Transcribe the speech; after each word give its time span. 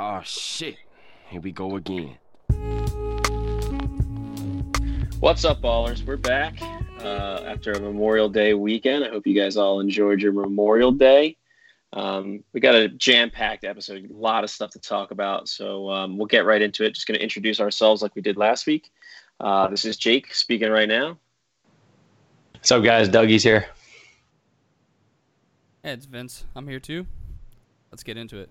Oh 0.00 0.20
shit. 0.24 0.76
Here 1.28 1.40
we 1.40 1.50
go 1.50 1.74
again. 1.74 2.16
What's 5.18 5.44
up, 5.44 5.60
ballers? 5.60 6.06
We're 6.06 6.16
back 6.16 6.62
uh, 7.02 7.42
after 7.44 7.72
a 7.72 7.80
Memorial 7.80 8.28
Day 8.28 8.54
weekend. 8.54 9.02
I 9.02 9.08
hope 9.08 9.26
you 9.26 9.34
guys 9.34 9.56
all 9.56 9.80
enjoyed 9.80 10.22
your 10.22 10.30
Memorial 10.30 10.92
Day. 10.92 11.36
Um, 11.92 12.44
we 12.52 12.60
got 12.60 12.76
a 12.76 12.90
jam-packed 12.90 13.64
episode, 13.64 14.08
a 14.08 14.14
lot 14.14 14.44
of 14.44 14.50
stuff 14.50 14.70
to 14.70 14.78
talk 14.78 15.10
about. 15.10 15.48
So 15.48 15.90
um, 15.90 16.16
we'll 16.16 16.26
get 16.26 16.46
right 16.46 16.62
into 16.62 16.84
it. 16.84 16.94
Just 16.94 17.08
going 17.08 17.18
to 17.18 17.22
introduce 17.22 17.58
ourselves 17.58 18.00
like 18.00 18.14
we 18.14 18.22
did 18.22 18.36
last 18.36 18.68
week. 18.68 18.92
Uh, 19.40 19.66
this 19.66 19.84
is 19.84 19.96
Jake 19.96 20.32
speaking 20.32 20.70
right 20.70 20.88
now. 20.88 21.18
What's 22.52 22.70
up, 22.70 22.84
guys? 22.84 23.08
Dougie's 23.08 23.42
here. 23.42 23.66
Hey, 25.82 25.90
it's 25.90 26.06
Vince. 26.06 26.44
I'm 26.54 26.68
here 26.68 26.78
too. 26.78 27.04
Let's 27.90 28.04
get 28.04 28.16
into 28.16 28.38
it. 28.38 28.48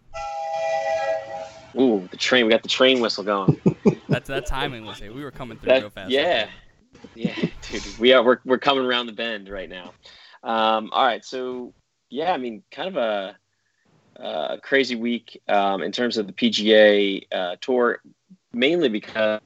Ooh, 1.80 2.08
the 2.10 2.18
train. 2.18 2.46
We 2.46 2.52
got 2.52 2.64
the 2.64 2.70
train 2.70 3.00
whistle 3.00 3.24
going. 3.24 3.60
That's 4.10 4.28
that 4.30 4.46
timing 4.48 4.86
was 4.86 5.02
it. 5.02 5.14
We 5.14 5.24
were 5.24 5.32
coming 5.32 5.58
through 5.58 5.68
That- 5.74 5.82
real 5.82 5.90
fast. 5.90 6.12
yeah, 6.12 6.48
yeah, 7.16 7.36
dude. 7.70 7.84
We 8.00 8.14
are 8.14 8.24
we're, 8.24 8.40
we're 8.46 8.58
coming 8.58 8.86
around 8.86 9.08
the 9.08 9.12
bend 9.14 9.50
right 9.50 9.70
now. 9.70 9.94
Um, 10.44 10.90
all 10.94 11.06
right, 11.06 11.24
so 11.26 11.74
yeah, 12.10 12.32
I 12.32 12.38
mean, 12.38 12.64
kind 12.72 12.88
of 12.88 12.96
a, 12.98 13.36
a 14.22 14.60
crazy 14.62 14.96
week 14.96 15.42
um, 15.48 15.82
in 15.84 15.92
terms 15.92 16.18
of 16.18 16.26
the 16.28 16.34
PGA 16.34 17.24
uh, 17.32 17.56
tour, 17.62 18.00
mainly 18.54 18.90
because 18.90 19.42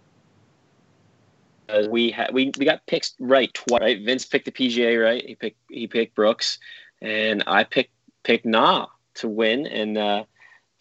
we 1.90 2.12
had 2.12 2.34
we, 2.34 2.52
we 2.58 2.66
got 2.66 2.86
picked 2.86 3.14
right 3.20 3.54
twice. 3.54 3.82
Right, 3.82 4.02
Vince 4.04 4.26
picked 4.26 4.46
the 4.46 4.52
PGA 4.52 5.02
right. 5.04 5.26
He 5.26 5.36
picked 5.36 5.58
he 5.70 5.88
picked 5.88 6.16
Brooks, 6.16 6.60
and 7.02 7.44
I 7.48 7.64
picked 7.64 7.92
picked 8.24 8.46
Na 8.46 8.88
to 9.16 9.28
win, 9.28 9.66
and 9.68 9.98
uh, 9.98 10.24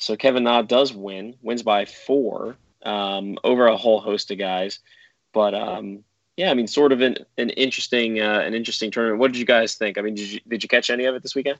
so 0.00 0.16
Kevin 0.16 0.44
Na 0.44 0.62
does 0.62 0.92
win, 0.94 1.36
wins 1.42 1.62
by 1.62 1.84
four 1.84 2.56
um, 2.84 3.38
over 3.44 3.66
a 3.66 3.76
whole 3.76 4.00
host 4.00 4.30
of 4.30 4.38
guys. 4.38 4.80
But 5.32 5.54
um, 5.54 6.02
yeah, 6.36 6.50
I 6.50 6.54
mean, 6.54 6.66
sort 6.66 6.92
of 6.92 7.02
an, 7.02 7.18
an 7.36 7.50
interesting 7.50 8.20
uh, 8.20 8.40
an 8.40 8.54
interesting 8.54 8.90
tournament. 8.90 9.20
What 9.20 9.32
did 9.32 9.38
you 9.38 9.44
guys 9.44 9.74
think? 9.74 9.98
I 9.98 10.00
mean, 10.00 10.14
did 10.14 10.28
you 10.28 10.40
did 10.48 10.62
you 10.62 10.68
catch 10.68 10.88
any 10.90 11.04
of 11.04 11.14
it 11.14 11.22
this 11.22 11.34
weekend? 11.34 11.58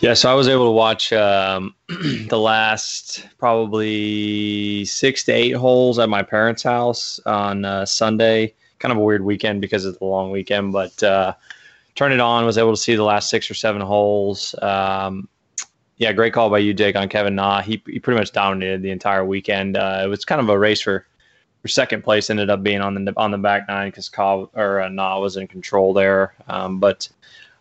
Yeah, 0.00 0.14
so 0.14 0.30
I 0.30 0.34
was 0.34 0.48
able 0.48 0.66
to 0.66 0.72
watch 0.72 1.12
um, 1.12 1.74
the 1.88 2.38
last 2.38 3.26
probably 3.38 4.84
six 4.86 5.24
to 5.24 5.32
eight 5.32 5.52
holes 5.52 5.98
at 5.98 6.08
my 6.08 6.22
parents' 6.22 6.62
house 6.62 7.20
on 7.26 7.64
uh, 7.64 7.84
Sunday. 7.86 8.54
Kind 8.78 8.92
of 8.92 8.98
a 8.98 9.02
weird 9.02 9.24
weekend 9.24 9.60
because 9.60 9.84
of 9.84 9.98
the 9.98 10.04
long 10.04 10.30
weekend, 10.30 10.72
but 10.72 11.02
uh, 11.02 11.34
turned 11.94 12.14
it 12.14 12.20
on. 12.20 12.44
Was 12.46 12.58
able 12.58 12.72
to 12.72 12.80
see 12.80 12.94
the 12.94 13.04
last 13.04 13.28
six 13.28 13.50
or 13.50 13.54
seven 13.54 13.80
holes. 13.80 14.54
Um, 14.60 15.28
yeah, 15.96 16.12
great 16.12 16.32
call 16.32 16.50
by 16.50 16.58
you, 16.58 16.74
Jake, 16.74 16.96
on 16.96 17.08
Kevin 17.08 17.34
Na. 17.34 17.62
He, 17.62 17.82
he 17.86 17.98
pretty 17.98 18.18
much 18.18 18.32
dominated 18.32 18.82
the 18.82 18.90
entire 18.90 19.24
weekend. 19.24 19.76
Uh, 19.76 20.02
it 20.04 20.08
was 20.08 20.24
kind 20.24 20.40
of 20.40 20.48
a 20.48 20.58
race 20.58 20.80
for, 20.80 21.06
for 21.62 21.68
second 21.68 22.02
place. 22.04 22.28
Ended 22.28 22.50
up 22.50 22.62
being 22.62 22.80
on 22.80 22.94
the 23.04 23.12
on 23.16 23.30
the 23.30 23.38
back 23.38 23.66
nine 23.68 23.88
because 23.90 24.10
or 24.18 24.80
uh, 24.82 24.88
Na 24.88 25.18
was 25.18 25.36
in 25.36 25.46
control 25.48 25.92
there. 25.94 26.34
Um, 26.48 26.78
but 26.78 27.08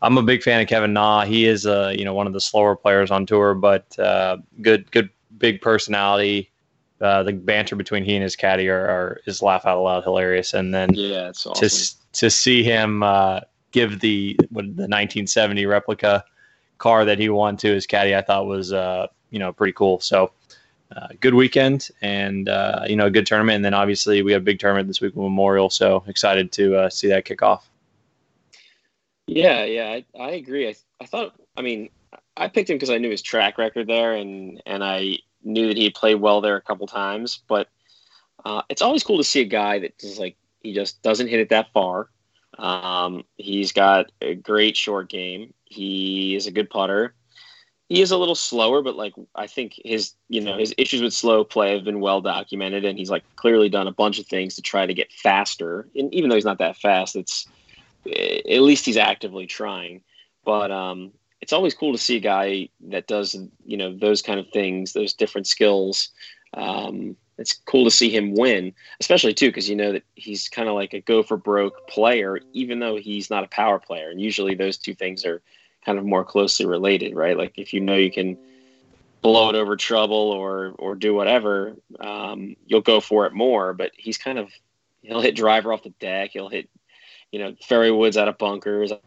I'm 0.01 0.17
a 0.17 0.23
big 0.23 0.43
fan 0.43 0.61
of 0.61 0.67
Kevin 0.67 0.93
Na. 0.93 1.23
He 1.25 1.45
is 1.45 1.65
uh, 1.65 1.93
you 1.97 2.03
know 2.03 2.13
one 2.13 2.27
of 2.27 2.33
the 2.33 2.41
slower 2.41 2.75
players 2.75 3.09
on 3.11 3.25
tour, 3.25 3.53
but 3.53 3.97
uh, 3.97 4.37
good 4.61 4.91
good 4.91 5.09
big 5.37 5.61
personality. 5.61 6.51
Uh, 7.01 7.23
the 7.23 7.33
banter 7.33 7.75
between 7.75 8.05
he 8.05 8.15
and 8.15 8.23
his 8.23 8.35
caddy 8.37 8.69
are, 8.69 8.87
are 8.87 9.21
is 9.25 9.41
laugh 9.41 9.65
out 9.65 9.81
loud 9.81 10.03
hilarious. 10.03 10.53
And 10.53 10.73
then 10.73 10.93
Yeah, 10.93 11.29
it's 11.29 11.43
to 11.43 11.49
awesome. 11.51 11.65
s- 11.65 11.95
to 12.13 12.29
see 12.29 12.63
him 12.63 13.03
uh, 13.03 13.41
give 13.71 13.99
the 13.99 14.37
what, 14.49 14.63
the 14.65 14.87
1970 14.87 15.65
replica 15.65 16.23
car 16.77 17.05
that 17.05 17.19
he 17.19 17.29
won 17.29 17.57
to 17.57 17.73
his 17.73 17.87
caddy, 17.87 18.15
I 18.15 18.21
thought 18.21 18.47
was 18.47 18.73
uh, 18.73 19.07
you 19.29 19.39
know 19.39 19.53
pretty 19.53 19.73
cool. 19.73 19.99
So 19.99 20.31
uh, 20.95 21.07
good 21.19 21.33
weekend 21.33 21.89
and 22.01 22.49
uh, 22.49 22.85
you 22.87 22.95
know 22.95 23.07
a 23.07 23.11
good 23.11 23.25
tournament. 23.25 23.57
And 23.57 23.65
then 23.65 23.73
obviously 23.73 24.21
we 24.21 24.31
have 24.31 24.41
a 24.41 24.45
big 24.45 24.59
tournament 24.59 24.87
this 24.87 25.01
week 25.01 25.15
with 25.15 25.23
Memorial, 25.23 25.69
so 25.69 26.03
excited 26.07 26.51
to 26.53 26.75
uh, 26.75 26.89
see 26.89 27.07
that 27.09 27.25
kick 27.25 27.41
off. 27.41 27.69
Yeah, 29.27 29.65
yeah, 29.65 29.89
I, 29.89 30.05
I 30.19 30.31
agree. 30.31 30.67
I, 30.67 30.75
I 31.01 31.05
thought, 31.05 31.33
I 31.57 31.61
mean, 31.63 31.89
I 32.37 32.47
picked 32.47 32.69
him 32.69 32.75
because 32.75 32.91
I 32.91 32.99
knew 32.99 33.09
his 33.09 33.21
track 33.21 33.57
record 33.57 33.87
there, 33.87 34.13
and 34.13 34.61
and 34.65 34.83
I 34.83 35.19
knew 35.43 35.67
that 35.67 35.77
he 35.77 35.89
played 35.89 36.15
well 36.15 36.41
there 36.41 36.57
a 36.57 36.61
couple 36.61 36.87
times. 36.87 37.41
But 37.47 37.67
uh, 38.43 38.61
it's 38.69 38.81
always 38.81 39.03
cool 39.03 39.17
to 39.17 39.23
see 39.23 39.41
a 39.41 39.45
guy 39.45 39.79
that 39.79 39.97
just 39.97 40.19
like 40.19 40.37
he 40.61 40.73
just 40.73 41.01
doesn't 41.01 41.27
hit 41.27 41.39
it 41.39 41.49
that 41.49 41.71
far. 41.73 42.09
Um, 42.57 43.23
he's 43.37 43.71
got 43.71 44.11
a 44.21 44.35
great 44.35 44.77
short 44.77 45.09
game. 45.09 45.53
He 45.65 46.35
is 46.35 46.47
a 46.47 46.51
good 46.51 46.69
putter. 46.69 47.13
He 47.89 48.01
is 48.01 48.11
a 48.11 48.17
little 48.17 48.35
slower, 48.35 48.81
but 48.81 48.95
like 48.95 49.13
I 49.35 49.47
think 49.47 49.79
his 49.83 50.13
you 50.27 50.41
know 50.41 50.57
his 50.57 50.73
issues 50.77 51.01
with 51.01 51.13
slow 51.13 51.43
play 51.43 51.73
have 51.73 51.83
been 51.83 51.99
well 51.99 52.21
documented, 52.21 52.85
and 52.85 52.97
he's 52.97 53.11
like 53.11 53.23
clearly 53.35 53.69
done 53.69 53.87
a 53.87 53.91
bunch 53.91 54.19
of 54.19 54.25
things 54.25 54.55
to 54.55 54.61
try 54.61 54.85
to 54.85 54.93
get 54.93 55.11
faster. 55.11 55.87
And 55.95 56.13
even 56.13 56.29
though 56.29 56.35
he's 56.35 56.45
not 56.45 56.57
that 56.59 56.77
fast, 56.77 57.15
it's 57.15 57.47
at 58.07 58.61
least 58.61 58.85
he's 58.85 58.97
actively 58.97 59.45
trying. 59.45 60.01
But 60.43 60.71
um, 60.71 61.11
it's 61.41 61.53
always 61.53 61.75
cool 61.75 61.91
to 61.91 61.97
see 61.97 62.17
a 62.17 62.21
guy 62.21 62.69
that 62.89 63.07
does 63.07 63.35
you 63.65 63.77
know 63.77 63.95
those 63.95 64.21
kind 64.21 64.39
of 64.39 64.49
things, 64.49 64.93
those 64.93 65.13
different 65.13 65.47
skills. 65.47 66.09
Um, 66.55 67.17
it's 67.37 67.53
cool 67.65 67.83
to 67.83 67.91
see 67.91 68.09
him 68.09 68.33
win, 68.33 68.73
especially 68.99 69.33
too 69.33 69.49
because 69.49 69.69
you 69.69 69.75
know 69.75 69.91
that 69.91 70.03
he's 70.15 70.47
kind 70.47 70.69
of 70.69 70.75
like 70.75 70.93
a 70.93 71.01
go 71.01 71.23
for 71.23 71.37
broke 71.37 71.87
player, 71.87 72.39
even 72.53 72.79
though 72.79 72.95
he's 72.95 73.29
not 73.29 73.43
a 73.43 73.47
power 73.47 73.79
player. 73.79 74.09
And 74.09 74.21
usually 74.21 74.55
those 74.55 74.77
two 74.77 74.95
things 74.95 75.25
are 75.25 75.41
kind 75.85 75.97
of 75.97 76.05
more 76.05 76.23
closely 76.23 76.65
related, 76.65 77.15
right? 77.15 77.37
Like 77.37 77.53
if 77.57 77.73
you 77.73 77.81
know 77.81 77.95
you 77.95 78.11
can 78.11 78.37
blow 79.21 79.49
it 79.49 79.55
over 79.55 79.75
trouble 79.75 80.15
or 80.15 80.75
or 80.79 80.95
do 80.95 81.13
whatever, 81.13 81.75
um, 81.99 82.55
you'll 82.65 82.81
go 82.81 82.99
for 82.99 83.25
it 83.25 83.33
more. 83.33 83.73
But 83.73 83.91
he's 83.97 84.17
kind 84.17 84.39
of 84.39 84.49
he'll 85.01 85.21
hit 85.21 85.35
driver 85.35 85.73
off 85.73 85.83
the 85.83 85.93
deck, 85.99 86.31
he'll 86.33 86.49
hit 86.49 86.69
you 87.35 87.39
know, 87.39 87.53
fairway 87.61 87.89
woods 87.89 88.15
out 88.15 88.29
of 88.29 88.37
bunkers, 88.37 88.93
out 88.93 89.01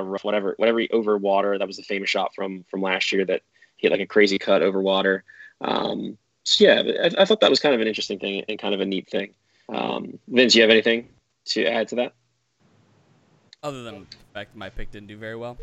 of 0.00 0.06
rough, 0.06 0.24
whatever, 0.24 0.54
whatever 0.56 0.80
over 0.90 1.18
water. 1.18 1.58
That 1.58 1.66
was 1.66 1.76
the 1.76 1.82
famous 1.82 2.08
shot 2.08 2.34
from 2.34 2.64
from 2.70 2.80
last 2.80 3.12
year 3.12 3.26
that 3.26 3.42
he 3.76 3.86
had 3.86 3.92
like 3.92 4.00
a 4.00 4.06
crazy 4.06 4.38
cut 4.38 4.62
over 4.62 4.80
water. 4.80 5.22
Um, 5.60 6.16
so 6.44 6.64
yeah, 6.64 6.82
I, 7.04 7.22
I 7.22 7.24
thought 7.24 7.40
that 7.40 7.50
was 7.50 7.60
kind 7.60 7.74
of 7.74 7.80
an 7.80 7.88
interesting 7.88 8.18
thing 8.18 8.44
and 8.48 8.58
kind 8.58 8.74
of 8.74 8.80
a 8.80 8.86
neat 8.86 9.08
thing. 9.08 9.34
Um, 9.68 10.18
Vince, 10.28 10.54
you 10.54 10.62
have 10.62 10.70
anything 10.70 11.08
to 11.46 11.64
add 11.66 11.88
to 11.88 11.94
that? 11.96 12.12
Other 13.62 13.82
than 13.82 14.00
the 14.10 14.16
fact 14.32 14.56
my 14.56 14.70
pick 14.70 14.90
didn't 14.90 15.08
do 15.08 15.16
very 15.16 15.36
well. 15.36 15.58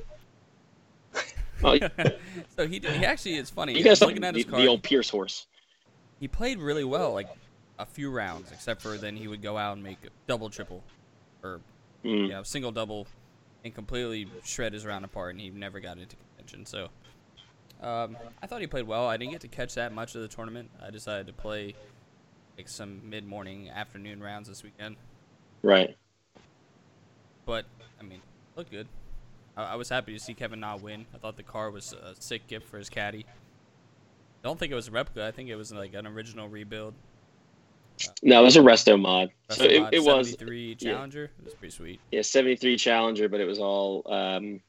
Oh, 1.63 1.73
you 1.73 1.89
so 2.55 2.67
he 2.67 2.77
did, 2.77 2.91
he 2.91 3.03
actually 3.03 3.35
it's 3.37 3.49
funny. 3.49 3.75
you 3.75 3.83
guys 3.83 3.99
looking 3.99 4.23
at 4.23 4.35
the, 4.35 4.43
card. 4.43 4.61
the 4.61 4.67
old 4.67 4.83
Pierce 4.83 5.09
horse. 5.09 5.47
He 6.19 6.27
played 6.27 6.59
really 6.59 6.83
well, 6.83 7.13
like 7.13 7.27
a 7.79 7.85
few 7.85 8.11
rounds, 8.11 8.51
except 8.51 8.79
for 8.79 8.95
then 8.97 9.15
he 9.15 9.27
would 9.27 9.41
go 9.41 9.57
out 9.57 9.73
and 9.73 9.81
make 9.83 9.97
a 10.05 10.09
double, 10.27 10.51
triple, 10.51 10.83
or 11.43 11.61
Mm. 12.05 12.21
you 12.21 12.27
know, 12.29 12.43
single, 12.43 12.71
double, 12.71 13.07
and 13.65 13.73
completely 13.73 14.27
shred 14.43 14.71
his 14.71 14.85
round 14.85 15.03
apart, 15.03 15.31
and 15.31 15.41
he 15.41 15.49
never 15.49 15.79
got 15.79 15.97
into 15.97 16.15
contention. 16.15 16.63
So 16.65 16.89
um, 17.81 18.17
I 18.41 18.47
thought 18.47 18.61
he 18.61 18.67
played 18.67 18.87
well. 18.87 19.07
I 19.07 19.17
didn't 19.17 19.31
get 19.31 19.41
to 19.41 19.47
catch 19.47 19.75
that 19.75 19.93
much 19.93 20.15
of 20.15 20.21
the 20.21 20.27
tournament. 20.27 20.69
I 20.83 20.89
decided 20.89 21.27
to 21.27 21.33
play 21.33 21.75
like 22.57 22.67
some 22.67 23.07
mid-morning, 23.07 23.69
afternoon 23.69 24.21
rounds 24.21 24.47
this 24.47 24.63
weekend. 24.63 24.95
Right. 25.61 25.95
But 27.45 27.65
I 27.99 28.03
mean, 28.03 28.21
looked 28.55 28.71
good. 28.71 28.87
I, 29.55 29.63
I 29.63 29.75
was 29.75 29.89
happy 29.89 30.13
to 30.13 30.19
see 30.19 30.33
Kevin 30.33 30.59
Na 30.59 30.75
win. 30.75 31.05
I 31.13 31.17
thought 31.17 31.37
the 31.37 31.43
car 31.43 31.69
was 31.69 31.93
a 31.93 32.19
sick 32.19 32.47
gift 32.47 32.67
for 32.67 32.77
his 32.77 32.89
caddy. 32.89 33.25
Don't 34.43 34.57
think 34.57 34.71
it 34.71 34.75
was 34.75 34.87
a 34.87 34.91
replica. 34.91 35.27
I 35.27 35.31
think 35.31 35.49
it 35.49 35.55
was 35.55 35.71
like 35.71 35.93
an 35.93 36.07
original 36.07 36.47
rebuild. 36.47 36.93
No, 38.21 38.41
it 38.41 38.43
was 38.43 38.55
a 38.55 38.61
resto 38.61 38.99
mod. 38.99 39.31
So 39.49 39.63
it, 39.63 39.81
mod 39.81 39.93
it 39.93 40.03
was 40.03 40.31
73 40.31 40.77
yeah. 40.79 40.93
Challenger. 40.93 41.23
It 41.25 41.45
was 41.45 41.53
pretty 41.55 41.73
sweet. 41.73 41.99
yeah, 42.11 42.21
73 42.21 42.77
Challenger, 42.77 43.27
but 43.29 43.39
it 43.39 43.45
was 43.45 43.59
all 43.59 44.03
um, 44.11 44.61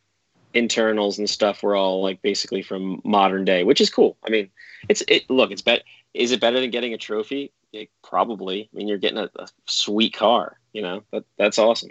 internals 0.55 1.19
and 1.19 1.29
stuff 1.29 1.63
were 1.63 1.77
all 1.77 2.03
like 2.03 2.23
basically 2.23 2.63
from 2.63 3.01
modern 3.05 3.45
day, 3.45 3.65
which 3.65 3.81
is 3.81 3.91
cool. 3.91 4.17
I 4.27 4.31
mean, 4.31 4.51
it's 4.89 5.03
it. 5.09 5.29
Look, 5.31 5.51
it's 5.51 5.63
bet. 5.63 5.83
Is 6.15 6.33
it 6.33 6.41
better 6.41 6.61
than 6.61 6.71
getting 6.71 6.95
a 6.95 6.99
trophy? 6.99 7.53
Yeah, 7.73 7.85
probably. 8.03 8.69
I 8.73 8.77
mean, 8.77 8.89
you're 8.89 8.99
getting 8.99 9.19
a, 9.19 9.31
a 9.37 9.49
sweet 9.67 10.15
car. 10.15 10.59
You 10.73 10.83
know, 10.83 11.03
that 11.13 11.25
that's 11.37 11.59
awesome. 11.59 11.91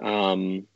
Um, 0.00 0.66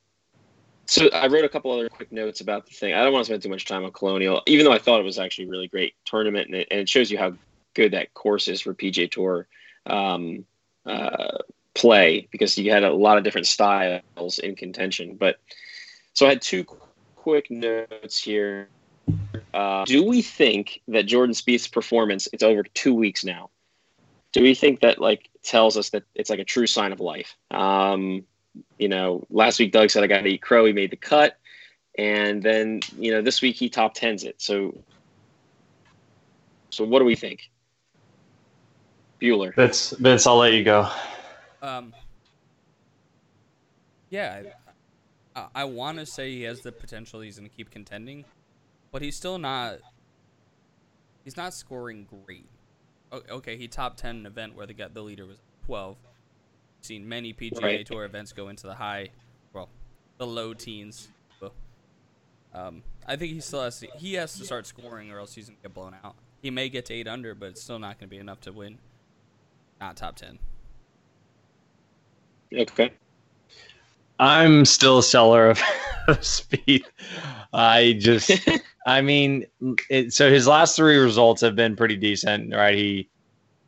so 0.87 1.09
I 1.11 1.29
wrote 1.29 1.45
a 1.45 1.49
couple 1.49 1.73
other 1.73 1.89
quick 1.89 2.13
notes 2.13 2.41
about 2.41 2.67
the 2.67 2.75
thing. 2.75 2.93
I 2.93 3.03
don't 3.03 3.13
want 3.13 3.25
to 3.25 3.31
spend 3.31 3.43
too 3.43 3.49
much 3.49 3.65
time 3.65 3.85
on 3.85 3.93
Colonial, 3.93 4.43
even 4.47 4.67
though 4.67 4.73
I 4.73 4.79
thought 4.79 5.01
it 5.01 5.05
was 5.05 5.19
actually 5.19 5.47
a 5.47 5.51
really 5.51 5.69
great 5.69 5.95
tournament, 6.05 6.49
and 6.49 6.57
it, 6.57 6.69
and 6.71 6.81
it 6.81 6.89
shows 6.89 7.11
you 7.11 7.19
how 7.19 7.33
good 7.75 7.93
that 7.93 8.15
course 8.15 8.49
is 8.49 8.61
for 8.61 8.75
PGA 8.75 9.11
Tour 9.11 9.47
um, 9.87 10.45
uh, 10.87 11.39
play 11.75 12.29
because 12.31 12.57
you 12.59 12.71
had 12.71 12.85
a 12.85 12.93
lot 12.93 13.19
of 13.19 13.25
different 13.25 13.47
styles 13.47 14.39
in 14.39 14.57
contention. 14.57 15.17
But 15.17 15.39
so 16.15 16.27
I 16.27 16.31
had 16.31 16.43
two 16.43 16.65
qu- 16.65 16.79
quick 17.17 17.51
notes 17.51 18.23
here. 18.23 18.71
Uh, 19.53 19.85
do 19.85 20.03
we 20.05 20.23
think 20.23 20.81
that 20.89 21.05
Jordan 21.05 21.35
Spieth's 21.35 21.69
performance? 21.69 22.27
It's 22.33 22.43
over 22.43 22.63
two 22.63 22.95
weeks 22.95 23.25
now. 23.25 23.51
Do 24.33 24.43
we 24.43 24.55
think 24.55 24.81
that 24.81 24.99
like 25.01 25.29
tells 25.43 25.77
us 25.77 25.91
that 25.91 26.05
it's 26.15 26.31
like 26.31 26.41
a 26.41 26.45
true 26.45 26.67
sign 26.67 26.93
of 26.93 26.99
life? 27.01 27.37
Um, 27.51 28.25
you 28.79 28.89
know, 28.89 29.25
last 29.31 29.59
week 29.61 29.73
Doug 29.73 29.91
said 29.91 30.03
I 30.03 30.07
got 30.07 30.23
to 30.23 30.29
eat 30.29 30.43
crow. 30.43 30.65
He 30.65 30.73
made 30.73 30.91
the 30.91 30.97
cut. 30.97 31.37
and 31.97 32.43
then 32.43 32.81
you 32.99 33.13
know 33.13 33.23
this 33.23 33.41
week 33.43 33.57
he 33.57 33.69
top 33.69 33.95
tens 33.95 34.25
it. 34.25 34.41
So, 34.41 34.75
so 36.71 36.85
what 36.85 36.99
do 36.99 37.05
we 37.05 37.17
think? 37.17 37.41
Bueller. 39.21 39.55
Vince, 39.55 39.91
Vince, 39.91 40.27
I'll 40.27 40.37
let 40.39 40.53
you 40.55 40.65
go. 40.65 40.89
Um, 41.63 41.95
yeah, 44.11 44.43
I, 45.37 45.65
want 45.65 45.99
to 45.99 46.07
say 46.07 46.33
he 46.33 46.43
has 46.43 46.61
the 46.61 46.71
potential. 46.71 47.21
He's 47.21 47.39
going 47.39 47.49
to 47.49 47.55
keep 47.55 47.71
contending, 47.71 48.25
but 48.93 49.03
he's 49.03 49.17
still 49.17 49.39
not. 49.39 49.79
He's 51.25 51.37
not 51.37 51.55
scoring 51.55 52.07
great. 52.25 52.47
Okay, 53.13 53.57
he 53.57 53.69
top 53.69 53.97
ten 53.97 54.17
an 54.17 54.27
event 54.27 54.57
where 54.57 54.67
the 54.67 54.75
the 54.93 55.03
leader 55.03 55.27
was 55.27 55.39
twelve. 55.67 55.97
Seen 56.83 57.09
many 57.09 57.33
PGA 57.33 57.63
Right. 57.63 57.87
Tour 57.87 58.05
events 58.05 58.33
go 58.33 58.49
into 58.49 58.67
the 58.67 58.75
high, 58.75 59.09
well, 59.53 59.71
the 60.19 60.27
low 60.27 60.53
teens. 60.53 61.09
So, 61.41 61.53
Um, 62.53 62.83
I 63.07 63.17
think 63.17 63.33
he 63.33 63.41
still 63.41 63.63
has 63.63 63.81
to. 63.81 63.89
He 63.97 64.15
has 64.15 64.37
to 64.39 64.45
start 64.45 64.67
scoring, 64.67 65.11
or 65.11 65.19
else 65.19 65.35
he's 65.35 65.47
gonna 65.47 65.59
get 65.63 65.75
blown 65.75 65.97
out. 66.05 66.15
He 66.43 66.51
may 66.51 66.69
get 66.69 66.85
to 66.87 66.95
eight 66.95 67.09
under, 67.09 67.35
but 67.35 67.51
it's 67.51 67.63
still 67.63 67.79
not 67.79 67.99
gonna 67.99 68.09
be 68.09 68.19
enough 68.19 68.41
to 68.43 68.53
win. 68.53 68.79
Not 69.81 69.97
top 69.97 70.17
ten. 70.17 70.39
Okay. 72.53 72.93
I'm 74.19 74.65
still 74.65 74.99
a 74.99 75.03
seller 75.03 75.51
of, 75.51 75.59
of 76.09 76.21
Spieth. 76.21 76.85
I 77.53 77.97
just, 77.99 78.31
I 78.87 79.01
mean, 79.01 79.47
it, 79.91 80.13
so 80.13 80.31
his 80.31 80.47
last 80.47 80.77
three 80.77 80.97
results 80.97 81.41
have 81.41 81.57
been 81.57 81.77
pretty 81.77 81.97
decent, 81.97 82.55
right? 82.55 82.75
He, 82.75 83.09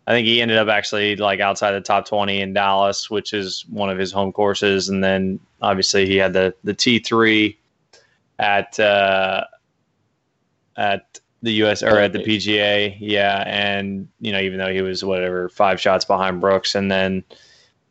I 0.07 0.13
think 0.13 0.27
he 0.27 0.41
ended 0.41 0.59
up 0.59 0.69
actually 0.69 1.17
like 1.17 1.41
outside 1.41 1.73
the 1.73 1.81
top 1.81 2.07
20 2.07 2.41
in 2.41 2.53
Dallas, 2.53 3.11
which 3.11 3.33
is 3.33 3.65
one 3.69 3.91
of 3.91 3.99
his 3.99 4.13
home 4.13 4.33
courses. 4.33 4.89
And 4.89 5.03
then 5.03 5.41
obviously 5.63 6.07
he 6.07 6.17
had 6.17 6.33
the, 6.33 6.55
the 6.63 6.75
T3 6.75 7.57
at, 8.39 8.79
uh, 8.79 9.45
at 10.77 11.19
the 11.43 11.53
US 11.65 11.83
or 11.83 11.99
at 11.99 12.13
the 12.13 12.21
PGA. 12.21 12.97
Yeah. 13.01 13.43
And, 13.47 14.09
you 14.21 14.31
know, 14.31 14.41
even 14.41 14.59
though 14.59 14.73
he 14.73 14.83
was 14.83 15.03
whatever, 15.03 15.49
five 15.49 15.81
shots 15.81 16.05
behind 16.05 16.41
Brooks. 16.41 16.77
And 16.77 16.91
then, 16.91 17.25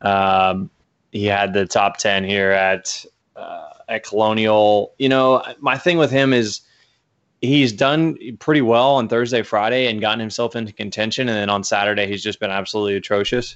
um, 0.01 0.69
he 1.15 1.25
had 1.25 1.53
the 1.53 1.65
top 1.65 1.95
10 1.95 2.25
here 2.25 2.51
at 2.51 3.06
uh, 3.38 3.69
at 3.88 4.03
Colonial. 4.03 4.94
You 4.97 5.07
know, 5.07 5.41
my 5.59 5.77
thing 5.77 5.97
with 5.97 6.12
him 6.12 6.33
is 6.33 6.59
he's 7.41 7.71
done 7.71 8.17
pretty 8.39 8.62
well 8.62 8.95
on 8.95 9.07
Thursday, 9.07 9.41
Friday, 9.41 9.88
and 9.88 10.01
gotten 10.01 10.19
himself 10.19 10.57
into 10.57 10.73
contention. 10.73 11.29
And 11.29 11.38
then 11.38 11.50
on 11.50 11.63
Saturday, 11.63 12.06
he's 12.06 12.21
just 12.21 12.41
been 12.41 12.51
absolutely 12.51 12.95
atrocious. 12.97 13.56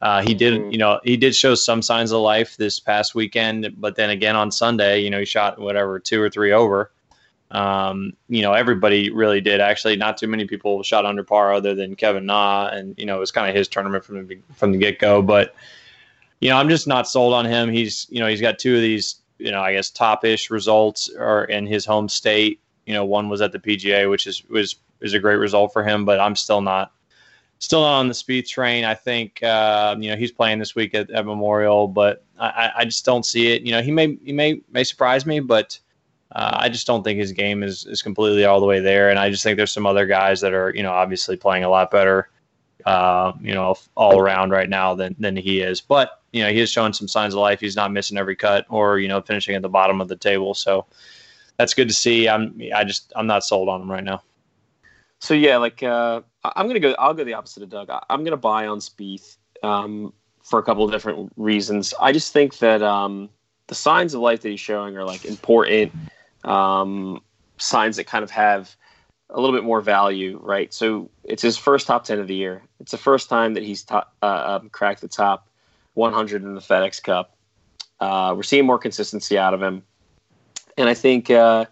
Uh, 0.00 0.22
he 0.22 0.32
did, 0.32 0.54
Mhm. 0.54 0.72
you 0.72 0.78
know, 0.78 0.98
he 1.04 1.18
did 1.18 1.36
show 1.36 1.54
some 1.54 1.82
signs 1.82 2.10
of 2.10 2.20
life 2.22 2.56
this 2.56 2.80
past 2.80 3.14
weekend, 3.14 3.74
but 3.76 3.96
then 3.96 4.08
again 4.08 4.34
on 4.34 4.50
Sunday, 4.50 5.00
you 5.00 5.10
know, 5.10 5.18
he 5.18 5.24
shot 5.26 5.58
whatever 5.58 5.98
two 6.00 6.22
or 6.22 6.30
three 6.30 6.52
over. 6.52 6.90
Um, 7.50 8.14
you 8.30 8.40
know, 8.40 8.54
everybody 8.54 9.10
really 9.10 9.42
did. 9.42 9.60
Actually, 9.60 9.96
not 9.96 10.16
too 10.16 10.26
many 10.26 10.46
people 10.46 10.82
shot 10.82 11.04
under 11.04 11.22
par 11.22 11.52
other 11.52 11.74
than 11.74 11.96
Kevin 11.96 12.24
Na, 12.24 12.68
and 12.68 12.94
you 12.96 13.04
know, 13.04 13.16
it 13.16 13.20
was 13.20 13.30
kind 13.30 13.48
of 13.50 13.54
his 13.54 13.68
tournament 13.68 14.04
from 14.04 14.26
the 14.26 14.38
from 14.54 14.72
the 14.72 14.78
get 14.78 14.98
go. 14.98 15.20
But 15.20 15.54
you 16.40 16.50
know, 16.50 16.56
I'm 16.56 16.68
just 16.68 16.86
not 16.86 17.08
sold 17.08 17.32
on 17.34 17.44
him. 17.44 17.68
He's, 17.70 18.06
you 18.10 18.20
know, 18.20 18.26
he's 18.26 18.40
got 18.40 18.58
two 18.58 18.74
of 18.74 18.80
these, 18.82 19.16
you 19.38 19.50
know, 19.50 19.60
I 19.62 19.72
guess 19.72 19.90
top-ish 19.90 20.50
results 20.50 21.10
are 21.18 21.44
in 21.44 21.66
his 21.66 21.84
home 21.84 22.08
state. 22.08 22.60
You 22.86 22.94
know, 22.94 23.04
one 23.04 23.28
was 23.28 23.40
at 23.40 23.52
the 23.52 23.58
PGA, 23.58 24.10
which 24.10 24.26
is 24.26 24.44
was 24.48 24.76
is 25.00 25.14
a 25.14 25.18
great 25.18 25.36
result 25.36 25.72
for 25.72 25.82
him, 25.82 26.04
but 26.04 26.20
I'm 26.20 26.36
still 26.36 26.60
not 26.60 26.92
still 27.58 27.80
not 27.80 27.98
on 27.98 28.08
the 28.08 28.14
Spieth 28.14 28.48
train. 28.48 28.84
I 28.84 28.94
think 28.94 29.42
uh, 29.42 29.96
you 29.98 30.10
know 30.10 30.16
he's 30.16 30.32
playing 30.32 30.58
this 30.58 30.74
week 30.74 30.94
at, 30.94 31.10
at 31.10 31.24
Memorial, 31.24 31.88
but 31.88 32.24
I, 32.38 32.46
I- 32.48 32.72
I 32.80 32.84
just 32.84 33.04
don't 33.04 33.24
see 33.24 33.52
it. 33.52 33.62
You 33.62 33.72
know, 33.72 33.82
he 33.82 33.90
may 33.90 34.16
he 34.24 34.32
may 34.32 34.60
may 34.70 34.84
surprise 34.84 35.24
me, 35.24 35.40
but 35.40 35.78
uh, 36.32 36.56
I 36.60 36.68
just 36.68 36.86
don't 36.86 37.02
think 37.02 37.18
his 37.18 37.32
game 37.32 37.62
is 37.62 37.86
is 37.86 38.02
completely 38.02 38.44
all 38.44 38.60
the 38.60 38.66
way 38.66 38.80
there. 38.80 39.08
And 39.10 39.18
I 39.18 39.30
just 39.30 39.42
think 39.42 39.56
there's 39.56 39.72
some 39.72 39.86
other 39.86 40.06
guys 40.06 40.40
that 40.42 40.52
are 40.52 40.72
you 40.74 40.82
know 40.82 40.92
obviously 40.92 41.36
playing 41.36 41.64
a 41.64 41.70
lot 41.70 41.90
better 41.90 42.28
uh, 42.84 43.32
you 43.40 43.54
know, 43.54 43.76
all 43.94 44.18
around 44.18 44.50
right 44.50 44.68
now 44.68 44.94
than 44.94 45.16
than 45.18 45.36
he 45.36 45.60
is. 45.60 45.80
But 45.80 46.20
you 46.32 46.42
know, 46.42 46.50
he 46.50 46.60
is 46.60 46.70
showing 46.70 46.92
some 46.92 47.08
signs 47.08 47.34
of 47.34 47.40
life. 47.40 47.60
He's 47.60 47.76
not 47.76 47.92
missing 47.92 48.18
every 48.18 48.36
cut 48.36 48.66
or 48.68 48.98
you 48.98 49.08
know 49.08 49.20
finishing 49.20 49.54
at 49.54 49.62
the 49.62 49.68
bottom 49.68 50.00
of 50.00 50.08
the 50.08 50.16
table. 50.16 50.54
So 50.54 50.86
that's 51.56 51.74
good 51.74 51.88
to 51.88 51.94
see. 51.94 52.28
I'm 52.28 52.60
I 52.74 52.84
just 52.84 53.12
I'm 53.16 53.26
not 53.26 53.44
sold 53.44 53.68
on 53.68 53.82
him 53.82 53.90
right 53.90 54.04
now. 54.04 54.22
So 55.20 55.32
yeah, 55.34 55.56
like 55.56 55.82
uh, 55.82 56.20
I'm 56.44 56.66
gonna 56.66 56.80
go. 56.80 56.94
I'll 56.98 57.14
go 57.14 57.24
the 57.24 57.34
opposite 57.34 57.62
of 57.62 57.70
Doug. 57.70 57.88
I- 57.90 58.04
I'm 58.10 58.24
gonna 58.24 58.36
buy 58.36 58.66
on 58.66 58.78
Spieth 58.78 59.36
um, 59.62 60.12
for 60.42 60.58
a 60.58 60.62
couple 60.62 60.84
of 60.84 60.90
different 60.90 61.32
reasons. 61.36 61.94
I 61.98 62.12
just 62.12 62.32
think 62.32 62.58
that 62.58 62.82
um, 62.82 63.30
the 63.68 63.74
signs 63.74 64.12
of 64.14 64.20
life 64.20 64.42
that 64.42 64.50
he's 64.50 64.60
showing 64.60 64.96
are 64.96 65.04
like 65.04 65.24
important 65.24 65.92
um, 66.44 67.22
signs 67.56 67.96
that 67.96 68.04
kind 68.04 68.22
of 68.22 68.30
have 68.30 68.76
a 69.30 69.40
little 69.40 69.56
bit 69.56 69.64
more 69.64 69.80
value, 69.80 70.38
right? 70.42 70.72
So 70.72 71.10
it's 71.24 71.42
his 71.42 71.56
first 71.56 71.86
top 71.86 72.04
ten 72.04 72.18
of 72.18 72.26
the 72.26 72.34
year. 72.34 72.62
It's 72.80 72.92
the 72.92 72.98
first 72.98 73.28
time 73.28 73.54
that 73.54 73.62
he's 73.62 73.82
top, 73.82 74.14
uh, 74.22 74.60
um, 74.60 74.70
cracked 74.70 75.00
the 75.00 75.08
top 75.08 75.48
100 75.94 76.42
in 76.42 76.54
the 76.54 76.60
FedEx 76.60 77.02
Cup. 77.02 77.36
Uh, 78.00 78.34
we're 78.36 78.42
seeing 78.42 78.66
more 78.66 78.78
consistency 78.78 79.38
out 79.38 79.54
of 79.54 79.62
him, 79.62 79.82
and 80.76 80.88
I 80.88 80.94
think. 80.94 81.30
Uh, 81.30 81.66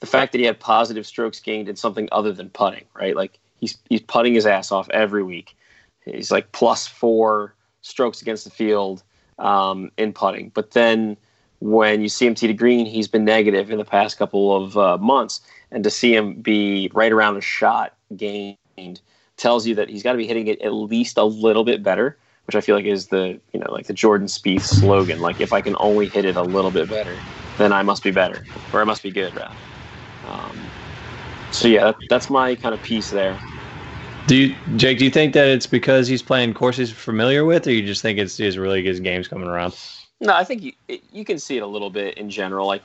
the 0.00 0.06
fact 0.06 0.32
that 0.32 0.38
he 0.38 0.44
had 0.44 0.60
positive 0.60 1.06
strokes 1.06 1.40
gained 1.40 1.68
in 1.68 1.76
something 1.76 2.08
other 2.12 2.32
than 2.32 2.50
putting, 2.50 2.84
right? 2.94 3.16
Like 3.16 3.38
he's 3.56 3.78
he's 3.88 4.00
putting 4.00 4.34
his 4.34 4.46
ass 4.46 4.70
off 4.70 4.88
every 4.90 5.22
week. 5.22 5.56
He's 6.04 6.30
like 6.30 6.52
plus 6.52 6.86
four 6.86 7.54
strokes 7.82 8.22
against 8.22 8.44
the 8.44 8.50
field 8.50 9.02
um, 9.38 9.90
in 9.96 10.12
putting, 10.12 10.50
but 10.50 10.70
then 10.72 11.16
when 11.60 12.00
you 12.00 12.08
see 12.08 12.26
him 12.26 12.34
tee 12.34 12.46
to 12.46 12.52
green, 12.52 12.86
he's 12.86 13.08
been 13.08 13.24
negative 13.24 13.70
in 13.70 13.78
the 13.78 13.84
past 13.84 14.18
couple 14.18 14.54
of 14.54 14.78
uh, 14.78 14.96
months, 14.98 15.40
and 15.70 15.82
to 15.84 15.90
see 15.90 16.14
him 16.14 16.34
be 16.34 16.90
right 16.94 17.12
around 17.12 17.36
a 17.36 17.40
shot 17.40 17.94
gained 18.16 19.00
tells 19.36 19.66
you 19.66 19.74
that 19.74 19.88
he's 19.88 20.02
got 20.02 20.12
to 20.12 20.18
be 20.18 20.26
hitting 20.26 20.48
it 20.48 20.60
at 20.62 20.72
least 20.72 21.16
a 21.16 21.24
little 21.24 21.64
bit 21.64 21.82
better. 21.82 22.16
Which 22.46 22.56
I 22.56 22.62
feel 22.62 22.76
like 22.76 22.86
is 22.86 23.08
the 23.08 23.38
you 23.52 23.60
know 23.60 23.70
like 23.70 23.88
the 23.88 23.92
Jordan 23.92 24.26
Spieth 24.26 24.62
slogan. 24.62 25.20
Like 25.20 25.40
if 25.40 25.52
I 25.52 25.60
can 25.60 25.76
only 25.80 26.06
hit 26.06 26.24
it 26.24 26.36
a 26.36 26.42
little 26.42 26.70
bit 26.70 26.88
better, 26.88 27.14
then 27.58 27.72
I 27.74 27.82
must 27.82 28.02
be 28.02 28.10
better, 28.10 28.42
or 28.72 28.80
I 28.80 28.84
must 28.84 29.02
be 29.02 29.10
good, 29.10 29.34
rather. 29.34 29.54
Um, 30.26 30.58
so 31.50 31.68
yeah, 31.68 31.84
that, 31.84 31.96
that's 32.08 32.30
my 32.30 32.54
kind 32.54 32.74
of 32.74 32.82
piece 32.82 33.10
there. 33.10 33.38
Do 34.28 34.36
you, 34.36 34.56
Jake? 34.76 34.98
Do 34.98 35.04
you 35.04 35.10
think 35.10 35.34
that 35.34 35.46
it's 35.46 35.66
because 35.66 36.08
he's 36.08 36.22
playing 36.22 36.54
courses 36.54 36.90
familiar 36.90 37.44
with, 37.44 37.66
or 37.66 37.72
you 37.72 37.84
just 37.84 38.00
think 38.00 38.18
it's 38.18 38.38
his 38.38 38.56
really 38.56 38.82
his 38.82 38.98
game's 38.98 39.28
coming 39.28 39.48
around? 39.48 39.74
No, 40.20 40.34
I 40.34 40.44
think 40.44 40.62
you 40.62 40.72
you 41.12 41.24
can 41.24 41.38
see 41.38 41.56
it 41.56 41.62
a 41.62 41.66
little 41.66 41.90
bit 41.90 42.18
in 42.18 42.28
general. 42.28 42.66
Like 42.66 42.82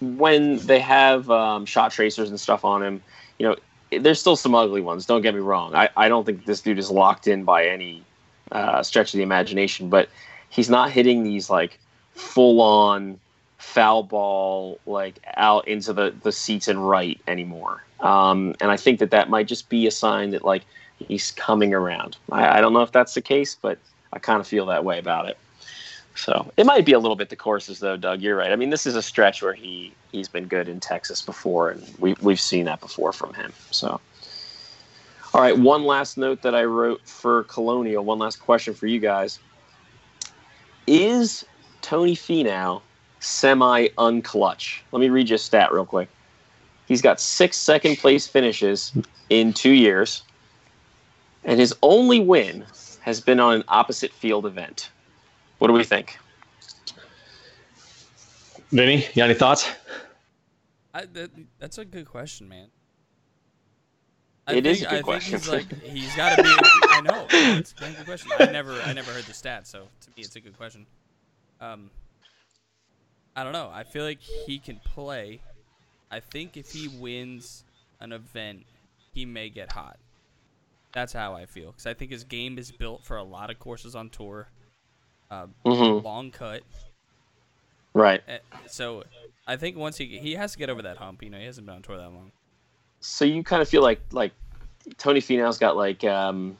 when 0.00 0.58
they 0.58 0.78
have 0.78 1.30
um, 1.30 1.66
shot 1.66 1.90
tracers 1.90 2.30
and 2.30 2.38
stuff 2.38 2.64
on 2.64 2.82
him, 2.82 3.02
you 3.38 3.48
know, 3.48 3.56
there's 4.00 4.20
still 4.20 4.36
some 4.36 4.54
ugly 4.54 4.80
ones. 4.80 5.06
Don't 5.06 5.22
get 5.22 5.34
me 5.34 5.40
wrong. 5.40 5.74
I, 5.74 5.88
I 5.96 6.08
don't 6.08 6.24
think 6.24 6.44
this 6.44 6.60
dude 6.60 6.78
is 6.78 6.90
locked 6.90 7.26
in 7.26 7.44
by 7.44 7.66
any 7.66 8.04
uh, 8.52 8.82
stretch 8.82 9.12
of 9.14 9.18
the 9.18 9.22
imagination, 9.22 9.88
but 9.88 10.08
he's 10.50 10.70
not 10.70 10.90
hitting 10.90 11.24
these 11.24 11.50
like 11.50 11.78
full 12.14 12.60
on 12.60 13.18
foul 13.56 14.04
ball 14.04 14.78
like 14.86 15.18
out 15.36 15.66
into 15.66 15.92
the 15.92 16.14
the 16.22 16.30
seats 16.30 16.68
and 16.68 16.88
right 16.88 17.20
anymore. 17.26 17.82
Um, 18.00 18.54
and 18.60 18.70
I 18.70 18.76
think 18.76 19.00
that 19.00 19.10
that 19.10 19.28
might 19.28 19.48
just 19.48 19.68
be 19.68 19.88
a 19.88 19.90
sign 19.90 20.30
that 20.30 20.44
like 20.44 20.62
he's 20.98 21.32
coming 21.32 21.74
around. 21.74 22.16
I, 22.30 22.58
I 22.58 22.60
don't 22.60 22.72
know 22.72 22.82
if 22.82 22.92
that's 22.92 23.14
the 23.14 23.20
case, 23.20 23.56
but 23.60 23.78
I 24.12 24.20
kind 24.20 24.40
of 24.40 24.46
feel 24.46 24.66
that 24.66 24.84
way 24.84 24.98
about 24.98 25.28
it. 25.28 25.36
So 26.18 26.50
it 26.56 26.66
might 26.66 26.84
be 26.84 26.92
a 26.94 26.98
little 26.98 27.14
bit 27.14 27.28
the 27.28 27.36
courses, 27.36 27.78
though, 27.78 27.96
Doug. 27.96 28.20
You're 28.20 28.34
right. 28.34 28.50
I 28.50 28.56
mean, 28.56 28.70
this 28.70 28.86
is 28.86 28.96
a 28.96 29.02
stretch 29.02 29.40
where 29.40 29.54
he 29.54 29.94
he's 30.10 30.28
been 30.28 30.48
good 30.48 30.68
in 30.68 30.80
Texas 30.80 31.22
before, 31.22 31.70
and 31.70 31.94
we 32.00 32.16
we've 32.20 32.40
seen 32.40 32.64
that 32.64 32.80
before 32.80 33.12
from 33.12 33.34
him. 33.34 33.52
So, 33.70 34.00
all 35.32 35.40
right. 35.40 35.56
One 35.56 35.84
last 35.84 36.18
note 36.18 36.42
that 36.42 36.56
I 36.56 36.64
wrote 36.64 37.06
for 37.06 37.44
Colonial. 37.44 38.04
One 38.04 38.18
last 38.18 38.40
question 38.40 38.74
for 38.74 38.88
you 38.88 38.98
guys: 38.98 39.38
Is 40.88 41.44
Tony 41.82 42.16
Finau 42.16 42.82
semi 43.20 43.86
unclutch? 43.96 44.80
Let 44.90 44.98
me 44.98 45.10
read 45.10 45.28
you 45.28 45.36
a 45.36 45.38
stat 45.38 45.72
real 45.72 45.86
quick. 45.86 46.08
He's 46.88 47.00
got 47.00 47.20
six 47.20 47.56
second 47.56 47.98
place 47.98 48.26
finishes 48.26 48.92
in 49.30 49.52
two 49.52 49.70
years, 49.70 50.24
and 51.44 51.60
his 51.60 51.76
only 51.80 52.18
win 52.18 52.64
has 53.02 53.20
been 53.20 53.38
on 53.38 53.54
an 53.54 53.64
opposite 53.68 54.12
field 54.12 54.46
event. 54.46 54.90
What 55.58 55.68
do 55.68 55.74
we 55.74 55.84
think? 55.84 56.18
Vinny, 58.70 58.96
you 58.96 59.14
got 59.16 59.24
any 59.24 59.34
thoughts? 59.34 59.70
I, 60.94 61.04
that, 61.06 61.30
that's 61.58 61.78
a 61.78 61.84
good 61.84 62.06
question, 62.06 62.48
man. 62.48 62.68
It 64.48 64.66
is 64.66 64.82
a 64.82 64.86
good 64.86 64.98
I 64.98 65.02
question. 65.02 65.38
Think 65.38 65.70
he's 65.70 65.82
like 65.82 65.82
he's 65.82 66.16
got 66.16 66.36
to 66.36 66.42
be. 66.42 66.48
I 66.48 67.00
know 67.02 67.26
it's 67.30 67.72
a 67.72 67.90
good 67.90 68.06
question. 68.06 68.30
I 68.38 68.46
never 68.46 68.72
I 68.80 68.94
never 68.94 69.12
heard 69.12 69.24
the 69.24 69.34
stat, 69.34 69.66
so 69.66 69.88
to 70.00 70.10
me 70.16 70.22
it's 70.22 70.36
a 70.36 70.40
good 70.40 70.56
question. 70.56 70.86
Um, 71.60 71.90
I 73.36 73.44
don't 73.44 73.52
know. 73.52 73.70
I 73.72 73.84
feel 73.84 74.04
like 74.04 74.20
he 74.20 74.58
can 74.58 74.80
play. 74.82 75.40
I 76.10 76.20
think 76.20 76.56
if 76.56 76.72
he 76.72 76.88
wins 76.88 77.64
an 78.00 78.12
event, 78.12 78.64
he 79.12 79.26
may 79.26 79.50
get 79.50 79.72
hot. 79.72 79.98
That's 80.92 81.12
how 81.12 81.34
I 81.34 81.44
feel 81.44 81.72
because 81.72 81.86
I 81.86 81.92
think 81.92 82.10
his 82.10 82.24
game 82.24 82.58
is 82.58 82.72
built 82.72 83.04
for 83.04 83.18
a 83.18 83.22
lot 83.22 83.50
of 83.50 83.58
courses 83.58 83.94
on 83.94 84.08
tour. 84.08 84.48
Uh, 85.30 85.46
Mm-hmm. 85.64 86.04
long 86.04 86.30
cut. 86.30 86.62
Right. 87.94 88.22
Eh, 88.28 88.38
So 88.66 89.04
I 89.46 89.56
think 89.56 89.76
once 89.76 89.96
he 89.96 90.18
he 90.18 90.34
has 90.34 90.52
to 90.52 90.58
get 90.58 90.70
over 90.70 90.82
that 90.82 90.96
hump. 90.96 91.22
You 91.22 91.30
know, 91.30 91.38
he 91.38 91.46
hasn't 91.46 91.66
been 91.66 91.76
on 91.76 91.82
tour 91.82 91.96
that 91.96 92.12
long. 92.12 92.30
So 93.00 93.24
you 93.24 93.42
kind 93.44 93.62
of 93.62 93.68
feel 93.68 93.82
like 93.82 94.00
like 94.12 94.32
Tony 94.96 95.20
Finau's 95.20 95.58
got 95.58 95.76
like 95.76 96.04
um 96.04 96.56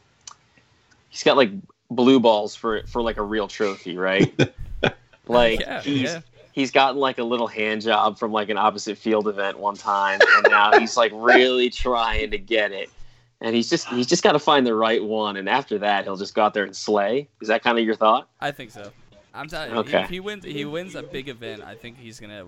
he's 1.09 1.23
got 1.23 1.37
like 1.37 1.51
blue 1.91 2.21
balls 2.21 2.55
for 2.55 2.83
for 2.87 3.03
like 3.03 3.17
a 3.17 3.23
real 3.23 3.49
trophy, 3.49 3.97
right? 3.97 4.33
like 5.29 5.61
Yeah, 5.61 5.83
he's 5.83 6.03
yeah. 6.03 6.21
he's 6.53 6.71
gotten 6.71 6.99
like 6.99 7.19
a 7.19 7.25
little 7.25 7.47
hand 7.47 7.83
job 7.83 8.19
from 8.19 8.33
like 8.33 8.49
an 8.49 8.59
opposite 8.59 8.99
field 8.99 9.29
event 9.29 9.59
one 9.59 9.75
time, 9.77 10.21
and 10.37 10.47
now 10.51 10.79
he's 10.79 10.97
like 10.97 11.13
really 11.15 11.71
trying 11.71 12.31
to 12.31 12.39
get 12.39 12.73
it. 12.73 12.91
And 13.41 13.55
he's 13.55 13.71
just 13.71 13.89
he's 13.89 14.07
just 14.07 14.23
got 14.25 14.33
to 14.33 14.39
find 14.39 14.67
the 14.67 14.75
right 14.75 15.03
one, 15.03 15.37
and 15.37 15.49
after 15.49 15.79
that 15.79 16.05
he'll 16.05 16.17
just 16.17 16.35
go 16.35 16.43
out 16.43 16.55
there 16.55 16.65
and 16.65 16.75
slay. 16.75 17.29
Is 17.41 17.49
that 17.49 17.63
kind 17.63 17.79
of 17.79 17.85
your 17.85 17.95
thought? 17.95 18.29
I 18.41 18.51
think 18.51 18.71
so. 18.71 18.91
I'm 19.33 19.47
telling 19.47 19.71
you, 19.71 19.77
Okay. 19.79 20.03
if 20.03 20.11
he 20.11 20.19
wins, 20.21 20.45
he 20.45 20.65
wins 20.65 20.97
a 20.97 21.03
big 21.03 21.29
event. 21.29 21.63
I 21.63 21.75
think 21.77 21.99
he's 21.99 22.19
gonna 22.19 22.47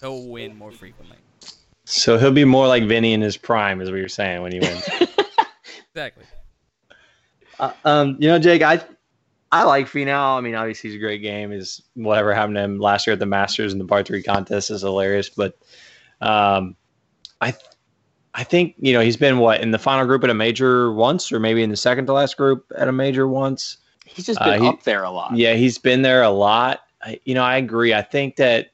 he'll 0.00 0.26
win 0.26 0.56
more 0.56 0.72
frequently. 0.72 1.18
So 1.84 2.18
he'll 2.18 2.32
be 2.32 2.44
more 2.44 2.66
like 2.66 2.84
Vinny 2.84 3.12
in 3.12 3.20
his 3.20 3.36
prime, 3.36 3.80
is 3.80 3.90
what 3.90 3.98
you're 3.98 4.08
saying 4.08 4.42
when 4.42 4.52
he 4.52 4.60
wins. 4.60 4.88
Exactly. 5.94 6.24
Uh, 7.60 7.72
um, 7.84 8.16
you 8.18 8.26
know, 8.28 8.38
Jake, 8.38 8.62
I 8.62 8.82
I 9.52 9.64
like 9.64 9.86
Finau. 9.86 10.38
I 10.38 10.40
mean, 10.40 10.54
obviously 10.54 10.88
he's 10.88 10.96
a 10.96 11.00
great 11.00 11.20
game. 11.20 11.52
Is 11.52 11.82
whatever 11.94 12.32
happened 12.32 12.56
to 12.56 12.62
him 12.62 12.78
last 12.78 13.06
year 13.06 13.12
at 13.12 13.18
the 13.20 13.26
Masters 13.26 13.72
and 13.72 13.80
the 13.80 13.84
par 13.84 14.02
three 14.02 14.22
contest 14.22 14.70
is 14.70 14.80
hilarious. 14.80 15.28
But 15.28 15.58
um, 16.22 16.76
I 17.42 17.54
I 18.34 18.44
think 18.44 18.74
you 18.78 18.92
know 18.92 19.00
he's 19.00 19.16
been 19.16 19.38
what 19.38 19.60
in 19.60 19.72
the 19.72 19.78
final 19.78 20.06
group 20.06 20.24
at 20.24 20.30
a 20.30 20.34
major 20.34 20.92
once, 20.92 21.30
or 21.30 21.38
maybe 21.38 21.62
in 21.62 21.70
the 21.70 21.76
second 21.76 22.06
to 22.06 22.12
last 22.12 22.36
group 22.36 22.64
at 22.76 22.88
a 22.88 22.92
major 22.92 23.28
once. 23.28 23.76
He's 24.06 24.26
just 24.26 24.40
Uh, 24.40 24.44
been 24.52 24.62
he- 24.62 24.68
up 24.68 24.82
there 24.84 25.04
a 25.04 25.10
lot. 25.10 25.36
Yeah, 25.36 25.54
he's 25.54 25.78
been 25.78 26.02
there 26.02 26.22
a 26.22 26.30
lot. 26.30 26.80
I, 27.02 27.20
you 27.24 27.34
know, 27.34 27.42
I 27.42 27.56
agree. 27.56 27.92
I 27.92 28.02
think 28.02 28.36
that 28.36 28.70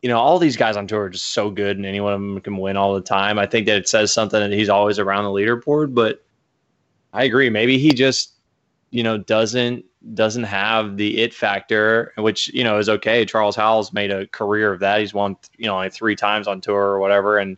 you 0.00 0.08
know 0.08 0.18
all 0.18 0.38
these 0.38 0.56
guys 0.56 0.76
on 0.76 0.86
tour 0.86 1.02
are 1.02 1.10
just 1.10 1.32
so 1.32 1.50
good, 1.50 1.76
and 1.76 1.84
any 1.86 2.00
one 2.00 2.12
of 2.14 2.20
them 2.20 2.40
can 2.40 2.56
win 2.56 2.76
all 2.76 2.94
the 2.94 3.00
time. 3.02 3.38
I 3.38 3.46
think 3.46 3.66
that 3.66 3.76
it 3.76 3.88
says 3.88 4.12
something 4.12 4.40
that 4.40 4.52
he's 4.56 4.68
always 4.68 4.98
around 4.98 5.24
the 5.24 5.30
leaderboard. 5.30 5.94
But 5.94 6.24
I 7.12 7.24
agree. 7.24 7.50
Maybe 7.50 7.78
he 7.78 7.90
just 7.92 8.32
you 8.90 9.02
know 9.02 9.18
doesn't 9.18 9.84
doesn't 10.14 10.44
have 10.44 10.96
the 10.96 11.20
it 11.20 11.32
factor, 11.34 12.12
which 12.16 12.48
you 12.48 12.64
know 12.64 12.78
is 12.78 12.88
okay. 12.88 13.24
Charles 13.26 13.54
Howell's 13.54 13.92
made 13.92 14.10
a 14.10 14.26
career 14.28 14.72
of 14.72 14.80
that. 14.80 15.00
He's 15.00 15.12
won 15.14 15.36
you 15.58 15.66
know 15.66 15.76
like 15.76 15.92
three 15.92 16.16
times 16.16 16.48
on 16.48 16.60
tour 16.62 16.80
or 16.82 16.98
whatever, 16.98 17.38
and 17.38 17.56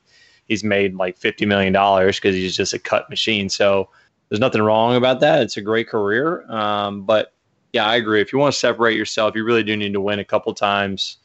he's 0.48 0.64
made 0.64 0.94
like 0.94 1.16
fifty 1.18 1.46
million 1.46 1.72
dollars 1.72 2.16
because 2.16 2.34
he's 2.34 2.56
just 2.56 2.72
a 2.72 2.78
cut 2.78 3.08
machine. 3.10 3.48
So 3.48 3.88
there's 4.28 4.40
nothing 4.40 4.62
wrong 4.62 4.96
about 4.96 5.20
that. 5.20 5.42
It's 5.42 5.56
a 5.56 5.62
great 5.62 5.88
career. 5.88 6.44
Um, 6.50 7.02
but 7.02 7.32
yeah, 7.72 7.86
I 7.86 7.96
agree. 7.96 8.20
If 8.20 8.32
you 8.32 8.38
want 8.38 8.52
to 8.52 8.58
separate 8.58 8.96
yourself, 8.96 9.34
you 9.34 9.44
really 9.44 9.62
do 9.62 9.76
need 9.76 9.92
to 9.92 10.00
win 10.00 10.18
a 10.18 10.24
couple 10.24 10.54
times, 10.54 11.18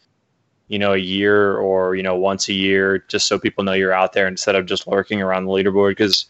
you 0.67 0.79
know, 0.79 0.93
a 0.93 0.97
year 0.97 1.57
or, 1.57 1.95
you 1.95 2.03
know, 2.03 2.15
once 2.15 2.49
a 2.49 2.53
year, 2.53 3.05
just 3.07 3.27
so 3.27 3.37
people 3.37 3.63
know 3.63 3.73
you're 3.73 3.93
out 3.93 4.13
there 4.13 4.27
instead 4.27 4.55
of 4.55 4.65
just 4.65 4.87
lurking 4.87 5.21
around 5.21 5.45
the 5.45 5.51
leaderboard. 5.51 5.91
Because, 5.91 6.25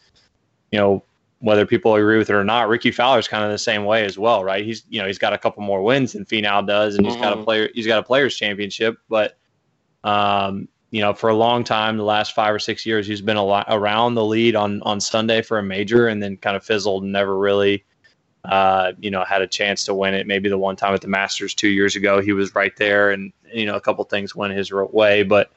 you 0.71 0.79
know, 0.79 1.03
whether 1.39 1.65
people 1.65 1.95
agree 1.95 2.17
with 2.17 2.29
it 2.29 2.35
or 2.35 2.43
not, 2.43 2.67
Rickie 2.67 2.91
Fowler's 2.91 3.27
kind 3.29 3.45
of 3.45 3.51
the 3.51 3.57
same 3.57 3.85
way 3.85 4.03
as 4.03 4.17
well, 4.19 4.43
right? 4.43 4.65
He's, 4.65 4.83
you 4.89 4.99
know, 4.99 5.07
he's 5.07 5.17
got 5.17 5.31
a 5.31 5.37
couple 5.37 5.63
more 5.63 5.81
wins 5.81 6.11
than 6.11 6.25
Finau 6.25 6.67
does, 6.67 6.95
and 6.95 7.05
he's 7.05 7.15
got 7.15 7.31
a 7.31 7.37
Mhm. 7.37 7.43
player, 7.45 7.69
he's 7.73 7.87
got 7.87 7.99
a 7.99 8.03
players 8.03 8.35
championship, 8.35 8.97
but, 9.07 9.37
um, 10.03 10.67
you 10.91 11.01
know, 11.01 11.13
for 11.13 11.29
a 11.29 11.35
long 11.35 11.63
time, 11.63 11.97
the 11.97 12.03
last 12.03 12.33
five 12.33 12.53
or 12.53 12.59
six 12.59 12.85
years, 12.85 13.05
he's 13.05 13.21
been 13.21 13.37
a 13.37 13.45
lot 13.45 13.67
around 13.69 14.15
the 14.15 14.25
lead 14.25 14.55
on 14.55 14.81
on 14.81 14.99
Sunday 14.99 15.41
for 15.41 15.59
a 15.59 15.63
major, 15.63 16.07
and 16.07 16.21
then 16.21 16.37
kind 16.37 16.57
of 16.57 16.63
fizzled 16.63 17.03
and 17.03 17.11
never 17.11 17.37
really, 17.37 17.83
uh, 18.45 18.93
you 18.99 19.11
know, 19.11 19.23
had 19.23 19.41
a 19.41 19.47
chance 19.47 19.85
to 19.85 19.93
win 19.93 20.13
it. 20.13 20.25
Maybe 20.25 20.49
the 20.49 20.57
one 20.57 20.75
time 20.75 20.93
at 20.93 21.01
the 21.01 21.07
Masters 21.07 21.53
two 21.53 21.67
years 21.67 21.95
ago, 21.95 22.21
he 22.21 22.33
was 22.33 22.55
right 22.55 22.75
there, 22.77 23.11
and 23.11 23.31
you 23.53 23.65
know, 23.65 23.75
a 23.75 23.81
couple 23.81 24.03
things 24.05 24.35
went 24.35 24.53
his 24.53 24.71
way. 24.71 25.23
But 25.23 25.51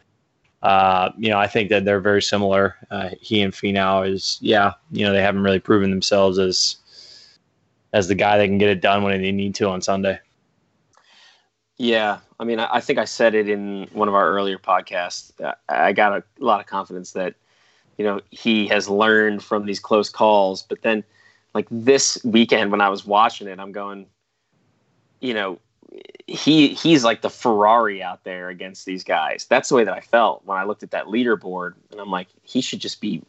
uh, 0.62 1.10
you 1.16 1.30
know, 1.30 1.38
I 1.38 1.46
think 1.46 1.70
that 1.70 1.84
they're 1.84 2.00
very 2.00 2.22
similar. 2.22 2.76
Uh, 2.90 3.10
he 3.20 3.40
and 3.42 3.52
Finau 3.52 4.08
is, 4.08 4.38
yeah, 4.42 4.74
you 4.90 5.04
know, 5.04 5.12
they 5.12 5.22
haven't 5.22 5.42
really 5.42 5.60
proven 5.60 5.90
themselves 5.90 6.38
as 6.38 6.76
as 7.94 8.08
the 8.08 8.14
guy 8.14 8.38
that 8.38 8.46
can 8.46 8.58
get 8.58 8.70
it 8.70 8.80
done 8.80 9.02
when 9.02 9.20
they 9.20 9.32
need 9.32 9.54
to 9.56 9.68
on 9.68 9.82
Sunday. 9.82 10.18
Yeah, 11.82 12.20
I 12.38 12.44
mean, 12.44 12.60
I, 12.60 12.74
I 12.74 12.80
think 12.80 13.00
I 13.00 13.04
said 13.04 13.34
it 13.34 13.48
in 13.48 13.88
one 13.92 14.06
of 14.06 14.14
our 14.14 14.28
earlier 14.28 14.56
podcasts. 14.56 15.32
I 15.68 15.92
got 15.92 16.16
a, 16.16 16.22
lot 16.38 16.60
of 16.60 16.66
confidence 16.66 17.10
that 17.14 17.34
you 17.98 18.04
know 18.04 18.20
he 18.30 18.68
has 18.68 18.88
learned 18.88 19.42
from 19.42 19.66
these 19.66 19.80
close 19.80 20.08
calls. 20.08 20.62
But 20.62 20.82
then, 20.82 21.02
like 21.54 21.66
this 21.72 22.22
weekend 22.22 22.70
when 22.70 22.80
I 22.80 22.88
was 22.88 23.04
watching 23.04 23.48
it, 23.48 23.58
I'm 23.58 23.72
going, 23.72 24.06
you 25.18 25.34
know, 25.34 25.58
he 26.28 26.68
he's 26.68 27.02
like 27.02 27.20
the 27.20 27.30
Ferrari 27.30 28.00
out 28.00 28.22
there 28.22 28.48
against 28.48 28.86
these 28.86 29.02
guys. 29.02 29.44
That's 29.50 29.68
the 29.68 29.74
way 29.74 29.82
that 29.82 29.92
I 29.92 30.02
felt 30.02 30.46
when 30.46 30.58
I 30.58 30.62
looked 30.62 30.84
at 30.84 30.92
that 30.92 31.06
leaderboard, 31.06 31.72
and 31.90 32.00
I'm 32.00 32.12
like, 32.12 32.28
he 32.44 32.60
should 32.60 32.78
just 32.78 33.00
be 33.00 33.24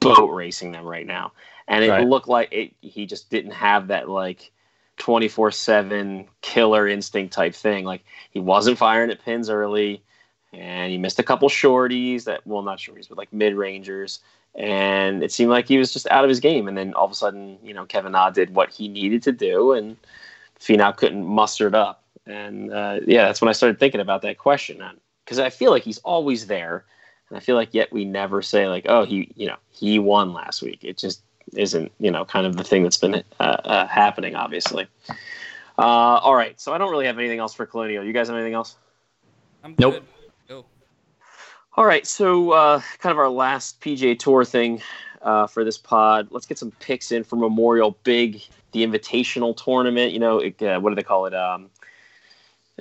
boat 0.00 0.26
racing 0.34 0.72
them 0.72 0.86
right 0.86 1.06
now. 1.06 1.34
And 1.68 1.84
it 1.84 1.90
Right. 1.90 2.08
looked 2.08 2.26
like 2.26 2.48
it, 2.50 2.74
he 2.80 3.06
just 3.06 3.30
didn't 3.30 3.52
have 3.52 3.86
that 3.86 4.08
like 4.08 4.50
24 4.98 5.50
7 5.50 6.28
killer 6.40 6.88
instinct 6.88 7.32
type 7.32 7.54
thing. 7.54 7.84
Like 7.84 8.04
he 8.30 8.40
wasn't 8.40 8.78
firing 8.78 9.10
at 9.10 9.24
pins 9.24 9.50
early 9.50 10.02
and 10.52 10.90
he 10.90 10.98
missed 10.98 11.18
a 11.18 11.22
couple 11.22 11.48
shorties 11.48 12.24
that, 12.24 12.46
well, 12.46 12.62
not 12.62 12.78
shorties, 12.78 13.08
but 13.08 13.18
like 13.18 13.32
mid 13.32 13.54
rangers. 13.54 14.20
And 14.54 15.22
it 15.22 15.32
seemed 15.32 15.50
like 15.50 15.66
he 15.66 15.78
was 15.78 15.92
just 15.92 16.06
out 16.10 16.24
of 16.24 16.28
his 16.28 16.40
game. 16.40 16.68
And 16.68 16.76
then 16.76 16.92
all 16.94 17.06
of 17.06 17.10
a 17.10 17.14
sudden, 17.14 17.58
you 17.62 17.72
know, 17.72 17.86
Kevin 17.86 18.12
Na 18.12 18.30
did 18.30 18.54
what 18.54 18.70
he 18.70 18.88
needed 18.88 19.22
to 19.22 19.32
do 19.32 19.72
and 19.72 19.96
Finau 20.60 20.96
couldn't 20.96 21.24
muster 21.24 21.66
it 21.66 21.74
up. 21.74 22.04
And 22.26 22.72
uh, 22.72 23.00
yeah, 23.06 23.26
that's 23.26 23.40
when 23.40 23.48
I 23.48 23.52
started 23.52 23.80
thinking 23.80 24.00
about 24.00 24.22
that 24.22 24.38
question 24.38 24.82
because 25.24 25.38
I 25.38 25.50
feel 25.50 25.70
like 25.70 25.82
he's 25.82 25.98
always 25.98 26.46
there. 26.46 26.84
And 27.28 27.36
I 27.36 27.40
feel 27.40 27.56
like 27.56 27.72
yet 27.72 27.92
we 27.92 28.04
never 28.04 28.42
say 28.42 28.68
like, 28.68 28.84
oh, 28.88 29.04
he, 29.04 29.32
you 29.36 29.46
know, 29.46 29.56
he 29.70 29.98
won 29.98 30.34
last 30.34 30.60
week. 30.60 30.84
It 30.84 30.98
just 30.98 31.22
isn't, 31.54 31.92
you 31.98 32.10
know, 32.10 32.24
kind 32.24 32.46
of 32.46 32.56
the 32.56 32.64
thing 32.64 32.82
that's 32.82 32.96
been 32.96 33.16
uh, 33.40 33.42
uh, 33.42 33.86
happening, 33.86 34.34
obviously. 34.34 34.86
Uh, 35.78 35.82
all 36.22 36.34
right, 36.34 36.60
so 36.60 36.72
I 36.72 36.78
don't 36.78 36.90
really 36.90 37.06
have 37.06 37.18
anything 37.18 37.38
else 37.38 37.54
for 37.54 37.66
Colonial. 37.66 38.04
You 38.04 38.12
guys 38.12 38.28
have 38.28 38.36
anything 38.36 38.54
else? 38.54 38.76
I'm 39.64 39.74
Nope. 39.78 39.94
good. 39.94 40.02
Go. 40.48 40.64
All 41.76 41.84
right, 41.86 42.06
so 42.06 42.50
uh, 42.52 42.80
kind 42.98 43.12
of 43.12 43.18
our 43.18 43.28
last 43.30 43.80
PGA 43.80 44.18
Tour 44.18 44.44
thing 44.44 44.82
uh, 45.22 45.46
for 45.46 45.64
this 45.64 45.78
pod. 45.78 46.28
Let's 46.30 46.46
get 46.46 46.58
some 46.58 46.70
picks 46.80 47.12
in 47.12 47.24
for 47.24 47.36
Memorial 47.36 47.96
Big, 48.04 48.42
the 48.72 48.84
Invitational 48.86 49.56
Tournament. 49.56 50.12
You 50.12 50.18
know, 50.18 50.38
it, 50.38 50.60
uh, 50.62 50.78
what 50.80 50.90
do 50.90 50.96
they 50.96 51.02
call 51.02 51.26
it? 51.26 51.34
Um, 51.34 51.70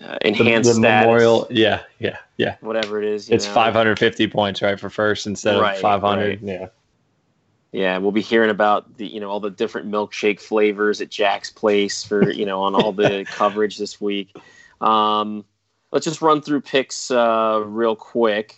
uh, 0.01 0.17
The, 0.21 0.27
enhanced 0.27 0.69
the 0.69 0.73
status, 0.75 1.05
memorial, 1.05 1.47
yeah, 1.49 1.81
yeah, 1.99 2.17
yeah. 2.37 2.55
whatever 2.61 3.01
it 3.01 3.07
is. 3.07 3.29
you 3.29 3.35
It's 3.35 3.45
know. 3.47 3.53
550 3.53 4.27
points, 4.27 4.61
right, 4.61 4.79
for 4.79 4.89
first 4.89 5.27
instead 5.27 5.59
Right, 5.59 5.75
of 5.75 5.81
500. 5.81 6.27
right. 6.27 6.39
Yeah. 6.41 6.67
Yeah, 7.71 7.97
we'll 7.99 8.11
be 8.11 8.21
hearing 8.21 8.49
about 8.49 8.97
the 8.97 9.07
you 9.07 9.19
know 9.19 9.29
all 9.29 9.39
the 9.39 9.49
different 9.49 9.89
milkshake 9.89 10.39
flavors 10.39 10.99
at 10.99 11.09
Jack's 11.09 11.49
Place 11.49 12.03
for 12.03 12.29
you 12.29 12.45
know 12.45 12.61
on 12.63 12.75
all 12.75 12.91
the 12.91 13.25
coverage 13.31 13.77
this 13.77 14.01
week. 14.01 14.35
Um, 14.81 15.45
let's 15.91 16.05
just 16.05 16.21
run 16.21 16.41
through 16.41 16.61
picks 16.61 17.11
uh, 17.11 17.63
real 17.65 17.95
quick. 17.95 18.57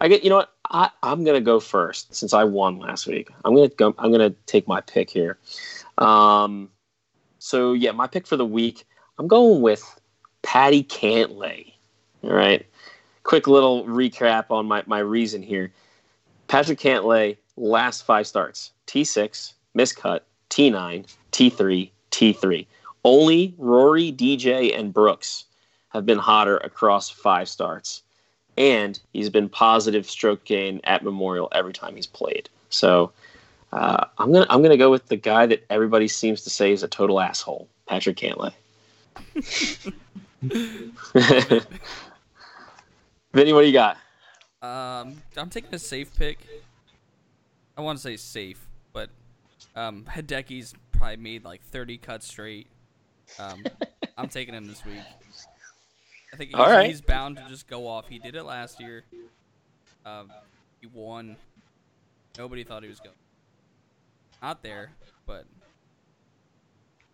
I 0.00 0.08
get 0.08 0.24
you 0.24 0.30
know 0.30 0.36
what 0.36 0.52
I, 0.70 0.90
I'm 1.02 1.24
gonna 1.24 1.40
go 1.40 1.60
first 1.60 2.14
since 2.14 2.32
I 2.32 2.44
won 2.44 2.78
last 2.78 3.06
week. 3.06 3.28
I'm 3.44 3.54
gonna 3.54 3.68
go. 3.68 3.94
I'm 3.98 4.10
gonna 4.10 4.30
take 4.46 4.66
my 4.66 4.80
pick 4.80 5.10
here. 5.10 5.38
Um, 5.98 6.70
so 7.38 7.74
yeah, 7.74 7.92
my 7.92 8.06
pick 8.06 8.26
for 8.26 8.36
the 8.36 8.46
week. 8.46 8.86
I'm 9.18 9.28
going 9.28 9.60
with 9.60 10.00
Patty 10.42 10.82
Cantlay. 10.82 11.72
All 12.22 12.32
right. 12.32 12.66
Quick 13.22 13.46
little 13.46 13.84
recap 13.84 14.50
on 14.50 14.66
my, 14.66 14.82
my 14.86 14.98
reason 14.98 15.42
here. 15.42 15.72
Patrick 16.46 16.78
Cantlay, 16.78 17.36
last 17.56 18.04
five 18.04 18.26
starts 18.26 18.72
T6, 18.86 19.54
miscut, 19.76 20.20
T9, 20.50 21.06
T3, 21.32 21.90
T3. 22.10 22.66
Only 23.04 23.54
Rory, 23.58 24.12
DJ, 24.12 24.78
and 24.78 24.92
Brooks 24.92 25.44
have 25.88 26.06
been 26.06 26.18
hotter 26.18 26.58
across 26.58 27.10
five 27.10 27.48
starts. 27.48 28.02
And 28.56 29.00
he's 29.12 29.30
been 29.30 29.48
positive 29.48 30.08
stroke 30.08 30.44
gain 30.44 30.80
at 30.84 31.02
Memorial 31.02 31.48
every 31.52 31.72
time 31.72 31.96
he's 31.96 32.06
played. 32.06 32.48
So 32.70 33.12
uh, 33.72 34.06
I'm 34.18 34.32
gonna 34.32 34.46
I'm 34.48 34.62
gonna 34.62 34.76
go 34.76 34.90
with 34.90 35.06
the 35.06 35.16
guy 35.16 35.46
that 35.46 35.64
everybody 35.70 36.06
seems 36.06 36.42
to 36.42 36.50
say 36.50 36.70
is 36.70 36.84
a 36.84 36.88
total 36.88 37.20
asshole, 37.20 37.68
Patrick 37.86 38.16
Cantlay. 38.16 38.52
Vinny, 43.32 43.52
what 43.52 43.62
do 43.62 43.66
you 43.66 43.72
got? 43.72 43.96
Um, 44.62 45.20
I'm 45.36 45.50
taking 45.50 45.74
a 45.74 45.78
safe 45.78 46.16
pick. 46.16 46.38
I 47.76 47.80
want 47.80 47.98
to 47.98 48.02
say 48.02 48.16
safe, 48.16 48.66
but 48.92 49.10
um, 49.74 50.04
Hideki's 50.04 50.74
probably 50.92 51.16
made 51.16 51.44
like 51.44 51.62
30 51.62 51.98
cuts 51.98 52.26
straight. 52.26 52.68
Um, 53.38 53.64
I'm 54.18 54.28
taking 54.28 54.54
him 54.54 54.66
this 54.66 54.84
week. 54.84 55.02
I 56.32 56.36
think 56.36 56.50
he's, 56.50 56.58
All 56.58 56.68
right. 56.70 56.88
he's 56.88 57.00
bound 57.00 57.36
to 57.36 57.44
just 57.48 57.66
go 57.66 57.86
off. 57.86 58.08
He 58.08 58.18
did 58.18 58.34
it 58.34 58.44
last 58.44 58.80
year. 58.80 59.04
Um, 60.04 60.30
he 60.80 60.86
won. 60.86 61.36
Nobody 62.38 62.64
thought 62.64 62.82
he 62.82 62.88
was 62.88 63.00
going. 63.00 63.14
Not 64.42 64.62
there, 64.62 64.90
but 65.26 65.46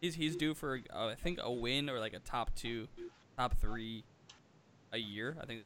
he's 0.01 0.15
he's 0.15 0.35
due 0.37 0.55
for 0.55 0.81
uh, 0.93 1.07
I 1.07 1.15
think 1.15 1.39
a 1.43 1.53
win 1.53 1.89
or 1.89 2.01
like 2.01 2.15
a 2.15 2.19
top 2.19 2.55
two, 2.57 2.89
top 3.37 3.55
three. 3.61 4.05
a 4.93 4.99
year. 4.99 5.37
I 5.41 5.47
think 5.47 5.65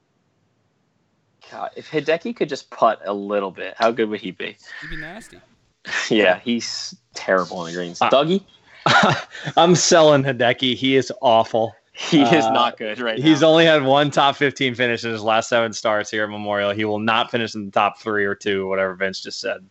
God, 1.50 1.70
if 1.76 1.90
Hideki 1.90 2.34
could 2.36 2.48
just 2.48 2.70
putt 2.70 3.00
a 3.04 3.12
little 3.12 3.50
bit, 3.50 3.74
how 3.78 3.90
good 3.90 4.08
would 4.08 4.20
he 4.20 4.30
be? 4.30 4.56
he'd 4.80 4.90
be 4.90 4.96
nasty. 4.96 5.38
yeah, 6.10 6.38
he's 6.40 6.94
terrible 7.14 7.58
on 7.58 7.66
the 7.66 7.72
greens. 7.72 8.00
Uh, 8.00 8.10
Dougie, 8.10 8.42
I'm 9.56 9.74
selling 9.74 10.22
Hideki. 10.22 10.74
He 10.74 10.96
is 10.96 11.12
awful. 11.20 11.74
he 11.92 12.22
is 12.22 12.44
uh, 12.44 12.52
not 12.52 12.76
good 12.76 12.98
right 12.98 13.18
He's 13.18 13.42
now. 13.42 13.48
only 13.48 13.64
had 13.66 13.84
one 13.84 14.10
top 14.10 14.34
15 14.36 14.74
finish 14.74 15.04
in 15.04 15.10
his 15.12 15.22
last 15.22 15.48
seven 15.48 15.72
starts 15.72 16.10
here 16.10 16.24
at 16.24 16.30
Memorial. 16.30 16.72
He 16.72 16.84
will 16.84 16.98
not 16.98 17.30
finish 17.30 17.54
in 17.54 17.66
the 17.66 17.70
top 17.70 18.00
three 18.00 18.24
or 18.24 18.34
two, 18.34 18.66
whatever 18.68 18.94
Vince 18.94 19.20
just 19.20 19.40
said. 19.40 19.64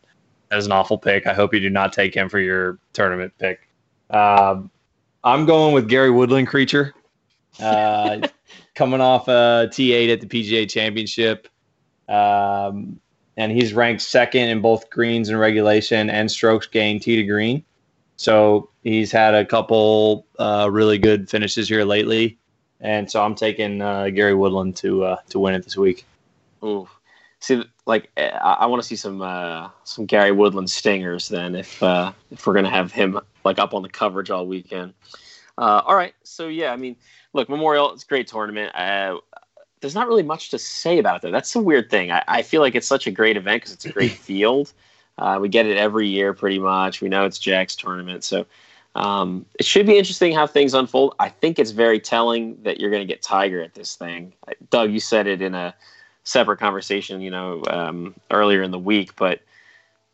That 0.50 0.60
is 0.60 0.66
an 0.66 0.72
awful 0.72 0.98
pick. 0.98 1.28
I 1.28 1.34
hope 1.34 1.54
you 1.54 1.60
do 1.60 1.70
not 1.70 1.92
take 1.92 2.14
him 2.16 2.30
for 2.30 2.40
your 2.40 2.78
tournament 2.94 3.34
pick. 3.40 3.68
Um, 4.10 4.70
I'm 5.24 5.46
going 5.46 5.74
with 5.74 5.90
Gary 5.90 6.12
Woodland 6.12 6.48
Creature. 6.48 6.94
Uh, 7.60 8.28
coming 8.76 9.02
off 9.02 9.28
a 9.28 9.68
T8 9.72 10.14
at 10.14 10.22
the 10.22 10.28
PGA 10.28 10.70
Championship. 10.70 11.48
Um, 12.10 13.00
and 13.38 13.52
he's 13.52 13.74
ranked 13.74 14.02
second 14.02 14.50
in 14.50 14.62
both 14.62 14.90
greens 14.90 15.30
and 15.30 15.40
regulation 15.40 16.10
and 16.10 16.30
strokes 16.30 16.68
gained 16.68 17.02
tee 17.02 17.16
to 17.16 17.24
green. 17.24 17.64
So 18.16 18.70
he's 18.84 19.12
had 19.12 19.34
a 19.34 19.46
couple 19.46 20.26
uh, 20.38 20.70
really 20.72 20.98
good 20.98 21.30
finishes 21.30 21.68
here 21.68 21.84
lately, 21.84 22.38
and 22.80 23.10
so 23.10 23.24
I'm 23.24 23.36
taking 23.36 23.82
uh, 23.82 24.10
Gary 24.10 24.36
Woodland 24.36 24.76
to 24.78 25.04
uh, 25.04 25.18
to 25.30 25.40
win 25.40 25.56
it 25.56 25.64
this 25.64 25.78
week. 25.78 26.06
Ooh. 26.64 26.88
See, 27.40 27.64
like 27.86 28.10
eh, 28.16 28.30
I, 28.30 28.54
I 28.54 28.66
want 28.68 28.82
to 28.82 28.88
see 28.88 28.96
some 28.96 29.22
uh, 29.22 29.70
some 29.84 30.06
Gary 30.06 30.32
Woodland 30.32 30.70
stingers 30.70 31.28
then 31.28 31.56
if 31.56 31.82
uh, 31.82 32.14
if 32.32 32.46
we're 32.46 32.54
gonna 32.54 32.70
have 32.70 32.92
him 32.92 33.20
like 33.44 33.60
up 33.60 33.74
on 33.74 33.82
the 33.82 33.90
coverage 33.90 34.30
all 34.30 34.46
weekend. 34.46 34.94
Uh, 35.58 35.82
all 35.86 35.96
right, 35.96 36.14
so 36.24 36.48
yeah, 36.48 36.72
I 36.72 36.78
mean, 36.78 36.96
look, 37.34 37.50
Memorial, 37.50 37.94
it's 37.94 38.04
a 38.04 38.08
great 38.08 38.28
tournament. 38.28 38.76
Uh, 38.76 39.18
there's 39.84 39.94
not 39.94 40.08
really 40.08 40.24
much 40.24 40.50
to 40.50 40.58
say 40.58 40.98
about 40.98 41.18
it. 41.18 41.22
Though. 41.24 41.32
That's 41.32 41.52
the 41.52 41.60
weird 41.60 41.90
thing. 41.90 42.10
I, 42.10 42.24
I 42.28 42.42
feel 42.42 42.62
like 42.62 42.74
it's 42.74 42.88
such 42.88 43.06
a 43.06 43.12
great 43.12 43.36
event 43.36 43.62
because 43.62 43.74
it's 43.74 43.86
a 43.86 43.92
great 43.92 44.12
field. 44.30 44.72
Uh, 45.18 45.38
we 45.40 45.50
get 45.50 45.66
it 45.66 45.78
every 45.78 46.08
year, 46.08 46.34
pretty 46.34 46.58
much. 46.58 47.02
We 47.02 47.10
know 47.10 47.26
it's 47.26 47.38
Jack's 47.38 47.76
tournament, 47.76 48.24
so 48.24 48.46
um, 48.96 49.46
it 49.60 49.66
should 49.66 49.86
be 49.86 49.98
interesting 49.98 50.34
how 50.34 50.48
things 50.48 50.74
unfold. 50.74 51.16
I 51.20 51.30
think 51.30 51.60
it's 51.60 51.72
very 51.72 52.00
telling 52.00 52.58
that 52.64 52.80
you're 52.80 52.90
going 52.90 53.06
to 53.06 53.14
get 53.14 53.22
Tiger 53.22 53.62
at 53.62 53.74
this 53.74 53.96
thing. 53.96 54.34
Doug, 54.70 54.92
you 54.92 55.02
said 55.02 55.28
it 55.28 55.42
in 55.42 55.54
a 55.54 55.76
separate 56.24 56.58
conversation, 56.58 57.22
you 57.22 57.30
know, 57.30 57.62
um, 57.70 58.16
earlier 58.32 58.64
in 58.64 58.72
the 58.72 58.80
week, 58.80 59.16
but 59.18 59.42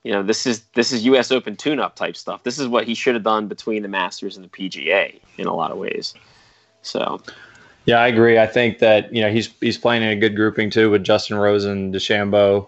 you 0.03 0.11
know, 0.11 0.23
this 0.23 0.45
is 0.45 0.61
this 0.73 0.91
is 0.91 1.05
U.S. 1.05 1.31
Open 1.31 1.55
tune-up 1.55 1.95
type 1.95 2.17
stuff. 2.17 2.43
This 2.43 2.57
is 2.57 2.67
what 2.67 2.85
he 2.85 2.95
should 2.95 3.13
have 3.13 3.23
done 3.23 3.47
between 3.47 3.83
the 3.83 3.89
Masters 3.89 4.35
and 4.35 4.43
the 4.43 4.49
PGA 4.49 5.19
in 5.37 5.45
a 5.45 5.53
lot 5.53 5.71
of 5.71 5.77
ways. 5.77 6.15
So, 6.81 7.21
Yeah, 7.89 8.01
I 8.01 8.07
agree. 8.07 8.37
I 8.37 8.45
think 8.45 8.77
that 8.79 9.11
you 9.11 9.23
know 9.23 9.31
he's 9.31 9.49
he's 9.61 9.79
playing 9.79 10.03
in 10.03 10.09
a 10.09 10.15
good 10.15 10.35
grouping 10.35 10.69
too 10.69 10.91
with 10.91 11.03
Justin 11.03 11.37
Rose 11.37 11.65
and 11.65 11.91
DeChambeau. 11.91 12.67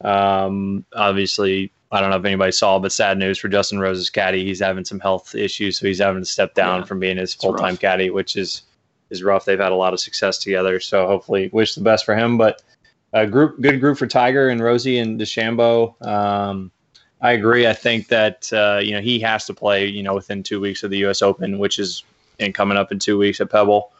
Um, 0.00 0.86
obviously, 0.94 1.70
I 1.92 2.00
don't 2.00 2.08
know 2.08 2.16
if 2.16 2.24
anybody 2.24 2.52
saw, 2.52 2.78
but 2.78 2.90
sad 2.90 3.18
news 3.18 3.36
for 3.36 3.48
Justin 3.48 3.80
Rose's 3.80 4.08
caddy. 4.08 4.46
He's 4.46 4.58
having 4.60 4.86
some 4.86 4.98
health 4.98 5.34
issues, 5.34 5.78
so 5.78 5.86
he's 5.86 5.98
having 5.98 6.22
to 6.22 6.26
step 6.26 6.54
down 6.54 6.80
Yeah, 6.80 6.84
from 6.86 7.00
being 7.00 7.18
his 7.18 7.34
full 7.34 7.52
time 7.52 7.76
caddy, 7.76 8.08
which 8.08 8.34
is 8.34 8.62
is 9.10 9.22
rough. 9.22 9.44
They've 9.44 9.60
had 9.60 9.72
a 9.72 9.76
lot 9.76 9.92
of 9.92 10.00
success 10.00 10.38
together, 10.38 10.80
so 10.80 11.06
hopefully, 11.06 11.50
wish 11.52 11.74
the 11.74 11.82
best 11.82 12.06
for 12.06 12.16
him. 12.16 12.38
But 12.38 12.62
a 13.12 13.26
group, 13.26 13.60
good 13.60 13.78
group 13.78 13.98
for 13.98 14.06
Tiger 14.06 14.48
and 14.48 14.62
Rosie 14.62 14.96
and 14.96 15.20
DeChambeau. 15.20 16.00
Um, 16.06 16.70
I 17.20 17.32
agree. 17.32 17.66
I 17.66 17.74
think 17.74 18.08
that 18.08 18.50
uh, 18.54 18.80
you 18.82 18.92
know 18.92 19.02
he 19.02 19.20
has 19.20 19.44
to 19.48 19.52
play. 19.52 19.84
You 19.84 20.02
know, 20.02 20.14
within 20.14 20.42
two 20.42 20.60
weeks 20.60 20.82
of 20.82 20.90
the 20.90 20.96
U.S. 21.00 21.20
Open, 21.20 21.58
which 21.58 21.78
is 21.78 22.04
and 22.40 22.54
coming 22.54 22.78
up 22.78 22.90
in 22.90 22.98
two 22.98 23.18
weeks 23.18 23.38
at 23.42 23.50
Pebble. 23.50 23.92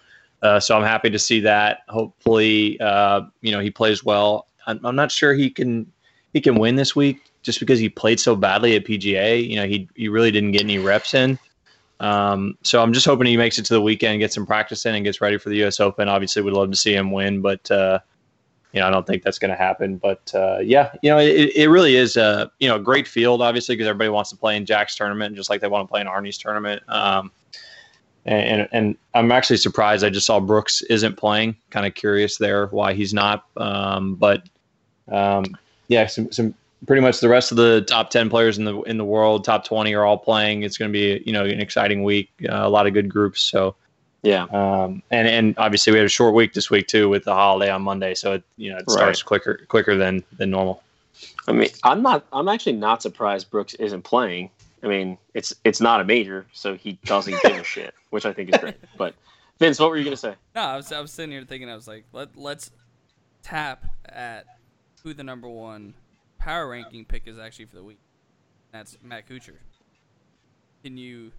Uh, 0.43 0.61
so 0.61 0.77
I'm 0.77 0.85
happy 0.85 1.11
to 1.11 1.19
see 1.19 1.41
that. 1.41 1.81
Hopefully, 1.89 2.79
uh, 2.81 3.23
you 3.41 3.53
know 3.53 3.61
he 3.61 3.71
plays 3.71 4.05
well. 4.05 4.47
I'm, 4.67 4.85
I'm 4.85 4.97
not 4.97 5.11
sure 5.11 5.35
he 5.35 5.51
can 5.51 5.91
he 6.33 6.41
can 6.41 6.59
win 6.59 6.77
this 6.77 6.95
week 6.95 7.23
just 7.43 7.61
because 7.61 7.79
he 7.79 7.89
played 7.89 8.21
so 8.21 8.37
badly 8.37 8.77
at 8.77 8.85
PGA. 8.85 9.49
You 9.49 9.57
know, 9.57 9.67
he 9.67 9.89
he 9.95 10.09
really 10.09 10.31
didn't 10.31 10.53
get 10.53 10.63
any 10.63 10.79
reps 10.79 11.15
in. 11.15 11.39
Um, 12.01 12.59
so 12.63 12.83
I'm 12.83 12.93
just 12.93 13.07
hoping 13.07 13.27
he 13.27 13.37
makes 13.37 13.59
it 13.59 13.65
to 13.67 13.75
the 13.75 13.81
weekend, 13.81 14.19
gets 14.19 14.35
some 14.35 14.45
practice 14.47 14.85
in, 14.85 14.95
and 14.95 15.05
gets 15.05 15.21
ready 15.21 15.39
for 15.39 15.49
the 15.49 15.57
U.S. 15.59 15.81
Open. 15.81 16.09
Obviously, 16.09 16.43
we'd 16.43 16.53
love 16.53 16.71
to 16.71 16.77
see 16.77 16.95
him 16.95 17.11
win, 17.11 17.41
but 17.41 17.71
uh, 17.71 18.01
you 18.73 18.81
know 18.81 18.89
I 18.89 18.91
don't 18.91 19.07
think 19.07 19.23
that's 19.23 19.39
going 19.39 19.51
to 19.51 19.57
happen. 19.57 19.97
But 19.97 20.31
uh, 20.35 20.59
yeah, 20.59 20.93
you 21.03 21.11
know 21.11 21.19
it, 21.19 21.57
it 21.57 21.69
really 21.69 21.97
is 21.97 22.17
a 22.17 22.51
you 22.59 22.69
know 22.69 22.77
a 22.77 22.81
great 22.81 23.09
field, 23.09 23.41
obviously, 23.41 23.77
because 23.77 23.89
everybody 23.89 24.11
wants 24.11 24.31
to 24.31 24.37
play 24.37 24.57
in 24.57 24.67
Jack's 24.67 24.95
tournament, 24.97 25.37
just 25.37 25.49
like 25.49 25.61
they 25.61 25.69
want 25.69 25.89
to 25.89 25.91
play 25.91 26.01
in 26.01 26.07
Arnie's 26.07 26.37
tournament. 26.37 26.83
Um, 26.89 27.31
and, 28.27 28.69
and 28.73 28.97
I'm 29.15 29.31
actually 29.31 29.59
surprised. 29.59 30.05
I 30.05 30.11
just 30.11 30.27
saw 30.27 30.41
Brooks 30.41 30.83
isn't 30.83 31.17
playing. 31.17 31.57
Kind 31.71 31.87
of 31.87 31.95
curious 31.95 32.39
there 32.39 32.67
why 32.67 32.93
he's 32.93 33.15
not. 33.15 33.47
Um, 33.57 34.17
but 34.17 34.43
um, 35.11 35.45
yeah, 35.89 36.07
some 36.07 36.33
some 36.33 36.55
pretty 36.87 37.03
much 37.03 37.21
the 37.21 37.29
rest 37.29 37.51
of 37.51 37.57
the 37.57 37.83
top 37.83 38.11
ten 38.11 38.29
players 38.29 38.59
in 38.59 38.65
the 38.65 38.81
in 38.83 38.99
the 38.99 39.05
world, 39.05 39.45
top 39.45 39.65
twenty, 39.65 39.95
are 39.95 40.05
all 40.05 40.19
playing. 40.19 40.63
It's 40.65 40.77
going 40.77 40.93
to 40.93 40.93
be 40.93 41.23
you 41.25 41.33
know 41.33 41.45
an 41.45 41.61
exciting 41.61 42.03
week. 42.03 42.31
Uh, 42.49 42.63
a 42.63 42.69
lot 42.69 42.87
of 42.87 42.93
good 42.93 43.09
groups. 43.09 43.43
So 43.43 43.77
yeah, 44.23 44.45
um, 44.45 45.03
and 45.11 45.29
and 45.29 45.55
obviously 45.59 45.93
we 45.93 45.99
had 45.99 46.07
a 46.07 46.11
short 46.11 46.35
week 46.35 46.53
this 46.53 46.69
week 46.69 46.89
too 46.89 47.09
with 47.09 47.25
the 47.25 47.35
holiday 47.35 47.71
on 47.71 47.83
Monday. 47.83 48.15
So 48.15 48.33
it 48.33 48.43
you 48.57 48.73
know 48.73 48.79
it 48.79 48.91
starts 48.91 49.23
quicker 49.23 49.65
quicker 49.69 49.97
than 49.97 50.25
than 50.37 50.51
normal. 50.51 50.83
I 51.49 51.53
mean, 51.53 51.69
I'm 51.85 52.03
not. 52.03 52.27
I'm 52.33 52.49
actually 52.49 52.73
not 52.73 53.03
surprised 53.03 53.51
Brooks 53.51 53.75
isn't 53.75 54.03
playing. 54.03 54.51
I 54.87 54.89
mean, 54.89 55.19
it's 55.35 55.53
it's 55.65 55.81
not 55.81 56.01
a 56.01 56.05
major, 56.05 56.47
so 56.53 56.77
he 56.77 56.93
doesn't 57.05 57.43
give 57.43 57.59
a 57.59 57.65
shit, 57.75 57.93
which 58.11 58.25
I 58.25 58.33
think 58.33 58.55
is 58.55 58.61
great. 58.61 58.77
But 58.97 59.15
Vince, 59.59 59.81
what 59.81 59.91
were 59.91 59.97
you 59.97 60.05
gonna 60.05 60.17
say? 60.17 60.37
No, 60.55 60.61
I 60.61 60.77
was 60.77 60.93
I 60.93 61.01
was 61.01 61.11
sitting 61.11 61.33
here 61.33 61.45
thinking 61.45 61.69
I 61.69 61.75
was 61.75 61.89
like, 61.89 62.05
let 62.13 62.37
let's 62.37 62.71
tap 63.43 63.85
at 64.09 64.47
who 65.03 65.13
the 65.13 65.25
number 65.25 65.49
one 65.49 65.95
power 66.39 66.69
ranking 66.69 67.05
pick 67.05 67.27
is 67.27 67.37
actually 67.37 67.65
for 67.65 67.75
the 67.75 67.83
week. 67.83 67.99
That's 68.73 68.97
Matt 69.03 69.29
Kuchar. 69.29 69.57
Can 70.85 70.97
you 70.97 71.33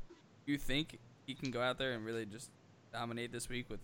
you 0.45 0.57
think 0.57 0.99
he 1.25 1.33
can 1.33 1.49
go 1.49 1.61
out 1.61 1.77
there 1.77 1.93
and 1.93 2.03
really 2.03 2.25
just 2.25 2.51
dominate 2.91 3.31
this 3.31 3.47
week 3.47 3.69
with 3.69 3.79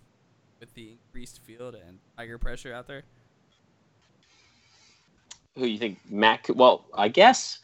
with 0.60 0.74
the 0.74 0.92
increased 0.92 1.40
field 1.46 1.76
and 1.76 2.00
Tiger 2.18 2.38
pressure 2.38 2.74
out 2.74 2.88
there? 2.88 3.04
Who 5.56 5.68
you 5.68 5.78
think 5.78 6.00
Matt? 6.10 6.50
Well, 6.54 6.84
I 6.94 7.08
guess 7.08 7.60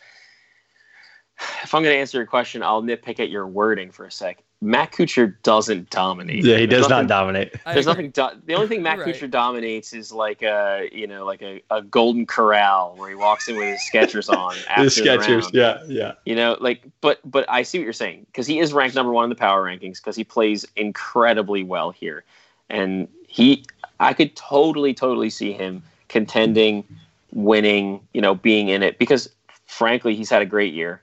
if 1.64 1.74
I'm 1.74 1.84
gonna 1.84 1.96
answer 1.96 2.18
your 2.18 2.28
question, 2.28 2.64
I'll 2.64 2.82
nitpick 2.82 3.20
at 3.20 3.30
your 3.30 3.48
wording 3.48 3.92
for 3.92 4.06
a 4.06 4.12
sec. 4.12 4.44
Matt 4.62 4.92
Kuchar 4.92 5.36
doesn't 5.44 5.90
dominate. 5.90 6.44
Yeah, 6.44 6.58
he 6.58 6.66
There's 6.66 6.82
does 6.82 6.90
not 6.90 7.08
dominate. 7.08 7.54
There's 7.66 7.86
nothing. 7.86 8.10
Do- 8.10 8.28
the 8.46 8.56
only 8.56 8.68
thing 8.68 8.84
Matt 8.84 8.98
You're 8.98 9.06
right. 9.06 9.16
Kuchar 9.16 9.32
dominates 9.32 9.94
is 9.94 10.12
like 10.12 10.42
a 10.42 10.90
you 10.92 11.08
know 11.08 11.26
like 11.26 11.42
a, 11.42 11.62
a 11.72 11.82
golden 11.82 12.26
corral 12.26 12.94
where 12.98 13.10
he 13.10 13.16
walks 13.16 13.48
in 13.48 13.56
with 13.56 13.68
his 13.70 13.82
Skechers 13.94 14.30
on 14.38 14.56
after 14.68 14.84
The 14.84 14.90
the 14.90 15.02
Skechers, 15.02 15.42
round. 15.44 15.54
yeah, 15.54 15.82
yeah. 15.88 16.12
You 16.26 16.36
know, 16.36 16.58
like, 16.60 16.84
but 17.00 17.20
but 17.24 17.46
I 17.50 17.62
see 17.64 17.78
what 17.80 17.86
you're 17.86 17.94
saying 17.94 18.26
because 18.26 18.48
he 18.48 18.60
is 18.60 18.74
ranked 18.74 18.96
number 18.96 19.14
one 19.14 19.24
in 19.24 19.30
the 19.30 19.36
power 19.36 19.64
rankings 19.64 19.98
because 19.98 20.18
he 20.18 20.26
plays 20.26 20.66
incredibly 20.76 21.64
well 21.64 21.92
here, 21.92 22.26
and 22.70 23.08
he, 23.28 23.64
I 24.02 24.14
could 24.14 24.36
totally 24.36 24.94
totally 24.94 25.30
see 25.30 25.54
him 25.54 25.84
contending, 26.10 26.84
winning, 27.32 28.02
you 28.14 28.20
know, 28.20 28.36
being 28.36 28.68
in 28.68 28.84
it 28.84 29.00
because 29.00 29.30
frankly 29.68 30.16
he's 30.16 30.30
had 30.30 30.42
a 30.42 30.46
great 30.46 30.74
year, 30.74 31.02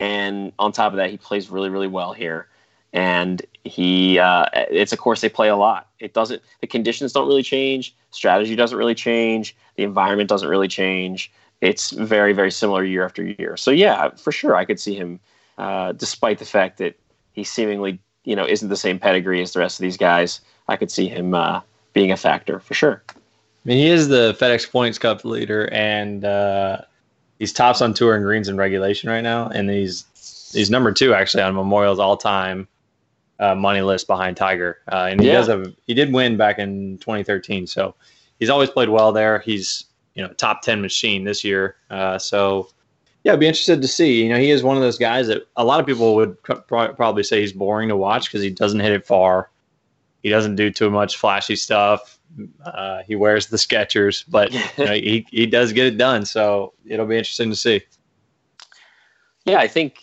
and 0.00 0.52
on 0.58 0.72
top 0.72 0.92
of 0.92 0.96
that 0.96 1.10
he 1.10 1.16
plays 1.16 1.50
really 1.50 1.68
really 1.68 1.88
well 1.88 2.12
here, 2.12 2.48
and 2.92 3.42
he, 3.64 4.18
uh, 4.18 4.46
it's 4.54 4.92
a 4.92 4.96
course 4.96 5.20
they 5.20 5.28
play 5.28 5.48
a 5.48 5.56
lot. 5.56 5.88
It 5.98 6.14
doesn't, 6.14 6.40
the 6.60 6.68
conditions 6.68 7.12
don't 7.12 7.26
really 7.26 7.42
change, 7.42 7.94
strategy 8.10 8.54
doesn't 8.54 8.78
really 8.78 8.94
change, 8.94 9.56
the 9.74 9.82
environment 9.82 10.28
doesn't 10.28 10.48
really 10.48 10.68
change 10.68 11.32
it's 11.60 11.90
very 11.90 12.32
very 12.32 12.50
similar 12.50 12.84
year 12.84 13.04
after 13.04 13.24
year. 13.24 13.56
So 13.56 13.70
yeah, 13.70 14.10
for 14.10 14.32
sure, 14.32 14.56
I 14.56 14.64
could 14.64 14.80
see 14.80 14.94
him, 14.94 15.20
uh, 15.58 15.92
despite 15.92 16.38
the 16.38 16.44
fact 16.44 16.78
that 16.78 16.98
he 17.32 17.44
seemingly 17.44 17.98
you 18.24 18.36
know 18.36 18.46
isn't 18.46 18.68
the 18.68 18.76
same 18.76 18.98
pedigree 18.98 19.42
as 19.42 19.52
the 19.52 19.60
rest 19.60 19.78
of 19.78 19.82
these 19.82 19.96
guys. 19.96 20.40
I 20.68 20.76
could 20.76 20.90
see 20.90 21.08
him 21.08 21.34
uh, 21.34 21.60
being 21.92 22.10
a 22.10 22.16
factor 22.16 22.60
for 22.60 22.74
sure. 22.74 23.02
I 23.08 23.14
mean, 23.64 23.78
he 23.78 23.86
is 23.88 24.08
the 24.08 24.36
FedEx 24.38 24.70
Points 24.70 24.98
Cup 24.98 25.24
leader, 25.24 25.68
and 25.72 26.24
uh, 26.24 26.82
he's 27.38 27.52
tops 27.52 27.80
on 27.82 27.94
tour 27.94 28.14
and 28.14 28.24
greens 28.24 28.48
in 28.48 28.56
regulation 28.56 29.10
right 29.10 29.22
now, 29.22 29.48
and 29.48 29.68
he's 29.70 30.04
he's 30.52 30.70
number 30.70 30.92
two 30.92 31.14
actually 31.14 31.42
on 31.42 31.54
Memorial's 31.54 31.98
all-time 31.98 32.68
uh, 33.38 33.54
money 33.54 33.82
list 33.82 34.06
behind 34.06 34.36
Tiger. 34.36 34.78
Uh, 34.90 35.08
and 35.10 35.20
he 35.20 35.26
Yeah. 35.26 35.34
does 35.34 35.48
have 35.48 35.72
he 35.86 35.94
did 35.94 36.12
win 36.12 36.36
back 36.36 36.58
in 36.58 36.98
2013, 36.98 37.66
so 37.66 37.94
he's 38.38 38.50
always 38.50 38.70
played 38.70 38.88
well 38.88 39.12
there. 39.12 39.40
He's 39.40 39.84
you 40.14 40.22
know 40.22 40.32
top 40.34 40.62
10 40.62 40.80
machine 40.80 41.24
this 41.24 41.44
year, 41.44 41.76
uh, 41.90 42.18
so 42.18 42.68
yeah, 43.24 43.32
I'd 43.32 43.40
be 43.40 43.46
interested 43.48 43.82
to 43.82 43.88
see. 43.88 44.22
You 44.22 44.28
know, 44.30 44.38
he 44.38 44.50
is 44.50 44.62
one 44.62 44.76
of 44.76 44.82
those 44.82 44.98
guys 44.98 45.26
that 45.26 45.46
a 45.56 45.64
lot 45.64 45.80
of 45.80 45.86
people 45.86 46.14
would 46.14 46.40
pro- 46.44 46.60
probably 46.94 47.24
say 47.24 47.40
he's 47.40 47.52
boring 47.52 47.88
to 47.88 47.96
watch 47.96 48.26
because 48.26 48.40
he 48.40 48.50
doesn't 48.50 48.78
hit 48.80 48.92
it 48.92 49.04
far. 49.04 49.50
He 50.22 50.28
doesn't 50.30 50.54
do 50.56 50.70
too 50.70 50.90
much 50.90 51.16
flashy 51.16 51.56
stuff. 51.56 52.15
Uh, 52.64 53.02
he 53.02 53.16
wears 53.16 53.46
the 53.46 53.56
Skechers, 53.56 54.24
but 54.28 54.52
you 54.52 54.60
know, 54.84 54.92
he 54.92 55.26
he 55.30 55.46
does 55.46 55.72
get 55.72 55.86
it 55.86 55.98
done. 55.98 56.24
So 56.24 56.72
it'll 56.86 57.06
be 57.06 57.16
interesting 57.16 57.50
to 57.50 57.56
see. 57.56 57.82
Yeah, 59.44 59.58
I 59.58 59.68
think. 59.68 60.02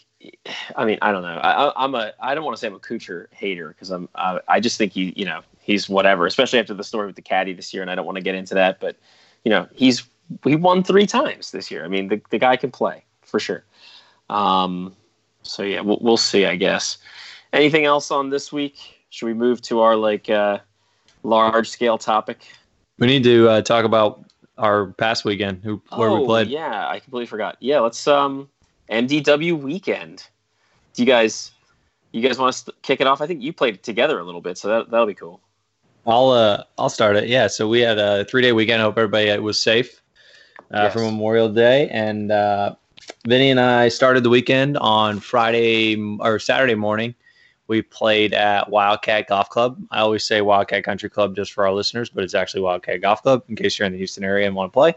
I 0.78 0.86
mean, 0.86 0.98
I 1.02 1.12
don't 1.12 1.22
know. 1.22 1.38
I, 1.38 1.84
I'm 1.84 1.96
a. 1.96 2.13
I 2.19 2.34
don't 2.34 2.46
want 2.46 2.56
to 2.56 2.62
say 2.62 2.67
I'm 2.67 2.76
a 2.76 2.80
Kuchar 2.80 3.28
hater 3.32 3.69
because 3.69 3.89
I'm. 3.89 4.08
I, 4.15 4.39
I 4.48 4.60
just 4.60 4.78
think 4.78 4.93
he. 4.93 5.13
You 5.15 5.26
know, 5.26 5.41
he's 5.60 5.89
whatever. 5.89 6.26
Especially 6.26 6.60
after 6.60 6.74
the 6.74 6.84
story 6.84 7.08
with 7.08 7.15
the 7.15 7.22
caddy 7.22 7.54
this 7.54 7.74
year, 7.74 7.82
and 7.82 7.91
I 7.91 7.96
don't 7.96 8.06
want 8.06 8.15
to 8.15 8.24
get 8.24 8.36
into 8.36 8.54
that, 8.56 8.80
but 8.80 8.98
you 9.43 9.50
know, 9.50 9.67
he's 9.74 10.04
he 10.43 10.56
won 10.56 10.84
three 10.84 11.06
times 11.06 11.52
this 11.52 11.69
year. 11.69 11.84
I 11.84 11.88
mean, 11.88 12.08
the 12.08 12.22
the 12.30 12.39
guy 12.39 12.56
can 12.56 12.72
play 12.72 13.04
for 13.22 13.39
sure. 13.39 13.63
Um, 14.30 14.96
so 15.43 15.63
yeah, 15.63 15.82
we'll, 15.82 16.00
we'll 16.02 16.17
see. 16.17 16.46
I 16.46 16.56
guess. 16.56 16.98
Anything 17.52 17.86
else 17.86 18.10
on 18.10 18.30
this 18.30 18.52
week? 18.52 19.06
Should 19.10 19.28
we 19.28 19.36
move 19.36 19.62
to 19.63 19.82
our 19.82 19.96
like 19.96 20.30
uh, 20.30 20.60
large 21.23 21.69
scale 21.69 21.97
topic? 21.97 22.45
We 22.99 23.07
need 23.07 23.23
to 23.23 23.49
uh, 23.49 23.62
talk 23.62 23.86
about 23.86 24.25
our 24.57 24.88
past 24.93 25.25
weekend, 25.25 25.63
who 25.63 25.81
where 25.95 26.12
we 26.12 26.19
Oh, 26.19 26.25
played. 26.25 26.47
Yeah, 26.49 26.88
I 26.88 26.99
completely 26.99 27.25
forgot. 27.25 27.57
Yeah, 27.59 27.79
let's 27.79 28.07
um 28.07 28.49
MDW 28.89 29.59
weekend. 29.59 30.23
Do 30.93 31.01
you 31.01 31.07
guys 31.07 31.51
you 32.12 32.21
guys 32.21 32.38
want 32.38 32.55
to 32.55 32.73
kick 32.83 33.01
it 33.01 33.07
off? 33.07 33.21
I 33.21 33.27
think 33.27 33.41
you 33.41 33.51
played 33.51 33.81
together 33.83 34.19
a 34.19 34.23
little 34.23 34.41
bit, 34.41 34.57
so 34.57 34.67
that 34.67 34.91
that'll 34.91 35.07
be 35.07 35.15
cool. 35.15 35.41
I'll 36.05 36.29
uh 36.29 36.63
I'll 36.77 36.89
start 36.89 37.15
it. 37.15 37.27
Yeah, 37.27 37.47
so 37.47 37.67
we 37.67 37.79
had 37.79 37.97
a 37.97 38.25
three 38.25 38.41
day 38.41 38.51
weekend. 38.51 38.81
I 38.81 38.86
hope 38.86 38.97
everybody 38.97 39.31
uh, 39.31 39.41
was 39.41 39.59
safe 39.59 40.01
uh, 40.71 40.89
for 40.89 40.99
Memorial 40.99 41.49
Day, 41.49 41.89
and 41.89 42.31
uh, 42.31 42.75
Vinny 43.27 43.49
and 43.49 43.59
I 43.59 43.89
started 43.89 44.23
the 44.23 44.29
weekend 44.29 44.77
on 44.77 45.19
Friday 45.19 45.95
or 46.19 46.39
Saturday 46.39 46.75
morning. 46.75 47.15
We 47.73 47.81
played 47.81 48.36
at 48.36 48.69
Wildcat 48.69 49.27
Golf 49.27 49.49
Club. 49.49 49.81
I 49.89 50.01
always 50.01 50.23
say 50.23 50.41
Wildcat 50.41 50.83
Country 50.83 51.09
Club 51.09 51.36
just 51.36 51.53
for 51.53 51.65
our 51.65 51.73
listeners, 51.73 52.07
but 52.07 52.23
it's 52.23 52.36
actually 52.36 52.62
Wildcat 52.62 53.01
Golf 53.01 53.23
Club 53.23 53.43
in 53.49 53.55
case 53.55 53.79
you're 53.79 53.88
in 53.88 53.91
the 53.91 53.97
Houston 53.97 54.23
area 54.23 54.45
and 54.45 54.55
want 54.55 54.71
to 54.71 54.73
play. 54.75 54.93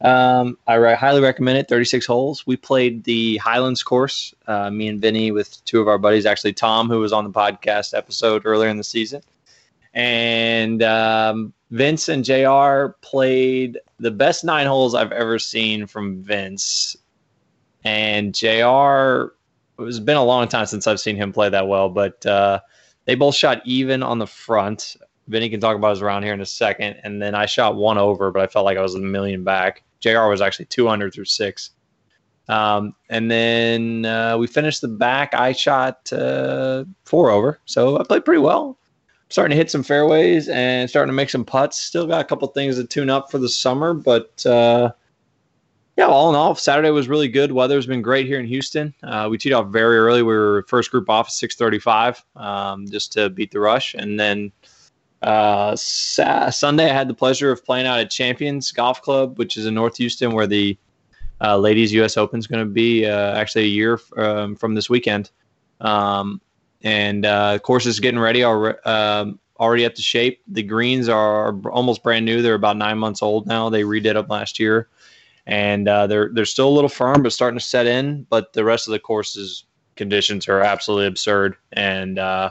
Um, 0.00 0.56
I 0.68 0.74
re- 0.74 0.94
highly 0.94 1.20
recommend 1.20 1.58
it. 1.58 1.68
36 1.68 2.06
holes. 2.06 2.46
We 2.46 2.56
played 2.56 3.02
the 3.02 3.38
Highlands 3.38 3.82
course. 3.82 4.32
Uh, 4.46 4.70
me 4.70 4.86
and 4.86 5.00
Vinny 5.00 5.32
with 5.32 5.64
two 5.64 5.80
of 5.80 5.88
our 5.88 5.98
buddies. 5.98 6.24
Actually, 6.24 6.52
Tom, 6.52 6.88
who 6.88 7.00
was 7.00 7.12
on 7.12 7.24
the 7.24 7.30
podcast 7.30 7.98
episode 7.98 8.42
earlier 8.46 8.68
in 8.68 8.76
the 8.76 8.84
season, 8.84 9.20
and 9.92 10.84
um, 10.84 11.52
Vince 11.72 12.08
and 12.08 12.24
Jr. 12.24 12.92
played 13.00 13.80
the 13.98 14.12
best 14.12 14.44
nine 14.44 14.68
holes 14.68 14.94
I've 14.94 15.10
ever 15.10 15.40
seen 15.40 15.88
from 15.88 16.22
Vince. 16.22 16.96
And 17.82 18.32
Jr. 18.32 19.34
It's 19.78 19.98
been 19.98 20.16
a 20.16 20.24
long 20.24 20.48
time 20.48 20.66
since 20.66 20.86
I've 20.86 21.00
seen 21.00 21.16
him 21.16 21.32
play 21.32 21.48
that 21.48 21.68
well, 21.68 21.88
but 21.88 22.24
uh, 22.26 22.60
they 23.04 23.14
both 23.14 23.34
shot 23.34 23.62
even 23.64 24.02
on 24.02 24.18
the 24.18 24.26
front. 24.26 24.96
Vinny 25.26 25.48
can 25.48 25.60
talk 25.60 25.76
about 25.76 25.90
his 25.90 26.02
round 26.02 26.24
here 26.24 26.34
in 26.34 26.40
a 26.40 26.46
second, 26.46 27.00
and 27.02 27.20
then 27.20 27.34
I 27.34 27.46
shot 27.46 27.76
one 27.76 27.98
over, 27.98 28.30
but 28.30 28.42
I 28.42 28.46
felt 28.46 28.64
like 28.64 28.78
I 28.78 28.82
was 28.82 28.94
a 28.94 29.00
million 29.00 29.42
back. 29.42 29.82
Jr. 30.00 30.26
was 30.28 30.40
actually 30.40 30.66
200 30.66 31.14
through 31.14 31.24
six. 31.24 31.70
Um, 32.48 32.94
and 33.08 33.30
then 33.30 34.04
uh, 34.04 34.36
we 34.36 34.46
finished 34.46 34.82
the 34.82 34.88
back. 34.88 35.34
I 35.34 35.52
shot 35.52 36.12
uh, 36.12 36.84
four 37.04 37.30
over, 37.30 37.58
so 37.64 37.98
I 37.98 38.04
played 38.04 38.24
pretty 38.24 38.42
well. 38.42 38.78
Starting 39.30 39.50
to 39.50 39.56
hit 39.56 39.70
some 39.70 39.82
fairways 39.82 40.48
and 40.48 40.88
starting 40.88 41.08
to 41.08 41.14
make 41.14 41.30
some 41.30 41.44
putts. 41.44 41.80
Still 41.80 42.06
got 42.06 42.20
a 42.20 42.24
couple 42.24 42.46
things 42.48 42.76
to 42.76 42.84
tune 42.84 43.08
up 43.08 43.30
for 43.30 43.38
the 43.38 43.48
summer, 43.48 43.94
but 43.94 44.44
uh, 44.44 44.92
yeah, 45.96 46.06
all 46.06 46.28
in 46.30 46.36
all, 46.36 46.54
Saturday 46.54 46.90
was 46.90 47.08
really 47.08 47.28
good. 47.28 47.52
Weather's 47.52 47.86
been 47.86 48.02
great 48.02 48.26
here 48.26 48.40
in 48.40 48.46
Houston. 48.46 48.92
Uh, 49.02 49.28
we 49.30 49.38
teed 49.38 49.52
off 49.52 49.68
very 49.68 49.96
early. 49.96 50.22
We 50.22 50.34
were 50.34 50.64
first 50.68 50.90
group 50.90 51.08
off 51.08 51.28
at 51.28 51.32
6:35, 51.32 52.22
um, 52.36 52.86
just 52.88 53.12
to 53.12 53.30
beat 53.30 53.50
the 53.50 53.60
rush, 53.60 53.94
and 53.94 54.18
then 54.18 54.50
uh, 55.22 55.76
sa- 55.76 56.50
Sunday 56.50 56.90
I 56.90 56.92
had 56.92 57.08
the 57.08 57.14
pleasure 57.14 57.50
of 57.50 57.64
playing 57.64 57.86
out 57.86 58.00
at 58.00 58.10
Champions 58.10 58.72
Golf 58.72 59.02
Club, 59.02 59.38
which 59.38 59.56
is 59.56 59.66
in 59.66 59.74
North 59.74 59.96
Houston, 59.96 60.32
where 60.32 60.46
the 60.46 60.76
uh, 61.40 61.56
ladies 61.56 61.92
U.S. 61.92 62.16
Open 62.16 62.38
is 62.38 62.46
going 62.46 62.64
to 62.64 62.70
be 62.70 63.06
uh, 63.06 63.34
actually 63.34 63.64
a 63.64 63.68
year 63.68 64.00
um, 64.16 64.56
from 64.56 64.74
this 64.74 64.90
weekend. 64.90 65.30
Um, 65.80 66.40
and 66.82 67.24
uh, 67.24 67.58
course 67.60 67.86
is 67.86 68.00
getting 68.00 68.20
ready 68.20 68.44
already. 68.44 68.78
Um, 68.80 69.38
already 69.60 69.86
up 69.86 69.94
to 69.94 70.02
shape. 70.02 70.42
The 70.48 70.62
greens 70.62 71.08
are 71.08 71.56
almost 71.68 72.02
brand 72.02 72.24
new. 72.24 72.42
They're 72.42 72.54
about 72.54 72.76
nine 72.76 72.98
months 72.98 73.22
old 73.22 73.46
now. 73.46 73.68
They 73.70 73.82
redid 73.82 74.14
them 74.14 74.26
last 74.28 74.58
year, 74.58 74.88
and 75.46 75.88
uh, 75.88 76.06
they're 76.06 76.30
they're 76.32 76.44
still 76.44 76.68
a 76.68 76.70
little 76.70 76.88
firm, 76.88 77.22
but 77.22 77.32
starting 77.32 77.58
to 77.58 77.64
set 77.64 77.86
in. 77.86 78.26
But 78.30 78.52
the 78.52 78.64
rest 78.64 78.88
of 78.88 78.92
the 78.92 78.98
course's 78.98 79.64
conditions 79.96 80.48
are 80.48 80.60
absolutely 80.60 81.06
absurd, 81.06 81.56
and 81.72 82.18
uh, 82.18 82.50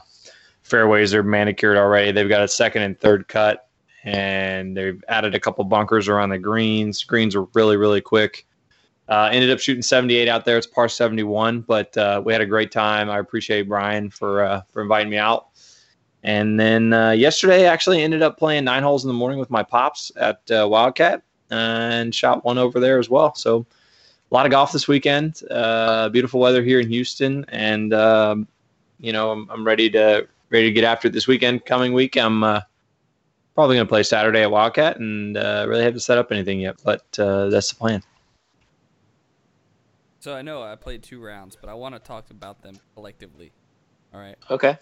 fairways 0.62 1.14
are 1.14 1.24
manicured 1.24 1.78
already. 1.78 2.12
They've 2.12 2.30
got 2.30 2.44
a 2.44 2.48
second 2.48 2.84
and 2.84 3.00
third 3.00 3.28
cut, 3.28 3.68
and 4.04 4.78
they've 4.78 5.04
added 5.08 5.34
a 5.34 5.40
couple 5.40 5.64
bunkers 5.64 6.08
around 6.08 6.30
the 6.30 6.38
greens. 6.38 7.04
Greens 7.04 7.36
are 7.36 7.46
really 7.54 7.78
really 7.78 8.02
quick. 8.02 8.46
Uh, 9.10 9.30
ended 9.32 9.52
up 9.52 9.60
shooting 9.60 9.82
78 9.82 10.30
out 10.30 10.46
there. 10.46 10.58
It's 10.58 10.66
par 10.66 10.88
71, 10.88 11.62
but 11.62 11.96
uh, 11.98 12.22
we 12.24 12.32
had 12.32 12.42
a 12.42 12.46
great 12.46 12.72
time. 12.72 13.10
I 13.10 13.20
appreciate 13.20 13.68
Brian 13.68 14.10
for 14.10 14.44
uh, 14.44 14.62
for 14.72 14.82
inviting 14.82 15.10
me 15.10 15.18
out. 15.18 15.48
And 16.26 16.58
then 16.58 16.94
uh, 16.94 17.12
yesterday, 17.12 17.68
I 17.68 17.74
actually 17.74 18.02
ended 18.02 18.22
up 18.22 18.38
playing 18.38 18.64
nine 18.64 18.82
holes 18.82 19.04
in 19.04 19.10
the 19.10 19.14
morning 19.14 19.40
with 19.40 19.50
my 19.50 19.62
pops 19.62 20.10
at 20.16 20.40
Wildcat 20.48 21.24
and 21.54 22.13
shot 22.13 22.44
one 22.44 22.58
over 22.58 22.80
there 22.80 23.00
as 23.00 23.10
well. 23.10 23.36
So 23.36 23.66
a 24.32 24.34
lot 24.34 24.46
of 24.46 24.52
golf 24.52 24.72
this 24.72 24.88
weekend. 24.88 25.42
Uh, 25.50 26.10
beautiful 26.10 26.39
weather 26.39 26.63
here 26.63 26.80
in 26.80 26.89
Houston, 26.89 27.46
and 27.50 27.94
um, 27.94 28.48
you 29.00 29.13
know 29.13 29.32
I'm, 29.32 29.50
I'm 29.50 29.66
ready 29.66 29.89
to 29.92 30.28
ready 30.50 30.68
to 30.68 30.72
get 30.74 30.84
after 30.84 31.08
it 31.08 31.12
this 31.12 31.28
weekend. 31.28 31.66
Coming 31.66 31.94
week, 31.94 32.18
I'm 32.18 32.44
uh, 32.44 32.62
probably 33.54 33.76
going 33.76 33.86
to 33.86 33.89
play 33.89 34.04
Saturday 34.04 34.42
at 34.42 34.52
Wildcat, 34.52 34.98
and 34.98 35.38
uh, 35.38 35.66
really 35.68 35.84
haven't 35.84 36.00
set 36.00 36.18
up 36.18 36.32
anything 36.32 36.60
yet, 36.60 36.78
but 36.84 37.04
uh, 37.20 37.50
that's 37.50 37.70
the 37.70 37.76
plan. 37.76 38.02
So 40.20 40.34
I 40.34 40.42
know 40.42 40.63
I 40.63 40.76
played 40.76 41.04
two 41.04 41.22
rounds, 41.22 41.58
but 41.60 41.70
I 41.70 41.74
want 41.74 41.96
to 41.96 42.00
talk 42.00 42.32
about 42.32 42.62
them 42.62 42.80
collectively. 42.96 43.52
All 44.13 44.20
right. 44.20 44.38
Okay. 44.50 44.78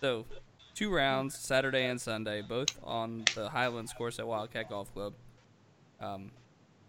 So, 0.00 0.26
two 0.74 0.92
rounds, 0.92 1.38
Saturday 1.38 1.84
and 1.84 2.00
Sunday, 2.00 2.42
both 2.42 2.76
on 2.82 3.26
the 3.34 3.50
Highlands 3.50 3.92
course 3.92 4.18
at 4.18 4.26
Wildcat 4.26 4.68
Golf 4.68 4.92
Club. 4.92 5.12
Um, 6.00 6.30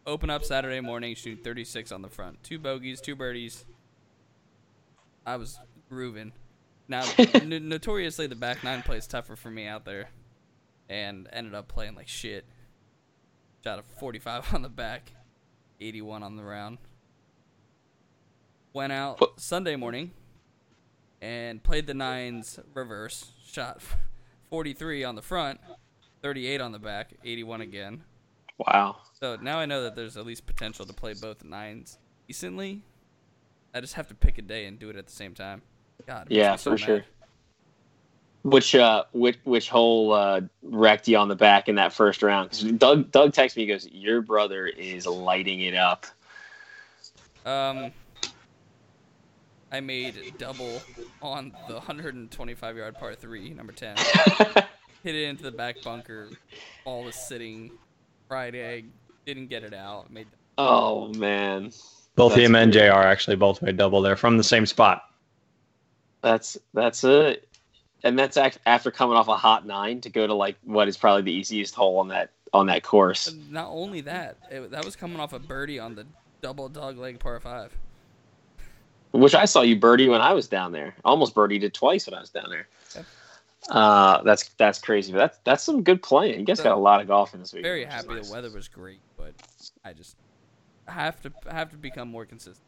open 0.06 0.30
up 0.30 0.44
Saturday 0.44 0.80
morning, 0.80 1.16
shoot 1.16 1.44
36 1.44 1.92
on 1.92 2.02
the 2.02 2.10
front. 2.10 2.44
Two 2.44 2.60
bogeys, 2.60 3.02
two 3.02 3.16
birdies. 3.16 3.66
I 5.26 5.36
was 5.36 5.60
grooving. 5.90 6.32
Now, 6.88 7.04
n- 7.18 7.68
notoriously, 7.70 8.28
the 8.28 8.36
back 8.36 8.64
nine 8.64 8.82
plays 8.82 9.08
tougher 9.08 9.36
for 9.36 9.50
me 9.52 9.68
out 9.68 9.86
there, 9.86 10.10
and 10.90 11.28
ended 11.32 11.54
up 11.54 11.68
playing 11.68 11.96
like 11.96 12.08
shit. 12.08 12.46
Shot 13.64 13.80
a 13.80 13.84
45 14.00 14.54
on 14.56 14.62
the 14.62 14.70
back, 14.70 15.12
81 15.80 16.24
on 16.24 16.36
the 16.36 16.44
round. 16.44 16.80
Went 18.74 18.94
out 18.94 19.20
What- 19.22 19.40
Sunday 19.40 19.76
morning 19.76 20.12
and 21.22 21.62
played 21.62 21.86
the 21.88 21.94
nines 21.94 22.60
reverse. 22.74 23.34
Shot 23.46 23.82
43 24.50 25.04
on 25.04 25.16
the 25.16 25.22
front, 25.22 25.60
38 26.24 26.62
on 26.62 26.72
the 26.72 26.80
back, 26.80 27.14
81 27.24 27.62
again. 27.62 28.04
Wow. 28.68 28.98
So 29.20 29.38
now 29.42 29.60
I 29.60 29.66
know 29.66 29.84
that 29.84 29.96
there's 29.96 30.18
at 30.18 30.26
least 30.26 30.46
potential 30.46 30.86
to 30.86 30.94
play 30.94 31.14
both 31.14 31.44
nines 31.44 31.98
decently. 32.28 32.82
I 33.74 33.82
just 33.82 33.94
have 33.94 34.08
to 34.10 34.16
pick 34.16 34.38
a 34.38 34.42
day 34.42 34.66
and 34.66 34.78
do 34.78 34.90
it 34.90 34.96
at 34.96 35.06
the 35.06 35.12
same 35.12 35.34
time. 35.34 35.62
God, 36.06 36.28
it 36.30 36.36
Yeah, 36.36 36.56
so 36.56 36.72
for 36.72 36.78
sure. 36.78 37.06
Which 38.44 38.74
uh, 38.74 39.04
which 39.14 39.38
which 39.44 39.70
hole 39.70 40.14
uh, 40.14 40.42
wrecked 40.64 41.08
you 41.08 41.18
on 41.18 41.28
the 41.28 41.36
back 41.36 41.70
in 41.70 41.76
that 41.76 41.94
first 41.94 42.24
round? 42.24 42.50
Because 42.50 42.72
Doug 42.72 43.12
Doug 43.12 43.34
texts 43.34 43.56
me. 43.56 43.64
He 43.64 43.68
goes, 43.68 43.88
"Your 43.92 44.22
brother 44.22 44.66
is 44.66 45.06
lighting 45.06 45.62
it 45.62 45.76
up." 45.76 46.08
Um, 47.46 47.92
I 49.72 49.80
made 49.80 50.34
double 50.38 50.82
on 51.22 51.54
the 51.68 51.76
125 51.76 52.78
yard 52.78 52.96
par 52.96 53.16
three, 53.16 53.52
number 53.52 53.74
10. 53.74 53.96
Hit 55.04 55.16
it 55.16 55.30
into 55.30 55.44
the 55.44 55.52
back 55.52 55.82
bunker. 55.84 56.30
Ball 56.84 57.04
was 57.04 57.16
sitting. 57.16 57.72
Fried 58.32 58.56
egg. 58.56 58.86
Didn't 59.26 59.48
get 59.48 59.66
it 59.66 59.74
out. 59.74 60.10
Made 60.10 60.26
oh 60.58 61.10
man, 61.16 61.70
Both 62.16 62.32
That's 62.32 62.46
him 62.46 62.56
and 62.56 62.72
great. 62.72 62.88
JR 62.88 63.00
actually 63.00 63.36
both 63.36 63.62
made 63.62 63.76
double 63.76 64.02
there 64.02 64.16
from 64.16 64.38
the 64.38 64.44
same 64.46 64.66
spot. 64.66 65.04
that's 66.22 66.58
that's 66.74 67.04
it. 67.04 67.50
And 68.06 68.18
that's 68.18 68.38
after 68.66 68.90
coming 68.90 69.18
off 69.18 69.28
a 69.28 69.36
hot 69.36 69.66
nine 69.68 70.00
to 70.00 70.10
go 70.10 70.26
to 70.26 70.34
like 70.34 70.56
what 70.64 70.88
is 70.88 70.96
probably 70.96 71.24
the 71.24 71.34
easiest 71.34 71.76
hole 71.76 72.00
on 72.00 72.08
that 72.08 72.30
on 72.54 72.68
that 72.68 72.84
course. 72.84 73.34
Not 73.50 73.68
only 73.68 74.00
that, 74.00 74.38
it, 74.50 74.72
that 74.72 74.86
was 74.86 74.96
coming 74.96 75.20
off 75.20 75.34
a 75.34 75.40
birdie 75.40 75.78
on 75.78 75.96
the 75.96 76.08
double 76.42 76.70
dog 76.70 76.98
leg 76.98 77.20
par 77.20 77.38
five. 77.42 77.76
Which 79.12 79.36
I 79.36 79.44
saw 79.44 79.60
you 79.60 79.76
birdie 79.76 80.08
when 80.08 80.22
I 80.22 80.32
was 80.32 80.48
down 80.48 80.72
there. 80.72 80.96
Almost 81.04 81.36
birdied 81.36 81.64
it 81.64 81.74
twice 81.74 82.08
when 82.08 82.14
I 82.14 82.22
was 82.22 82.30
down 82.30 82.50
there. 82.50 82.70
Yep. 83.68 83.76
Uh, 83.76 84.24
that's 84.24 84.50
that's 84.58 84.80
crazy. 84.80 85.12
But 85.12 85.20
that's 85.20 85.40
that's 85.44 85.64
some 85.64 85.84
good 85.84 86.02
playing. 86.02 86.40
You 86.40 86.46
guys 86.46 86.58
So, 86.58 86.64
got 86.64 86.74
a 86.76 86.80
lot 86.80 87.02
of 87.02 87.08
golf 87.08 87.34
in 87.34 87.40
this 87.40 87.54
week. 87.54 87.64
Very 87.64 87.86
happy 87.86 88.16
nice. 88.16 88.28
the 88.28 88.34
weather 88.34 88.50
was 88.50 88.68
great, 88.68 89.00
but 89.18 89.34
I 89.86 89.94
just 89.94 90.16
have 90.88 91.22
to 91.22 91.32
have 91.50 91.70
to 91.72 91.78
become 91.78 92.10
more 92.10 92.26
consistent. 92.26 92.66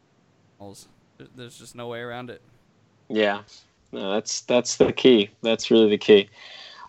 There's 1.36 1.58
just 1.58 1.76
no 1.76 1.88
way 1.88 2.00
around 2.00 2.30
it. 2.30 2.42
Yeah, 3.10 3.42
no, 3.92 4.14
that's 4.14 4.42
that's 4.42 4.78
the 4.78 4.94
key. 4.94 5.30
That's 5.42 5.70
really 5.72 5.90
the 5.90 5.98
key. 5.98 6.30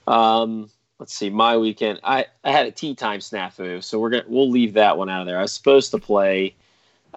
Um, 0.06 0.70
let's 0.98 1.14
see, 1.14 1.30
my 1.30 1.56
weekend. 1.56 2.00
I 2.04 2.26
I 2.44 2.52
had 2.52 2.66
a 2.66 2.70
tee 2.70 2.94
time 2.94 3.20
snafu, 3.20 3.82
so 3.82 3.98
we're 3.98 4.10
gonna 4.10 4.24
we'll 4.28 4.50
leave 4.50 4.74
that 4.74 4.96
one 4.96 5.08
out 5.08 5.20
of 5.22 5.26
there. 5.26 5.38
I 5.38 5.42
was 5.42 5.52
supposed 5.52 5.90
to 5.92 5.98
play. 5.98 6.54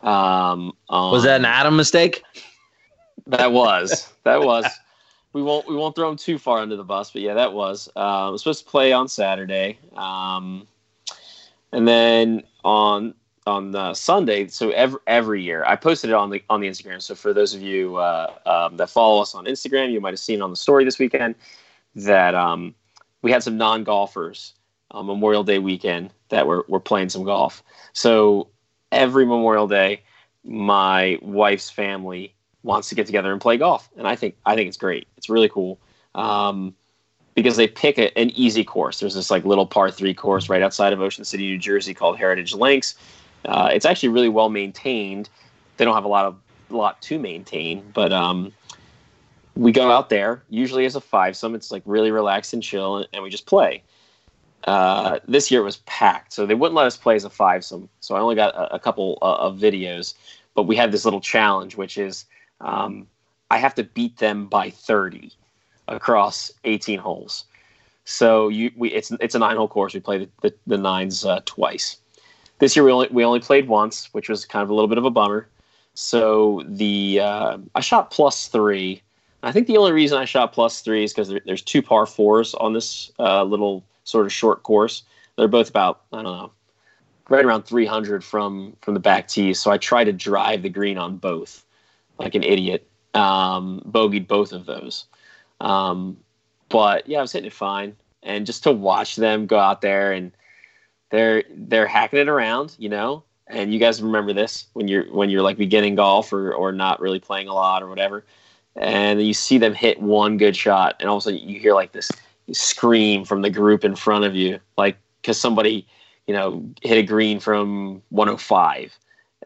Um, 0.03 0.73
Was 0.89 1.23
that 1.23 1.39
an 1.39 1.45
Adam 1.45 1.75
mistake? 1.75 2.23
That 3.27 3.51
was 3.51 4.11
that 4.23 4.41
was. 4.41 4.65
We 5.37 5.43
won't 5.43 5.67
we 5.67 5.75
won't 5.75 5.95
throw 5.95 6.09
him 6.09 6.17
too 6.17 6.39
far 6.39 6.57
under 6.57 6.75
the 6.75 6.83
bus, 6.83 7.11
but 7.11 7.21
yeah, 7.21 7.35
that 7.35 7.53
was. 7.53 7.87
Uh, 7.95 8.35
supposed 8.37 8.65
to 8.65 8.71
play 8.71 8.91
on 8.91 9.07
Saturday, 9.07 9.77
um, 9.95 10.67
and 11.71 11.87
then 11.87 12.41
on 12.65 13.13
on 13.45 13.93
Sunday. 13.93 14.47
So 14.47 14.71
every 14.71 14.99
every 15.05 15.43
year, 15.43 15.63
I 15.63 15.75
posted 15.75 16.09
it 16.09 16.13
on 16.13 16.31
the 16.31 16.43
on 16.49 16.59
the 16.59 16.67
Instagram. 16.67 17.03
So 17.03 17.13
for 17.13 17.33
those 17.33 17.53
of 17.53 17.61
you 17.61 17.97
uh, 17.97 18.33
um, 18.47 18.77
that 18.77 18.89
follow 18.89 19.21
us 19.21 19.35
on 19.35 19.45
Instagram, 19.45 19.91
you 19.91 20.01
might 20.01 20.13
have 20.13 20.19
seen 20.19 20.41
on 20.41 20.49
the 20.49 20.55
story 20.55 20.83
this 20.83 20.97
weekend 20.97 21.35
that 21.93 22.33
um, 22.33 22.73
we 23.21 23.31
had 23.31 23.43
some 23.43 23.57
non 23.57 23.83
golfers 23.83 24.55
on 24.89 25.05
Memorial 25.05 25.43
Day 25.43 25.59
weekend 25.59 26.09
that 26.29 26.47
were 26.47 26.65
were 26.67 26.79
playing 26.79 27.09
some 27.09 27.23
golf. 27.23 27.61
So 27.93 28.47
every 28.91 29.27
Memorial 29.27 29.67
Day, 29.67 30.01
my 30.43 31.19
wife's 31.21 31.69
family 31.69 32.33
wants 32.67 32.89
to 32.89 32.95
get 32.95 33.07
together 33.07 33.31
and 33.31 33.41
play 33.41 33.57
golf, 33.57 33.89
and 33.97 34.07
I 34.07 34.15
think 34.15 34.35
I 34.45 34.55
think 34.55 34.67
it's 34.67 34.77
great. 34.77 35.07
It's 35.17 35.29
really 35.29 35.49
cool. 35.49 35.79
Um, 36.13 36.75
because 37.33 37.55
they 37.55 37.67
pick 37.67 37.97
a, 37.99 38.15
an 38.17 38.31
easy 38.31 38.63
course. 38.63 38.99
There's 38.99 39.13
this 39.13 39.29
like 39.29 39.45
little 39.45 39.65
par 39.65 39.89
three 39.91 40.13
course 40.13 40.49
right 40.49 40.61
outside 40.61 40.91
of 40.91 41.01
Ocean 41.01 41.23
City, 41.23 41.47
New 41.47 41.57
Jersey, 41.57 41.93
called 41.93 42.17
Heritage 42.17 42.53
Links. 42.53 42.95
Uh, 43.45 43.69
it's 43.71 43.85
actually 43.85 44.09
really 44.09 44.29
well 44.29 44.49
maintained. 44.49 45.29
They 45.77 45.85
don't 45.85 45.95
have 45.95 46.03
a 46.03 46.09
lot 46.09 46.25
of 46.25 46.35
lot 46.69 47.01
to 47.03 47.17
maintain, 47.17 47.83
but 47.93 48.11
um, 48.11 48.51
we 49.55 49.71
go 49.71 49.91
out 49.91 50.09
there 50.09 50.43
usually 50.49 50.85
as 50.85 50.95
a 50.95 51.01
fivesome. 51.01 51.55
It's 51.55 51.71
like 51.71 51.83
really 51.85 52.11
relaxed 52.11 52.53
and 52.53 52.61
chill, 52.61 52.97
and, 52.97 53.07
and 53.13 53.23
we 53.23 53.29
just 53.29 53.45
play. 53.45 53.83
Uh, 54.63 55.19
this 55.27 55.49
year 55.49 55.61
it 55.61 55.63
was 55.63 55.77
packed, 55.85 56.33
so 56.33 56.45
they 56.45 56.55
wouldn't 56.55 56.75
let 56.75 56.87
us 56.87 56.97
play 56.97 57.15
as 57.15 57.23
a 57.23 57.29
fivesome. 57.29 57.87
So 58.01 58.15
I 58.15 58.19
only 58.19 58.35
got 58.35 58.53
a, 58.55 58.75
a 58.75 58.79
couple 58.79 59.17
uh, 59.21 59.35
of 59.35 59.57
videos, 59.57 60.15
but 60.55 60.63
we 60.63 60.75
had 60.75 60.91
this 60.91 61.05
little 61.05 61.21
challenge, 61.21 61.77
which 61.77 61.97
is 61.97 62.25
um, 62.61 63.07
I 63.49 63.57
have 63.57 63.75
to 63.75 63.83
beat 63.83 64.17
them 64.17 64.47
by 64.47 64.69
30 64.69 65.31
across 65.87 66.51
18 66.63 66.99
holes. 66.99 67.45
So 68.05 68.47
you, 68.47 68.71
we, 68.77 68.89
it's 68.89 69.11
it's 69.19 69.35
a 69.35 69.39
nine 69.39 69.57
hole 69.57 69.67
course. 69.67 69.93
We 69.93 69.99
play 69.99 70.19
the, 70.19 70.29
the, 70.41 70.55
the 70.65 70.77
nines 70.77 71.25
uh, 71.25 71.41
twice. 71.45 71.97
This 72.59 72.75
year 72.75 72.85
we 72.85 72.91
only 72.91 73.09
we 73.11 73.25
only 73.25 73.41
played 73.41 73.67
once, 73.67 74.13
which 74.13 74.29
was 74.29 74.45
kind 74.45 74.63
of 74.63 74.69
a 74.69 74.73
little 74.73 74.87
bit 74.87 74.97
of 74.97 75.03
a 75.03 75.09
bummer. 75.09 75.47
So 75.93 76.63
the 76.65 77.19
uh, 77.21 77.57
I 77.75 77.81
shot 77.81 78.11
plus 78.11 78.47
three. 78.47 79.01
I 79.43 79.51
think 79.51 79.67
the 79.67 79.77
only 79.77 79.91
reason 79.91 80.17
I 80.17 80.25
shot 80.25 80.53
plus 80.53 80.81
three 80.81 81.03
is 81.03 81.11
because 81.11 81.27
there, 81.27 81.41
there's 81.45 81.61
two 81.61 81.81
par 81.81 82.05
fours 82.05 82.53
on 82.55 82.73
this 82.73 83.11
uh, 83.19 83.43
little 83.43 83.83
sort 84.05 84.25
of 84.25 84.31
short 84.31 84.63
course. 84.63 85.03
They're 85.35 85.47
both 85.49 85.69
about 85.69 86.01
I 86.13 86.23
don't 86.23 86.37
know, 86.37 86.51
right 87.29 87.43
around 87.43 87.63
300 87.63 88.23
from 88.23 88.77
from 88.81 88.93
the 88.93 88.99
back 89.01 89.27
tee. 89.27 89.53
So 89.53 89.69
I 89.69 89.77
try 89.77 90.03
to 90.03 90.13
drive 90.13 90.61
the 90.61 90.69
green 90.69 90.97
on 90.97 91.17
both, 91.17 91.65
like 92.19 92.35
an 92.35 92.43
idiot. 92.43 92.87
Um, 93.13 93.81
bogeyed 93.85 94.27
both 94.27 94.51
of 94.51 94.65
those. 94.65 95.05
Um, 95.59 96.17
but 96.69 97.07
yeah, 97.07 97.19
I 97.19 97.21
was 97.21 97.31
hitting 97.31 97.47
it 97.47 97.53
fine, 97.53 97.95
and 98.23 98.45
just 98.45 98.63
to 98.63 98.71
watch 98.71 99.15
them 99.15 99.47
go 99.47 99.57
out 99.57 99.81
there 99.81 100.11
and 100.11 100.31
they're 101.09 101.43
they're 101.49 101.87
hacking 101.87 102.19
it 102.19 102.27
around, 102.27 102.75
you 102.77 102.89
know. 102.89 103.23
And 103.47 103.73
you 103.73 103.79
guys 103.79 104.01
remember 104.01 104.33
this 104.33 104.67
when 104.73 104.87
you're 104.87 105.05
when 105.13 105.29
you're 105.29 105.41
like 105.41 105.57
beginning 105.57 105.95
golf 105.95 106.33
or 106.33 106.53
or 106.53 106.71
not 106.71 106.99
really 106.99 107.19
playing 107.19 107.47
a 107.47 107.53
lot 107.53 107.81
or 107.81 107.87
whatever, 107.87 108.25
and 108.75 109.21
you 109.21 109.33
see 109.33 109.57
them 109.57 109.73
hit 109.73 110.01
one 110.01 110.37
good 110.37 110.55
shot, 110.55 110.95
and 110.99 111.09
all 111.09 111.17
of 111.17 111.21
a 111.21 111.23
sudden 111.23 111.47
you 111.47 111.59
hear 111.59 111.73
like 111.73 111.93
this 111.93 112.11
scream 112.51 113.23
from 113.25 113.41
the 113.41 113.49
group 113.49 113.85
in 113.85 113.95
front 113.95 114.25
of 114.25 114.35
you, 114.35 114.59
like 114.77 114.97
because 115.21 115.39
somebody 115.39 115.87
you 116.27 116.33
know 116.33 116.63
hit 116.81 116.97
a 116.97 117.03
green 117.03 117.39
from 117.39 118.01
105. 118.09 118.97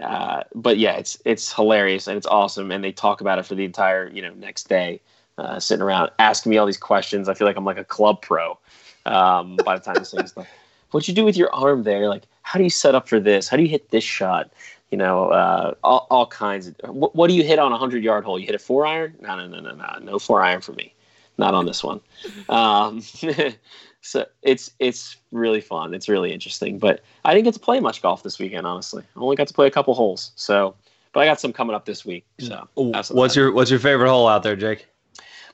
Uh, 0.02 0.44
but 0.56 0.78
yeah, 0.78 0.94
it's 0.94 1.18
it's 1.26 1.54
hilarious 1.54 2.08
and 2.08 2.18
it's 2.18 2.28
awesome, 2.28 2.72
and 2.72 2.84
they 2.84 2.92
talk 2.92 3.22
about 3.22 3.40
it 3.40 3.46
for 3.46 3.56
the 3.56 3.66
entire 3.66 4.10
you 4.10 4.22
know 4.22 4.34
next 4.34 4.68
day 4.68 5.00
uh, 5.38 5.60
sitting 5.60 5.82
around 5.82 6.10
asking 6.20 6.50
me 6.50 6.58
all 6.58 6.66
these 6.66 6.78
questions. 6.78 7.30
I 7.30 7.34
feel 7.34 7.48
like 7.48 7.58
I'm 7.58 7.66
like 7.66 7.78
a 7.78 7.84
club 7.84 8.22
pro 8.22 8.58
um, 9.06 9.58
by 9.66 9.78
the 9.78 9.84
time 9.84 9.96
this 9.96 10.12
thing's 10.12 10.32
done. 10.32 10.46
What'd 10.92 11.08
you 11.08 11.14
do 11.14 11.24
with 11.24 11.38
your 11.38 11.54
arm 11.54 11.84
there? 11.84 12.10
Like, 12.10 12.24
how 12.42 12.58
do 12.58 12.64
you 12.64 12.70
set 12.70 12.96
up 12.96 13.08
for 13.08 13.20
this? 13.20 13.48
How 13.48 13.56
do 13.56 13.64
you 13.64 13.70
hit 13.70 13.92
this 13.92 14.04
shot? 14.04 14.52
You 14.90 14.98
know, 14.98 15.30
uh, 15.30 15.74
all, 15.86 16.06
all 16.10 16.28
kinds 16.28 16.68
of. 16.68 16.76
What, 16.84 17.16
what 17.16 17.28
do 17.30 17.34
you 17.34 17.44
hit 17.44 17.60
on 17.60 17.72
a 17.72 17.78
hundred 17.78 18.04
yard 18.04 18.26
hole? 18.26 18.38
You 18.38 18.46
hit 18.46 18.56
a 18.56 18.60
four 18.60 18.86
iron? 18.86 19.16
No, 19.22 19.38
no, 19.38 19.48
no, 19.48 19.62
no, 19.62 19.74
no, 19.74 20.00
no 20.02 20.20
four 20.20 20.44
iron 20.44 20.60
for 20.60 20.74
me. 20.74 20.94
Not 21.38 21.54
on 21.54 21.66
this 21.66 21.82
one. 21.82 22.02
Um, 22.50 23.02
so 24.02 24.26
it's 24.42 24.72
it's 24.80 25.18
really 25.32 25.62
fun. 25.62 25.94
It's 25.94 26.10
really 26.10 26.34
interesting. 26.34 26.80
But 26.80 27.02
I 27.24 27.34
didn't 27.34 27.46
get 27.46 27.54
to 27.54 27.60
play 27.60 27.80
much 27.80 28.02
golf 28.02 28.24
this 28.24 28.40
weekend. 28.40 28.66
Honestly, 28.66 29.04
I 29.16 29.20
only 29.20 29.36
got 29.36 29.48
to 29.48 29.54
play 29.54 29.68
a 29.68 29.72
couple 29.72 29.94
holes. 29.94 30.32
So, 30.36 30.76
but 31.14 31.22
I 31.22 31.26
got 31.26 31.40
some 31.40 31.54
coming 31.54 31.76
up 31.76 31.86
this 31.86 32.04
week. 32.04 32.26
So, 32.40 32.68
mm. 32.76 33.14
what's 33.14 33.36
your 33.36 33.52
what's 33.54 33.70
your 33.70 33.80
favorite 33.80 34.10
hole 34.10 34.28
out 34.28 34.44
there, 34.44 34.56
Jake? 34.56 34.88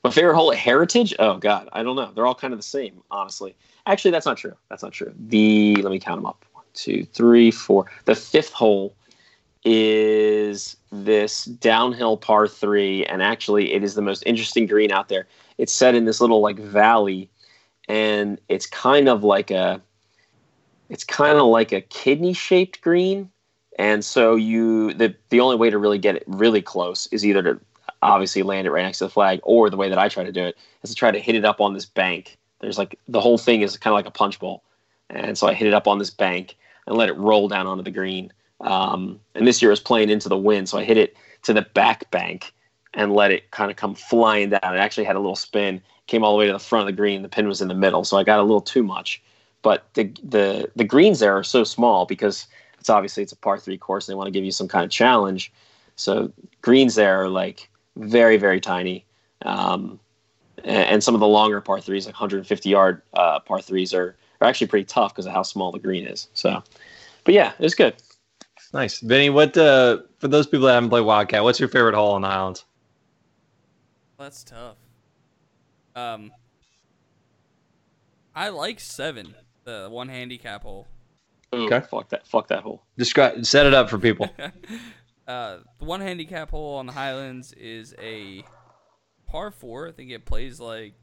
My 0.04 0.10
favorite 0.10 0.36
hole 0.36 0.52
at 0.52 0.58
Heritage? 0.58 1.14
Oh 1.18 1.36
God, 1.36 1.68
I 1.72 1.82
don't 1.82 1.96
know. 1.96 2.10
They're 2.14 2.26
all 2.26 2.34
kind 2.34 2.52
of 2.54 2.58
the 2.58 2.64
same, 2.64 3.02
honestly. 3.10 3.54
Actually, 3.86 4.12
that's 4.12 4.26
not 4.26 4.36
true. 4.36 4.54
That's 4.70 4.82
not 4.82 4.92
true. 4.92 5.12
The 5.28 5.76
let 5.82 5.90
me 5.90 5.98
count 5.98 6.18
them 6.18 6.26
up. 6.26 6.44
One, 6.52 6.64
two, 6.72 7.04
three, 7.04 7.50
four. 7.50 7.90
The 8.06 8.14
fifth 8.14 8.52
hole 8.52 8.94
is 9.64 10.76
this 10.92 11.44
downhill 11.44 12.16
par 12.16 12.48
three, 12.48 13.04
and 13.06 13.22
actually, 13.22 13.74
it 13.74 13.82
is 13.82 13.94
the 13.94 14.02
most 14.02 14.22
interesting 14.24 14.66
green 14.66 14.92
out 14.92 15.08
there. 15.08 15.26
It's 15.58 15.72
set 15.72 15.94
in 15.94 16.04
this 16.04 16.20
little 16.20 16.40
like 16.40 16.58
valley, 16.58 17.28
and 17.88 18.40
it's 18.48 18.66
kind 18.66 19.08
of 19.08 19.24
like 19.24 19.50
a, 19.50 19.80
it's 20.88 21.04
kind 21.04 21.38
of 21.38 21.46
like 21.46 21.72
a 21.72 21.80
kidney 21.80 22.32
shaped 22.32 22.80
green. 22.80 23.30
And 23.78 24.04
so 24.04 24.34
you 24.34 24.92
the 24.94 25.14
the 25.30 25.40
only 25.40 25.56
way 25.56 25.70
to 25.70 25.78
really 25.78 25.98
get 25.98 26.16
it 26.16 26.24
really 26.26 26.62
close 26.62 27.06
is 27.08 27.24
either 27.24 27.42
to 27.42 27.60
obviously 28.02 28.42
land 28.42 28.66
it 28.66 28.70
right 28.70 28.82
next 28.82 28.98
to 28.98 29.04
the 29.04 29.10
flag, 29.10 29.40
or 29.42 29.70
the 29.70 29.76
way 29.76 29.88
that 29.88 29.98
I 29.98 30.08
try 30.08 30.24
to 30.24 30.32
do 30.32 30.44
it 30.44 30.56
is 30.82 30.90
to 30.90 30.96
try 30.96 31.10
to 31.10 31.18
hit 31.18 31.34
it 31.34 31.44
up 31.44 31.60
on 31.60 31.74
this 31.74 31.86
bank. 31.86 32.36
There's 32.60 32.78
like 32.78 32.98
the 33.08 33.20
whole 33.20 33.38
thing 33.38 33.62
is 33.62 33.76
kind 33.76 33.92
of 33.92 33.96
like 33.96 34.06
a 34.06 34.10
punch 34.10 34.38
bowl, 34.40 34.62
and 35.10 35.38
so 35.38 35.46
I 35.46 35.54
hit 35.54 35.68
it 35.68 35.74
up 35.74 35.86
on 35.86 35.98
this 35.98 36.10
bank 36.10 36.56
and 36.86 36.96
let 36.96 37.08
it 37.08 37.16
roll 37.16 37.48
down 37.48 37.66
onto 37.66 37.84
the 37.84 37.90
green. 37.90 38.32
Um, 38.60 39.20
and 39.36 39.46
this 39.46 39.62
year 39.62 39.70
I 39.70 39.72
was 39.72 39.80
playing 39.80 40.10
into 40.10 40.28
the 40.28 40.36
wind, 40.36 40.68
so 40.68 40.78
I 40.78 40.84
hit 40.84 40.96
it 40.96 41.16
to 41.44 41.52
the 41.52 41.62
back 41.62 42.10
bank 42.10 42.52
and 42.94 43.12
let 43.12 43.30
it 43.30 43.50
kind 43.50 43.70
of 43.70 43.76
come 43.76 43.94
flying 43.94 44.50
down. 44.50 44.60
It 44.62 44.78
actually 44.78 45.04
had 45.04 45.16
a 45.16 45.20
little 45.20 45.36
spin, 45.36 45.80
came 46.06 46.24
all 46.24 46.32
the 46.32 46.38
way 46.38 46.46
to 46.46 46.52
the 46.52 46.58
front 46.58 46.82
of 46.82 46.86
the 46.86 46.96
green. 46.96 47.22
The 47.22 47.28
pin 47.28 47.48
was 47.48 47.60
in 47.60 47.68
the 47.68 47.74
middle, 47.74 48.04
so 48.04 48.16
I 48.16 48.24
got 48.24 48.38
a 48.38 48.42
little 48.42 48.60
too 48.60 48.82
much. 48.82 49.22
But 49.62 49.84
the 49.94 50.04
the 50.22 50.70
the 50.76 50.84
greens 50.84 51.18
there 51.20 51.36
are 51.36 51.44
so 51.44 51.64
small 51.64 52.06
because 52.06 52.46
it's 52.78 52.88
obviously 52.88 53.22
it's 53.22 53.32
a 53.32 53.36
par 53.36 53.58
three 53.58 53.78
course 53.78 54.08
and 54.08 54.12
they 54.12 54.16
want 54.16 54.28
to 54.28 54.32
give 54.32 54.44
you 54.44 54.52
some 54.52 54.68
kind 54.68 54.84
of 54.84 54.90
challenge. 54.90 55.52
So 55.96 56.32
greens 56.62 56.94
there 56.94 57.22
are 57.22 57.28
like 57.28 57.68
very 57.96 58.36
very 58.36 58.60
tiny. 58.60 59.04
Um, 59.42 60.00
and, 60.64 61.04
some 61.04 61.14
of 61.14 61.20
the 61.20 61.28
longer 61.28 61.60
par 61.60 61.80
threes, 61.80 62.06
like 62.06 62.14
150 62.14 62.68
yard 62.68 63.02
uh, 63.14 63.38
par 63.40 63.60
threes, 63.60 63.94
are 63.94 64.16
are 64.40 64.48
actually 64.48 64.66
pretty 64.68 64.84
tough 64.84 65.12
because 65.12 65.26
of 65.26 65.32
how 65.32 65.42
small 65.42 65.72
the 65.72 65.78
green 65.78 66.06
is. 66.06 66.28
So, 66.34 66.62
but 67.24 67.34
yeah, 67.34 67.52
it's 67.58 67.74
good. 67.74 67.94
Nice, 68.72 69.00
Vinny. 69.00 69.30
What 69.30 69.56
uh, 69.56 69.98
for 70.18 70.28
those 70.28 70.46
people 70.46 70.66
that 70.66 70.74
haven't 70.74 70.90
played 70.90 71.04
Wildcat? 71.04 71.42
What's 71.42 71.58
your 71.58 71.68
favorite 71.68 71.94
hole 71.94 72.12
on 72.12 72.22
the 72.22 72.28
Highlands? 72.28 72.64
That's 74.18 74.42
tough. 74.44 74.76
Um, 75.94 76.32
I 78.34 78.48
like 78.48 78.80
seven, 78.80 79.34
the 79.64 79.88
one 79.90 80.08
handicap 80.08 80.62
hole. 80.62 80.86
Ooh, 81.54 81.66
okay. 81.66 81.86
Fuck 81.86 82.08
that. 82.10 82.26
Fuck 82.26 82.48
that 82.48 82.62
hole. 82.62 82.82
Describe. 82.96 83.44
Set 83.46 83.66
it 83.66 83.74
up 83.74 83.88
for 83.88 83.98
people. 83.98 84.28
Uh, 85.28 85.58
the 85.78 85.84
one 85.84 86.00
handicap 86.00 86.50
hole 86.50 86.76
on 86.76 86.86
the 86.86 86.92
Highlands 86.92 87.52
is 87.52 87.94
a 88.00 88.42
par 89.26 89.50
four. 89.50 89.86
I 89.86 89.92
think 89.92 90.10
it 90.10 90.24
plays 90.24 90.58
like 90.58 90.94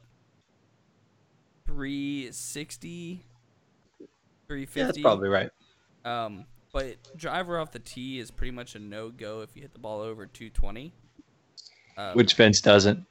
360, 1.64 3.24
350. 4.48 4.80
Yeah, 4.80 4.86
that's 4.86 4.98
probably 4.98 5.28
right. 5.28 5.50
Um, 6.04 6.44
but 6.72 6.96
driver 7.16 7.60
off 7.60 7.70
the 7.70 7.78
tee 7.78 8.18
is 8.18 8.32
pretty 8.32 8.50
much 8.50 8.74
a 8.74 8.80
no 8.80 9.10
go 9.10 9.42
if 9.42 9.54
you 9.54 9.62
hit 9.62 9.72
the 9.72 9.78
ball 9.78 10.00
over 10.00 10.26
220. 10.26 10.92
Um, 11.96 12.14
Which 12.14 12.34
Vince 12.34 12.60
doesn't. 12.60 13.04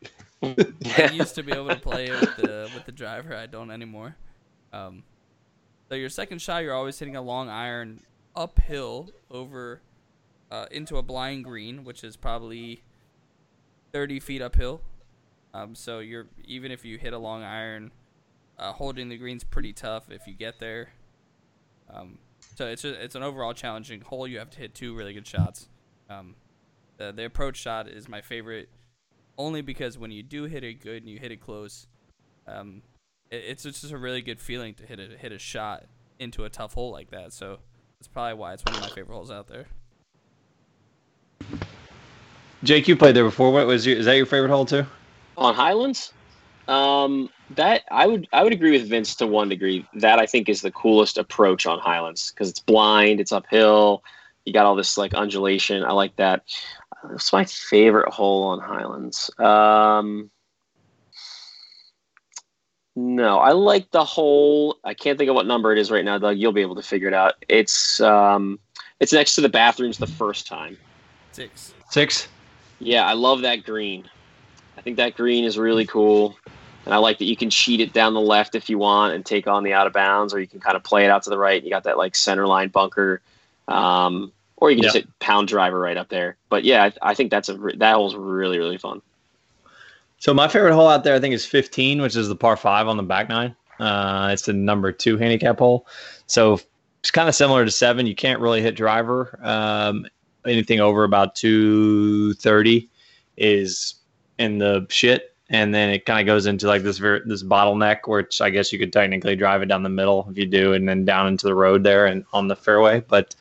I 0.43 1.09
used 1.13 1.35
to 1.35 1.43
be 1.43 1.51
able 1.51 1.69
to 1.69 1.75
play 1.75 2.09
with 2.09 2.35
the 2.37 2.69
with 2.73 2.85
the 2.85 2.91
driver. 2.91 3.35
I 3.35 3.47
don't 3.47 3.71
anymore. 3.71 4.15
Um, 4.73 5.03
so 5.89 5.95
your 5.95 6.09
second 6.09 6.41
shot, 6.41 6.63
you're 6.63 6.73
always 6.73 6.99
hitting 6.99 7.15
a 7.15 7.21
long 7.21 7.49
iron 7.49 8.01
uphill 8.35 9.09
over 9.31 9.81
uh, 10.51 10.65
into 10.71 10.97
a 10.97 11.01
blind 11.01 11.45
green, 11.45 11.83
which 11.83 12.03
is 12.03 12.15
probably 12.15 12.83
30 13.93 14.19
feet 14.19 14.41
uphill. 14.41 14.81
Um, 15.53 15.73
so 15.73 15.99
you're 15.99 16.27
even 16.43 16.71
if 16.71 16.83
you 16.83 16.97
hit 16.97 17.13
a 17.13 17.17
long 17.17 17.43
iron, 17.43 17.91
uh, 18.59 18.73
holding 18.73 19.09
the 19.09 19.17
green's 19.17 19.43
pretty 19.43 19.73
tough 19.73 20.11
if 20.11 20.27
you 20.27 20.33
get 20.33 20.59
there. 20.59 20.89
Um, 21.89 22.17
so 22.55 22.67
it's 22.67 22.83
a, 22.83 23.03
it's 23.03 23.15
an 23.15 23.23
overall 23.23 23.53
challenging 23.53 24.01
hole. 24.01 24.27
You 24.27 24.39
have 24.39 24.49
to 24.51 24.59
hit 24.59 24.75
two 24.75 24.95
really 24.95 25.13
good 25.13 25.27
shots. 25.27 25.69
Um, 26.09 26.35
the 26.97 27.11
the 27.11 27.25
approach 27.25 27.57
shot 27.57 27.87
is 27.87 28.07
my 28.07 28.21
favorite, 28.21 28.69
only 29.37 29.61
because 29.61 29.97
when 29.97 30.11
you 30.11 30.23
do 30.23 30.43
hit 30.43 30.63
it 30.63 30.81
good 30.81 31.03
and 31.03 31.09
you 31.09 31.19
hit 31.19 31.31
it 31.31 31.41
close, 31.41 31.87
um, 32.47 32.81
it, 33.29 33.43
it's 33.47 33.63
just 33.63 33.91
a 33.91 33.97
really 33.97 34.21
good 34.21 34.39
feeling 34.39 34.73
to 34.75 34.85
hit 34.85 34.99
a 34.99 35.17
hit 35.17 35.31
a 35.31 35.39
shot 35.39 35.85
into 36.19 36.45
a 36.45 36.49
tough 36.49 36.73
hole 36.73 36.91
like 36.91 37.11
that. 37.11 37.33
So 37.33 37.59
that's 37.99 38.07
probably 38.07 38.35
why 38.35 38.53
it's 38.53 38.63
one 38.63 38.75
of 38.75 38.81
my 38.81 38.89
favorite 38.89 39.13
holes 39.13 39.31
out 39.31 39.47
there. 39.47 39.65
Jake, 42.63 42.87
you 42.87 42.95
played 42.95 43.15
there 43.15 43.23
before. 43.23 43.51
What 43.51 43.67
was 43.67 43.85
your? 43.85 43.97
Is 43.97 44.05
that 44.05 44.17
your 44.17 44.25
favorite 44.25 44.49
hole 44.49 44.65
too? 44.65 44.85
On 45.37 45.53
Highlands, 45.53 46.13
um, 46.67 47.29
that 47.51 47.83
I 47.91 48.07
would 48.07 48.27
I 48.33 48.43
would 48.43 48.53
agree 48.53 48.71
with 48.71 48.89
Vince 48.89 49.15
to 49.15 49.27
one 49.27 49.49
degree. 49.49 49.85
That 49.95 50.19
I 50.19 50.25
think 50.25 50.49
is 50.49 50.61
the 50.61 50.71
coolest 50.71 51.17
approach 51.17 51.65
on 51.65 51.79
Highlands 51.79 52.31
because 52.31 52.49
it's 52.49 52.59
blind, 52.59 53.19
it's 53.19 53.31
uphill. 53.31 54.03
You 54.45 54.53
got 54.53 54.65
all 54.65 54.75
this 54.75 54.97
like 54.97 55.13
undulation. 55.13 55.83
I 55.83 55.91
like 55.91 56.15
that. 56.17 56.43
It's 57.11 57.33
my 57.33 57.45
favorite 57.45 58.11
hole 58.13 58.45
on 58.45 58.59
Highlands. 58.59 59.29
Um, 59.39 60.31
no, 62.95 63.39
I 63.39 63.51
like 63.51 63.91
the 63.91 64.05
hole. 64.05 64.77
I 64.83 64.93
can't 64.93 65.17
think 65.17 65.29
of 65.29 65.35
what 65.35 65.45
number 65.45 65.71
it 65.73 65.77
is 65.77 65.91
right 65.91 66.05
now, 66.05 66.17
Doug. 66.17 66.37
You'll 66.37 66.53
be 66.53 66.61
able 66.61 66.75
to 66.75 66.81
figure 66.81 67.07
it 67.07 67.13
out. 67.13 67.33
It's 67.49 67.99
um, 67.99 68.59
it's 68.99 69.11
next 69.11 69.35
to 69.35 69.41
the 69.41 69.49
bathrooms 69.49 69.97
the 69.97 70.07
first 70.07 70.47
time. 70.47 70.77
Six. 71.31 71.73
Six. 71.89 72.27
Yeah, 72.79 73.05
I 73.05 73.13
love 73.13 73.41
that 73.41 73.65
green. 73.65 74.09
I 74.77 74.81
think 74.81 74.97
that 74.97 75.15
green 75.15 75.43
is 75.43 75.57
really 75.57 75.85
cool. 75.85 76.37
And 76.85 76.93
I 76.93 76.97
like 76.97 77.17
that 77.17 77.25
you 77.25 77.35
can 77.35 77.49
cheat 77.49 77.79
it 77.81 77.93
down 77.93 78.13
the 78.13 78.21
left 78.21 78.53
if 78.55 78.69
you 78.69 78.77
want 78.77 79.15
and 79.15 79.25
take 79.25 79.47
on 79.47 79.63
the 79.63 79.73
out 79.73 79.87
of 79.87 79.93
bounds, 79.93 80.33
or 80.33 80.39
you 80.39 80.47
can 80.47 80.59
kind 80.59 80.75
of 80.75 80.83
play 80.83 81.03
it 81.03 81.09
out 81.09 81.23
to 81.23 81.29
the 81.29 81.37
right. 81.37 81.63
You 81.63 81.69
got 81.69 81.83
that 81.83 81.97
like 81.97 82.15
center 82.15 82.47
line 82.47 82.69
bunker, 82.69 83.21
um, 83.67 84.31
or 84.57 84.71
you 84.71 84.77
can 84.77 84.83
just 84.83 84.95
hit 84.95 85.19
pound 85.19 85.47
driver 85.47 85.79
right 85.79 85.97
up 85.97 86.09
there. 86.09 86.37
But 86.49 86.63
yeah, 86.63 86.83
I, 86.83 87.11
I 87.11 87.13
think 87.13 87.31
that's 87.31 87.49
a 87.49 87.55
that 87.77 87.95
hole's 87.95 88.15
really 88.15 88.57
really 88.57 88.77
fun. 88.77 89.01
So 90.17 90.33
my 90.33 90.47
favorite 90.47 90.73
hole 90.73 90.87
out 90.87 91.03
there, 91.03 91.13
I 91.13 91.19
think, 91.19 91.35
is 91.35 91.45
15, 91.45 92.01
which 92.01 92.15
is 92.15 92.29
the 92.29 92.35
par 92.35 92.57
five 92.57 92.87
on 92.87 92.97
the 92.97 93.03
back 93.03 93.29
nine. 93.29 93.55
Uh, 93.79 94.29
it's 94.31 94.43
the 94.43 94.53
number 94.53 94.91
two 94.91 95.17
handicap 95.17 95.59
hole. 95.59 95.85
So 96.27 96.59
it's 97.01 97.11
kind 97.11 97.27
of 97.27 97.35
similar 97.35 97.65
to 97.65 97.71
seven. 97.71 98.07
You 98.07 98.15
can't 98.15 98.39
really 98.39 98.61
hit 98.61 98.75
driver. 98.75 99.37
Um, 99.43 100.07
anything 100.47 100.79
over 100.79 101.03
about 101.03 101.35
230 101.35 102.89
is 103.37 103.95
in 104.39 104.57
the 104.57 104.87
shit. 104.89 105.34
And 105.49 105.73
then 105.73 105.89
it 105.89 106.05
kind 106.05 106.19
of 106.19 106.25
goes 106.25 106.47
into 106.47 106.65
like 106.65 106.81
this 106.81 106.97
ver- 106.97 107.23
this 107.25 107.43
bottleneck, 107.43 108.07
which 108.07 108.41
I 108.41 108.49
guess 108.49 108.73
you 108.73 108.79
could 108.79 108.91
technically 108.91 109.35
drive 109.35 109.61
it 109.61 109.67
down 109.67 109.83
the 109.83 109.89
middle 109.89 110.27
if 110.29 110.37
you 110.37 110.47
do, 110.47 110.73
and 110.73 110.89
then 110.89 111.05
down 111.05 111.27
into 111.27 111.45
the 111.45 111.53
road 111.53 111.83
there 111.83 112.07
and 112.07 112.25
on 112.33 112.47
the 112.47 112.55
fairway. 112.55 113.01
But 113.07 113.35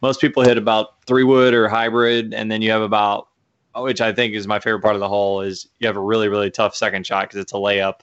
most 0.00 0.20
people 0.20 0.44
hit 0.44 0.56
about 0.56 1.04
three 1.06 1.24
wood 1.24 1.54
or 1.54 1.68
hybrid, 1.68 2.32
and 2.32 2.50
then 2.50 2.62
you 2.62 2.70
have 2.70 2.82
about 2.82 3.28
which 3.76 4.00
I 4.00 4.12
think 4.12 4.34
is 4.34 4.46
my 4.46 4.58
favorite 4.58 4.82
part 4.82 4.94
of 4.94 5.00
the 5.00 5.08
hole, 5.08 5.40
is 5.40 5.68
you 5.78 5.86
have 5.86 5.96
a 5.96 6.00
really, 6.00 6.28
really 6.28 6.50
tough 6.50 6.74
second 6.74 7.06
shot 7.06 7.28
because 7.28 7.40
it's 7.40 7.52
a 7.52 7.56
layup, 7.56 8.00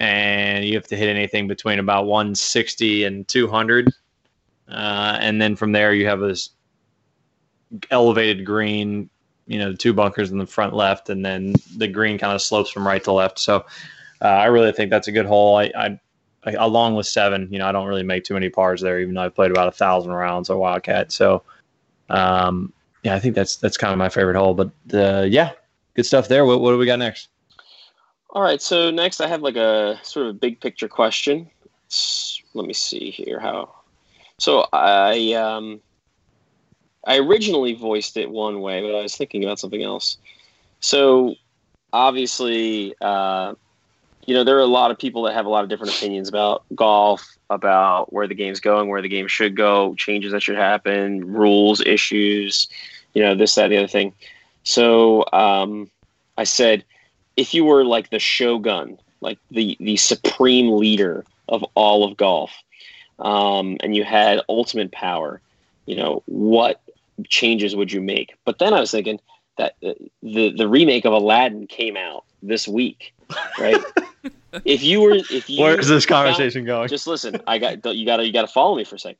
and 0.00 0.64
you 0.64 0.74
have 0.74 0.86
to 0.88 0.96
hit 0.96 1.08
anything 1.08 1.48
between 1.48 1.78
about 1.78 2.06
160 2.06 3.04
and 3.04 3.26
200, 3.28 3.88
uh, 4.68 5.18
and 5.20 5.40
then 5.40 5.56
from 5.56 5.72
there 5.72 5.92
you 5.92 6.06
have 6.06 6.20
this 6.20 6.50
elevated 7.90 8.44
green, 8.44 9.08
you 9.46 9.58
know, 9.58 9.72
the 9.72 9.76
two 9.76 9.92
bunkers 9.92 10.30
in 10.30 10.38
the 10.38 10.46
front 10.46 10.74
left, 10.74 11.10
and 11.10 11.24
then 11.24 11.54
the 11.76 11.88
green 11.88 12.18
kind 12.18 12.34
of 12.34 12.42
slopes 12.42 12.70
from 12.70 12.86
right 12.86 13.02
to 13.04 13.12
left. 13.12 13.38
So 13.38 13.64
uh, 14.20 14.24
I 14.24 14.46
really 14.46 14.72
think 14.72 14.90
that's 14.90 15.08
a 15.08 15.12
good 15.12 15.26
hole. 15.26 15.56
I, 15.56 15.72
I, 15.76 16.00
I 16.44 16.52
along 16.52 16.94
with 16.94 17.06
seven, 17.06 17.48
you 17.50 17.58
know, 17.58 17.68
I 17.68 17.72
don't 17.72 17.86
really 17.86 18.02
make 18.02 18.24
too 18.24 18.34
many 18.34 18.48
pars 18.48 18.80
there, 18.80 19.00
even 19.00 19.14
though 19.14 19.22
I've 19.22 19.34
played 19.34 19.50
about 19.50 19.68
a 19.68 19.72
thousand 19.72 20.12
rounds 20.12 20.50
of 20.50 20.58
Wildcat. 20.58 21.12
So. 21.12 21.42
Um, 22.08 22.72
yeah, 23.02 23.14
I 23.14 23.18
think 23.18 23.34
that's 23.34 23.56
that's 23.56 23.76
kind 23.76 23.92
of 23.92 23.98
my 23.98 24.08
favorite 24.08 24.36
hole. 24.36 24.54
But 24.54 24.70
uh, 24.94 25.22
yeah, 25.22 25.52
good 25.94 26.06
stuff 26.06 26.28
there. 26.28 26.44
What, 26.44 26.60
what 26.60 26.70
do 26.70 26.78
we 26.78 26.86
got 26.86 26.98
next? 26.98 27.28
All 28.30 28.42
right, 28.42 28.62
so 28.62 28.90
next 28.90 29.20
I 29.20 29.26
have 29.26 29.42
like 29.42 29.56
a 29.56 29.98
sort 30.02 30.26
of 30.26 30.30
a 30.30 30.38
big 30.38 30.60
picture 30.60 30.88
question. 30.88 31.50
Let 32.54 32.66
me 32.66 32.72
see 32.72 33.10
here 33.10 33.40
how. 33.40 33.74
So 34.38 34.66
I 34.72 35.32
um, 35.34 35.80
I 37.06 37.18
originally 37.18 37.74
voiced 37.74 38.16
it 38.16 38.30
one 38.30 38.60
way, 38.60 38.80
but 38.80 38.94
I 38.94 39.02
was 39.02 39.16
thinking 39.16 39.44
about 39.44 39.58
something 39.58 39.82
else. 39.82 40.18
So 40.80 41.34
obviously, 41.92 42.94
uh, 43.00 43.54
you 44.26 44.34
know, 44.34 44.44
there 44.44 44.56
are 44.56 44.60
a 44.60 44.66
lot 44.66 44.90
of 44.90 44.98
people 44.98 45.22
that 45.24 45.34
have 45.34 45.46
a 45.46 45.48
lot 45.48 45.64
of 45.64 45.70
different 45.70 45.94
opinions 45.94 46.28
about 46.28 46.64
golf, 46.74 47.36
about 47.50 48.12
where 48.12 48.28
the 48.28 48.34
game's 48.34 48.60
going, 48.60 48.88
where 48.88 49.02
the 49.02 49.08
game 49.08 49.26
should 49.26 49.56
go, 49.56 49.94
changes 49.96 50.32
that 50.32 50.42
should 50.42 50.56
happen, 50.56 51.32
rules, 51.32 51.80
issues, 51.80 52.68
you 53.14 53.22
know, 53.22 53.34
this, 53.34 53.54
that, 53.56 53.68
the 53.68 53.76
other 53.76 53.88
thing. 53.88 54.12
So 54.62 55.24
um, 55.32 55.90
I 56.38 56.44
said, 56.44 56.84
if 57.36 57.52
you 57.52 57.64
were 57.64 57.84
like 57.84 58.10
the 58.10 58.18
shogun, 58.18 58.98
like 59.20 59.38
the 59.50 59.76
the 59.80 59.96
supreme 59.96 60.76
leader 60.76 61.24
of 61.48 61.64
all 61.74 62.04
of 62.04 62.16
golf, 62.16 62.52
um, 63.18 63.76
and 63.80 63.96
you 63.96 64.04
had 64.04 64.40
ultimate 64.48 64.92
power, 64.92 65.40
you 65.86 65.96
know, 65.96 66.22
what 66.26 66.80
changes 67.28 67.74
would 67.76 67.92
you 67.92 68.00
make? 68.00 68.34
But 68.44 68.58
then 68.58 68.74
I 68.74 68.80
was 68.80 68.90
thinking 68.90 69.20
that 69.58 69.74
uh, 69.84 69.92
the 70.22 70.52
the 70.52 70.68
remake 70.68 71.04
of 71.04 71.12
Aladdin 71.12 71.66
came 71.66 71.96
out 71.96 72.24
this 72.42 72.66
week, 72.66 73.14
right? 73.58 73.82
if 74.64 74.82
you 74.82 75.00
were, 75.00 75.14
if 75.14 75.48
you 75.48 75.62
Where 75.62 75.78
is 75.78 75.88
this 75.88 76.04
found- 76.04 76.26
conversation 76.26 76.64
going? 76.64 76.88
just 76.88 77.06
listen. 77.06 77.40
I 77.46 77.58
got 77.58 77.84
you. 77.94 78.06
Got 78.06 78.18
to 78.18 78.26
you 78.26 78.32
got 78.32 78.42
to 78.42 78.48
follow 78.48 78.76
me 78.76 78.84
for 78.84 78.96
a 78.96 78.98
second. 78.98 79.18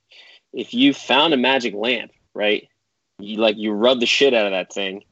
If 0.52 0.74
you 0.74 0.92
found 0.92 1.32
a 1.34 1.36
magic 1.36 1.74
lamp, 1.74 2.12
right? 2.34 2.68
You 3.18 3.36
like 3.38 3.56
you 3.56 3.72
rub 3.72 4.00
the 4.00 4.06
shit 4.06 4.34
out 4.34 4.46
of 4.46 4.52
that 4.52 4.72
thing. 4.72 5.04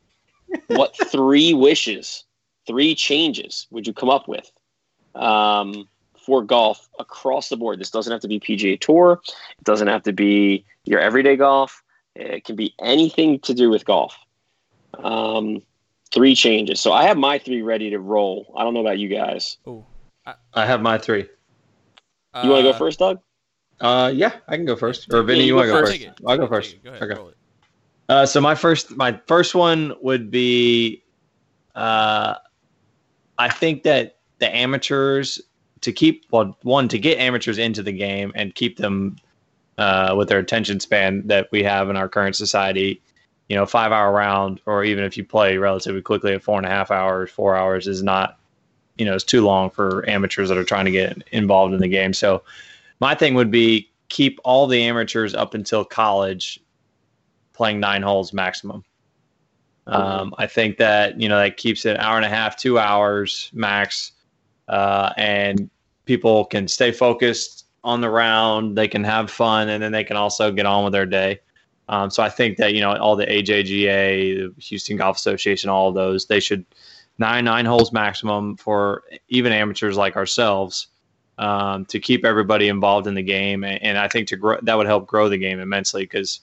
What 0.68 0.96
three 1.10 1.54
wishes, 1.54 2.24
three 2.66 2.94
changes 2.94 3.66
would 3.70 3.86
you 3.86 3.92
come 3.92 4.10
up 4.10 4.26
with 4.26 4.50
um, 5.14 5.88
for 6.16 6.42
golf 6.42 6.88
across 6.98 7.48
the 7.48 7.56
board? 7.56 7.78
This 7.78 7.90
doesn't 7.90 8.10
have 8.10 8.20
to 8.22 8.28
be 8.28 8.40
PGA 8.40 8.80
Tour. 8.80 9.20
It 9.58 9.64
doesn't 9.64 9.88
have 9.88 10.02
to 10.04 10.12
be 10.12 10.64
your 10.84 11.00
everyday 11.00 11.36
golf. 11.36 11.82
It 12.20 12.44
can 12.44 12.56
be 12.56 12.74
anything 12.80 13.40
to 13.40 13.54
do 13.54 13.70
with 13.70 13.84
golf. 13.84 14.16
Um, 14.98 15.62
three 16.12 16.34
changes. 16.34 16.80
So 16.80 16.92
I 16.92 17.04
have 17.04 17.16
my 17.16 17.38
three 17.38 17.62
ready 17.62 17.90
to 17.90 17.98
roll. 17.98 18.52
I 18.56 18.64
don't 18.64 18.74
know 18.74 18.80
about 18.80 18.98
you 18.98 19.08
guys. 19.08 19.56
Oh, 19.66 19.86
I 20.54 20.66
have 20.66 20.82
my 20.82 20.98
three. 20.98 21.26
You 22.42 22.50
want 22.50 22.64
to 22.64 22.72
go 22.72 22.78
first, 22.78 22.98
Doug? 22.98 23.20
Uh, 23.80 24.12
yeah, 24.14 24.36
I 24.46 24.56
can 24.56 24.66
go 24.66 24.76
first. 24.76 25.12
Or 25.12 25.18
Yeah, 25.18 25.22
Vinny, 25.22 25.40
you 25.40 25.46
you 25.46 25.54
want 25.56 25.66
to 25.66 25.72
go 25.72 25.80
first. 25.80 25.92
first? 25.92 26.00
Take 26.00 26.08
it. 26.08 26.20
I'll 26.26 26.36
go 26.36 26.46
first. 26.46 26.76
Go 26.84 26.90
ahead. 26.90 27.02
Okay. 27.02 27.14
roll 27.14 27.28
it. 27.28 27.36
Uh, 28.08 28.26
so 28.26 28.40
my 28.40 28.54
first, 28.54 28.96
my 28.96 29.18
first 29.26 29.54
one 29.54 29.94
would 30.02 30.30
be, 30.30 31.02
uh, 31.74 32.34
I 33.38 33.48
think 33.48 33.82
that 33.84 34.18
the 34.38 34.54
amateurs 34.54 35.40
to 35.80 35.92
keep 35.92 36.26
well, 36.30 36.58
one 36.62 36.88
to 36.88 36.98
get 36.98 37.18
amateurs 37.18 37.58
into 37.58 37.82
the 37.82 37.92
game 37.92 38.32
and 38.34 38.54
keep 38.54 38.76
them 38.76 39.16
uh, 39.80 40.14
with 40.14 40.28
their 40.28 40.38
attention 40.38 40.78
span 40.78 41.26
that 41.26 41.50
we 41.50 41.62
have 41.62 41.88
in 41.88 41.96
our 41.96 42.08
current 42.08 42.36
society. 42.36 43.00
You 43.48 43.56
know, 43.56 43.66
five 43.66 43.90
hour 43.90 44.12
round, 44.12 44.60
or 44.66 44.84
even 44.84 45.02
if 45.02 45.16
you 45.16 45.24
play 45.24 45.56
relatively 45.56 46.02
quickly 46.02 46.34
at 46.34 46.42
four 46.42 46.58
and 46.58 46.66
a 46.66 46.70
half 46.70 46.90
hours, 46.90 47.30
four 47.30 47.56
hours 47.56 47.88
is 47.88 48.02
not, 48.02 48.38
you 48.96 49.06
know, 49.06 49.14
it's 49.14 49.24
too 49.24 49.42
long 49.42 49.70
for 49.70 50.08
amateurs 50.08 50.50
that 50.50 50.58
are 50.58 50.64
trying 50.64 50.84
to 50.84 50.90
get 50.90 51.26
involved 51.32 51.72
in 51.72 51.80
the 51.80 51.88
game. 51.88 52.12
So, 52.12 52.44
my 53.00 53.14
thing 53.14 53.34
would 53.34 53.50
be 53.50 53.90
keep 54.10 54.38
all 54.44 54.66
the 54.66 54.82
amateurs 54.82 55.34
up 55.34 55.54
until 55.54 55.84
college 55.84 56.60
playing 57.54 57.80
nine 57.80 58.02
holes 58.02 58.32
maximum. 58.34 58.84
Um, 59.86 60.34
I 60.36 60.46
think 60.46 60.76
that 60.76 61.18
you 61.18 61.28
know 61.28 61.38
that 61.38 61.56
keeps 61.56 61.86
it 61.86 61.96
an 61.96 61.96
hour 61.96 62.16
and 62.16 62.26
a 62.26 62.28
half, 62.28 62.56
two 62.56 62.78
hours 62.78 63.50
max, 63.54 64.12
uh, 64.68 65.12
and 65.16 65.70
people 66.04 66.44
can 66.44 66.68
stay 66.68 66.92
focused 66.92 67.64
on 67.82 68.00
the 68.00 68.10
round. 68.10 68.76
They 68.76 68.88
can 68.88 69.04
have 69.04 69.30
fun, 69.30 69.68
and 69.68 69.82
then 69.82 69.92
they 69.92 70.04
can 70.04 70.16
also 70.16 70.50
get 70.52 70.66
on 70.66 70.84
with 70.84 70.92
their 70.92 71.06
day. 71.06 71.40
Um, 71.88 72.08
so 72.08 72.22
I 72.22 72.28
think 72.28 72.56
that 72.58 72.74
you 72.74 72.80
know 72.80 72.96
all 72.96 73.16
the 73.16 73.26
AJGA, 73.26 74.54
the 74.54 74.62
Houston 74.62 74.96
Golf 74.96 75.16
Association, 75.16 75.70
all 75.70 75.88
of 75.88 75.94
those, 75.94 76.26
they 76.26 76.40
should 76.40 76.64
nine 77.18 77.44
nine 77.44 77.66
holes 77.66 77.92
maximum 77.92 78.56
for 78.56 79.02
even 79.28 79.52
amateurs 79.52 79.96
like 79.96 80.16
ourselves 80.16 80.88
um, 81.38 81.84
to 81.86 81.98
keep 81.98 82.24
everybody 82.24 82.68
involved 82.68 83.06
in 83.06 83.14
the 83.14 83.22
game, 83.22 83.64
and, 83.64 83.82
and 83.82 83.98
I 83.98 84.08
think 84.08 84.28
to 84.28 84.36
grow 84.36 84.58
that 84.62 84.76
would 84.76 84.86
help 84.86 85.06
grow 85.06 85.28
the 85.28 85.38
game 85.38 85.58
immensely 85.58 86.02
because 86.02 86.40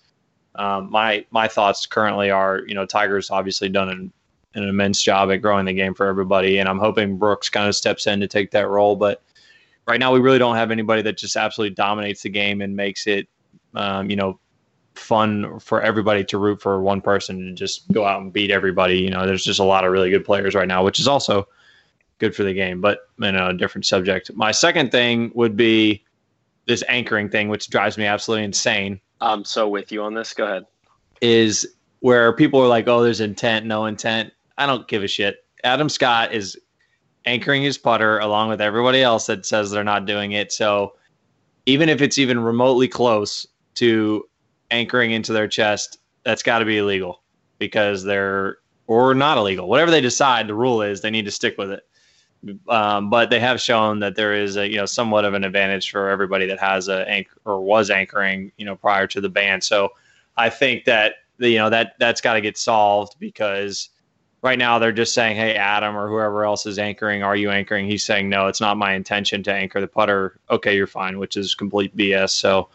um, 0.56 0.90
my 0.92 1.26
my 1.32 1.48
thoughts 1.48 1.86
currently 1.86 2.32
are, 2.32 2.64
you 2.68 2.74
know, 2.74 2.86
Tiger's 2.86 3.30
obviously 3.30 3.70
done 3.70 3.90
an, 3.90 4.12
an 4.56 4.64
immense 4.64 5.02
job 5.02 5.32
at 5.32 5.42
growing 5.42 5.66
the 5.66 5.74
game 5.74 5.94
for 5.94 6.08
everybody, 6.08 6.58
and 6.58 6.68
I'm 6.68 6.80
hoping 6.80 7.18
Brooks 7.18 7.50
kind 7.50 7.68
of 7.68 7.76
steps 7.76 8.08
in 8.08 8.20
to 8.20 8.28
take 8.28 8.52
that 8.52 8.68
role. 8.68 8.96
But 8.96 9.22
right 9.88 10.00
now, 10.00 10.14
we 10.14 10.20
really 10.20 10.40
don't 10.40 10.56
have 10.56 10.72
anybody 10.72 11.02
that 11.04 11.18
just 11.18 11.36
absolutely 11.36 11.76
dominates 11.76 12.22
the 12.22 12.30
game 12.30 12.62
and 12.62 12.76
makes 12.76 13.08
it, 13.08 13.28
um, 13.74 14.10
you 14.10 14.16
know, 14.16 14.40
fun 14.96 15.60
for 15.60 15.82
everybody 15.82 16.24
to 16.26 16.38
root 16.38 16.62
for 16.62 16.82
one 16.82 17.02
person 17.02 17.38
and 17.38 17.58
just 17.58 17.90
go 17.92 18.06
out 18.06 18.22
and 18.22 18.34
beat 18.34 18.52
everybody. 18.52 18.98
You 18.98 19.10
know, 19.10 19.26
there's 19.26 19.44
just 19.44 19.60
a 19.60 19.64
lot 19.64 19.86
of 19.86 19.92
really 19.92 20.10
good 20.10 20.26
players 20.26 20.56
right 20.56 20.68
now, 20.68 20.84
which 20.84 21.00
is 21.00 21.08
also 21.08 21.48
good 22.20 22.36
for 22.36 22.44
the 22.44 22.54
game, 22.54 22.82
but 22.82 23.10
you 23.20 23.32
know, 23.32 23.50
a 23.50 23.54
different 23.54 23.86
subject. 23.86 24.32
My 24.34 24.52
second 24.52 24.92
thing 24.92 25.32
would 25.36 25.56
be 25.56 26.04
this 26.66 26.84
anchoring 26.90 27.30
thing, 27.30 27.48
which 27.48 27.70
drives 27.70 27.98
me 27.98 28.06
absolutely 28.06 28.44
insane 28.44 29.00
I'm 29.22 29.44
so 29.44 29.68
with 29.68 29.92
you 29.92 30.04
on 30.04 30.14
this. 30.14 30.34
Go 30.34 30.46
ahead. 30.46 30.66
is 31.22 31.76
where 32.00 32.34
people 32.34 32.62
are 32.62 32.68
like, 32.68 32.88
oh, 32.88 33.04
there's 33.04 33.22
intent, 33.22 33.66
no 33.66 33.86
intent. 33.86 34.32
I 34.58 34.66
don't 34.66 34.88
give 34.88 35.04
a 35.04 35.08
shit. 35.08 35.44
Adam 35.64 35.90
Scott 35.90 36.34
is 36.34 36.58
anchoring 37.28 37.62
his 37.62 37.78
putter 37.78 38.20
along 38.20 38.50
with 38.50 38.62
everybody 38.62 39.02
else 39.02 39.26
that 39.28 39.46
says 39.46 39.70
they're 39.70 39.84
not 39.84 40.06
doing 40.06 40.32
it. 40.32 40.52
So 40.52 40.96
even 41.66 41.90
if 41.90 42.02
it's 42.02 42.18
even 42.18 42.40
remotely 42.40 42.88
close 42.88 43.46
to 43.76 44.24
anchoring 44.72 45.12
into 45.12 45.34
their 45.34 45.48
chest, 45.48 46.00
that's 46.24 46.42
got 46.42 46.60
to 46.60 46.66
be 46.66 46.78
illegal 46.78 47.22
because 47.60 48.04
they're 48.04 48.58
or 48.88 49.14
not 49.14 49.38
illegal. 49.38 49.68
Whatever 49.68 49.92
they 49.92 50.00
decide, 50.00 50.48
the 50.48 50.56
rule 50.56 50.82
is 50.82 51.02
they 51.02 51.12
need 51.12 51.26
to 51.26 51.32
stick 51.32 51.58
with 51.58 51.72
it. 51.72 51.84
Um, 52.70 53.10
but 53.10 53.30
they 53.30 53.40
have 53.42 53.60
shown 53.60 54.00
that 54.00 54.16
there 54.16 54.34
is 54.34 54.56
a 54.56 54.70
you 54.70 54.78
know 54.78 54.86
somewhat 54.86 55.26
of 55.26 55.34
an 55.34 55.44
advantage 55.44 55.92
for 55.92 56.10
everybody 56.10 56.46
that 56.46 56.60
has 56.60 56.88
a 56.88 57.08
anchor 57.10 57.36
or 57.46 57.62
was 57.62 57.90
anchoring 57.90 58.52
you 58.58 58.66
know 58.66 58.76
prior 58.76 59.08
to 59.08 59.20
the 59.20 59.28
ban. 59.28 59.60
So 59.60 59.90
I 60.38 60.50
think 60.50 60.86
that 60.86 61.16
you 61.40 61.58
know 61.58 61.70
that 61.70 61.96
that's 62.00 62.22
got 62.22 62.36
to 62.36 62.42
get 62.42 62.58
solved 62.58 63.20
because 63.20 63.90
right 64.42 64.58
now 64.58 64.80
they're 64.80 64.92
just 64.92 65.14
saying, 65.14 65.36
"Hey, 65.36 65.56
Adam 65.56 65.96
or 65.96 66.08
whoever 66.08 66.46
else 66.46 66.66
is 66.66 66.80
anchoring, 66.80 67.24
are 67.24 67.36
you 67.36 67.50
anchoring?" 67.50 67.88
He's 67.88 68.06
saying, 68.06 68.30
"No, 68.30 68.48
it's 68.48 68.62
not 68.62 68.78
my 68.78 68.94
intention 68.94 69.44
to 69.44 69.54
anchor 69.54 69.82
the 69.82 69.88
putter." 69.88 70.40
Okay, 70.50 70.76
you're 70.76 70.88
fine, 70.88 71.20
which 71.20 71.38
is 71.38 71.56
complete 71.56 71.96
BS. 71.96 72.32
So, 72.32 72.70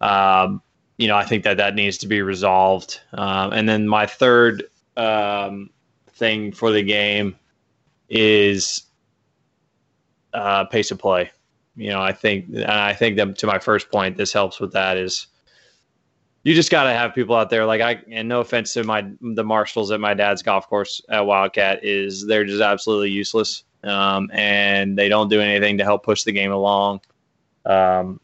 um, 0.00 0.62
you 0.98 1.08
know, 1.08 1.16
I 1.16 1.24
think 1.24 1.44
that 1.44 1.56
that 1.58 1.74
needs 1.74 1.98
to 1.98 2.06
be 2.06 2.22
resolved. 2.22 3.00
Um, 3.12 3.52
and 3.52 3.68
then 3.68 3.88
my 3.88 4.06
third 4.06 4.64
um, 4.96 5.70
thing 6.14 6.52
for 6.52 6.70
the 6.72 6.82
game 6.82 7.36
is 8.08 8.82
uh, 10.34 10.64
pace 10.64 10.90
of 10.90 10.98
play. 10.98 11.30
You 11.76 11.90
know, 11.90 12.02
I 12.02 12.12
think, 12.12 12.46
and 12.48 12.64
I 12.64 12.92
think 12.92 13.16
that 13.16 13.38
to 13.38 13.46
my 13.46 13.58
first 13.58 13.90
point, 13.90 14.16
this 14.16 14.32
helps 14.32 14.60
with 14.60 14.72
that 14.72 14.96
is 14.96 15.28
you 16.42 16.54
just 16.54 16.70
got 16.70 16.84
to 16.84 16.92
have 16.92 17.14
people 17.14 17.34
out 17.36 17.50
there. 17.50 17.66
Like 17.66 17.80
I 17.80 18.02
and 18.10 18.28
no 18.28 18.40
offense 18.40 18.72
to 18.74 18.84
my 18.84 19.06
the 19.20 19.44
marshals 19.44 19.90
at 19.90 20.00
my 20.00 20.14
dad's 20.14 20.42
golf 20.42 20.68
course 20.68 21.00
at 21.08 21.26
Wildcat 21.26 21.84
is 21.84 22.26
they're 22.26 22.44
just 22.44 22.62
absolutely 22.62 23.10
useless 23.10 23.64
um, 23.84 24.30
and 24.32 24.96
they 24.96 25.08
don't 25.08 25.28
do 25.28 25.40
anything 25.40 25.78
to 25.78 25.84
help 25.84 26.02
push 26.02 26.22
the 26.24 26.32
game 26.32 26.52
along. 26.52 27.00
Um, 27.66 28.20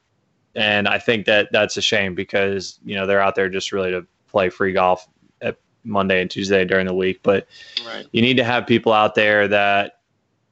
and 0.54 0.88
I 0.88 0.98
think 0.98 1.26
that 1.26 1.48
that's 1.52 1.76
a 1.76 1.82
shame 1.82 2.14
because 2.14 2.78
you 2.84 2.94
know 2.94 3.06
they're 3.06 3.20
out 3.20 3.34
there 3.34 3.48
just 3.48 3.72
really 3.72 3.90
to 3.90 4.06
play 4.28 4.48
free 4.48 4.72
golf 4.72 5.06
at 5.42 5.58
Monday 5.84 6.22
and 6.22 6.30
Tuesday 6.30 6.64
during 6.64 6.86
the 6.86 6.94
week. 6.94 7.20
But 7.22 7.46
Right. 7.86 8.06
you 8.12 8.22
need 8.22 8.38
to 8.38 8.44
have 8.44 8.66
people 8.66 8.92
out 8.92 9.14
there 9.14 9.46
that 9.48 10.00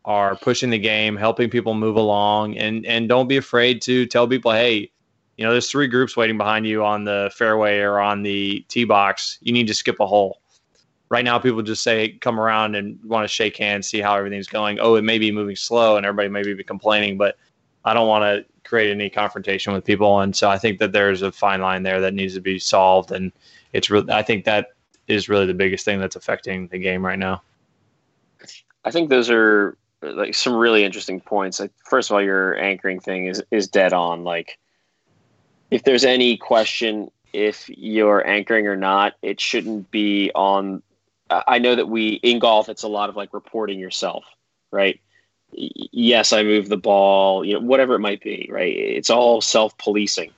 are 0.04 0.36
pushing 0.36 0.68
the 0.68 0.78
game 0.78 1.16
helping 1.16 1.48
people 1.48 1.72
move 1.72 1.96
along. 1.96 2.58
And 2.58 2.84
and 2.84 3.08
don't 3.08 3.26
be 3.26 3.38
afraid 3.38 3.80
to 3.82 4.04
tell 4.04 4.28
people 4.28 4.52
hey 4.52 4.90
you 5.36 5.44
know, 5.44 5.52
there's 5.52 5.70
three 5.70 5.88
groups 5.88 6.16
waiting 6.16 6.38
behind 6.38 6.66
you 6.66 6.84
on 6.84 7.04
the 7.04 7.30
fairway 7.34 7.80
or 7.80 7.98
on 7.98 8.22
the 8.22 8.64
tee 8.68 8.84
box. 8.84 9.38
You 9.42 9.52
need 9.52 9.66
to 9.66 9.74
skip 9.74 10.00
a 10.00 10.06
hole. 10.06 10.40
Right 11.08 11.24
now, 11.24 11.38
people 11.38 11.62
just 11.62 11.82
say, 11.82 12.10
come 12.20 12.40
around 12.40 12.74
and 12.74 12.98
want 13.04 13.24
to 13.24 13.28
shake 13.28 13.56
hands, 13.56 13.86
see 13.86 14.00
how 14.00 14.16
everything's 14.16 14.46
going. 14.46 14.78
Oh, 14.80 14.94
it 14.94 15.02
may 15.02 15.18
be 15.18 15.30
moving 15.30 15.56
slow 15.56 15.96
and 15.96 16.06
everybody 16.06 16.28
may 16.28 16.42
be 16.42 16.64
complaining, 16.64 17.18
but 17.18 17.36
I 17.84 17.94
don't 17.94 18.08
want 18.08 18.22
to 18.22 18.44
create 18.68 18.90
any 18.90 19.10
confrontation 19.10 19.72
with 19.72 19.84
people. 19.84 20.20
And 20.20 20.34
so 20.34 20.48
I 20.48 20.58
think 20.58 20.78
that 20.78 20.92
there's 20.92 21.22
a 21.22 21.30
fine 21.30 21.60
line 21.60 21.82
there 21.82 22.00
that 22.00 22.14
needs 22.14 22.34
to 22.34 22.40
be 22.40 22.58
solved. 22.58 23.12
And 23.12 23.32
it's 23.72 23.90
really, 23.90 24.10
I 24.12 24.22
think 24.22 24.44
that 24.46 24.68
is 25.06 25.28
really 25.28 25.46
the 25.46 25.54
biggest 25.54 25.84
thing 25.84 26.00
that's 26.00 26.16
affecting 26.16 26.68
the 26.68 26.78
game 26.78 27.04
right 27.04 27.18
now. 27.18 27.42
I 28.84 28.90
think 28.90 29.10
those 29.10 29.30
are 29.30 29.76
like 30.02 30.34
some 30.34 30.54
really 30.54 30.84
interesting 30.84 31.20
points. 31.20 31.60
Like, 31.60 31.72
first 31.84 32.10
of 32.10 32.14
all, 32.14 32.22
your 32.22 32.56
anchoring 32.58 33.00
thing 33.00 33.26
is 33.26 33.42
is 33.50 33.68
dead 33.68 33.92
on. 33.92 34.24
Like, 34.24 34.58
if 35.74 35.82
there's 35.82 36.04
any 36.04 36.36
question 36.36 37.10
if 37.32 37.68
you're 37.68 38.24
anchoring 38.24 38.68
or 38.68 38.76
not, 38.76 39.14
it 39.22 39.40
shouldn't 39.40 39.90
be 39.90 40.30
on. 40.32 40.84
I 41.28 41.58
know 41.58 41.74
that 41.74 41.88
we 41.88 42.20
in 42.22 42.38
golf, 42.38 42.68
it's 42.68 42.84
a 42.84 42.88
lot 42.88 43.08
of 43.08 43.16
like 43.16 43.34
reporting 43.34 43.80
yourself, 43.80 44.24
right? 44.70 45.00
Yes, 45.50 46.32
I 46.32 46.44
moved 46.44 46.68
the 46.68 46.76
ball, 46.76 47.44
you 47.44 47.54
know, 47.54 47.60
whatever 47.60 47.96
it 47.96 47.98
might 47.98 48.22
be, 48.22 48.48
right? 48.52 48.72
It's 48.72 49.10
all 49.10 49.40
self 49.40 49.76
policing. 49.78 50.30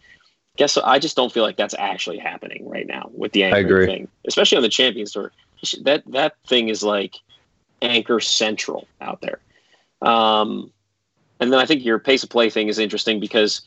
Guess 0.57 0.77
what? 0.77 0.87
I 0.87 0.99
just 0.99 1.17
don't 1.17 1.31
feel 1.31 1.43
like 1.43 1.59
that's 1.59 1.75
actually 1.79 2.17
happening 2.17 2.67
right 2.67 2.87
now 2.87 3.11
with 3.13 3.33
the 3.33 3.45
anchoring 3.45 3.67
agree. 3.67 3.87
thing, 3.87 4.09
especially 4.27 4.57
on 4.57 4.63
the 4.63 4.71
Champions 4.71 5.13
Tour. 5.13 5.33
That 5.83 6.03
that 6.13 6.37
thing 6.47 6.71
is 6.71 6.83
like 6.83 7.17
anchor 7.83 8.21
central 8.21 8.89
out 9.03 9.21
there. 9.21 9.41
Um, 10.01 10.73
and 11.41 11.53
then 11.53 11.61
I 11.61 11.67
think 11.67 11.85
your 11.85 11.99
pace 11.99 12.23
of 12.23 12.31
play 12.31 12.49
thing 12.49 12.69
is 12.69 12.79
interesting 12.79 13.21
because 13.21 13.61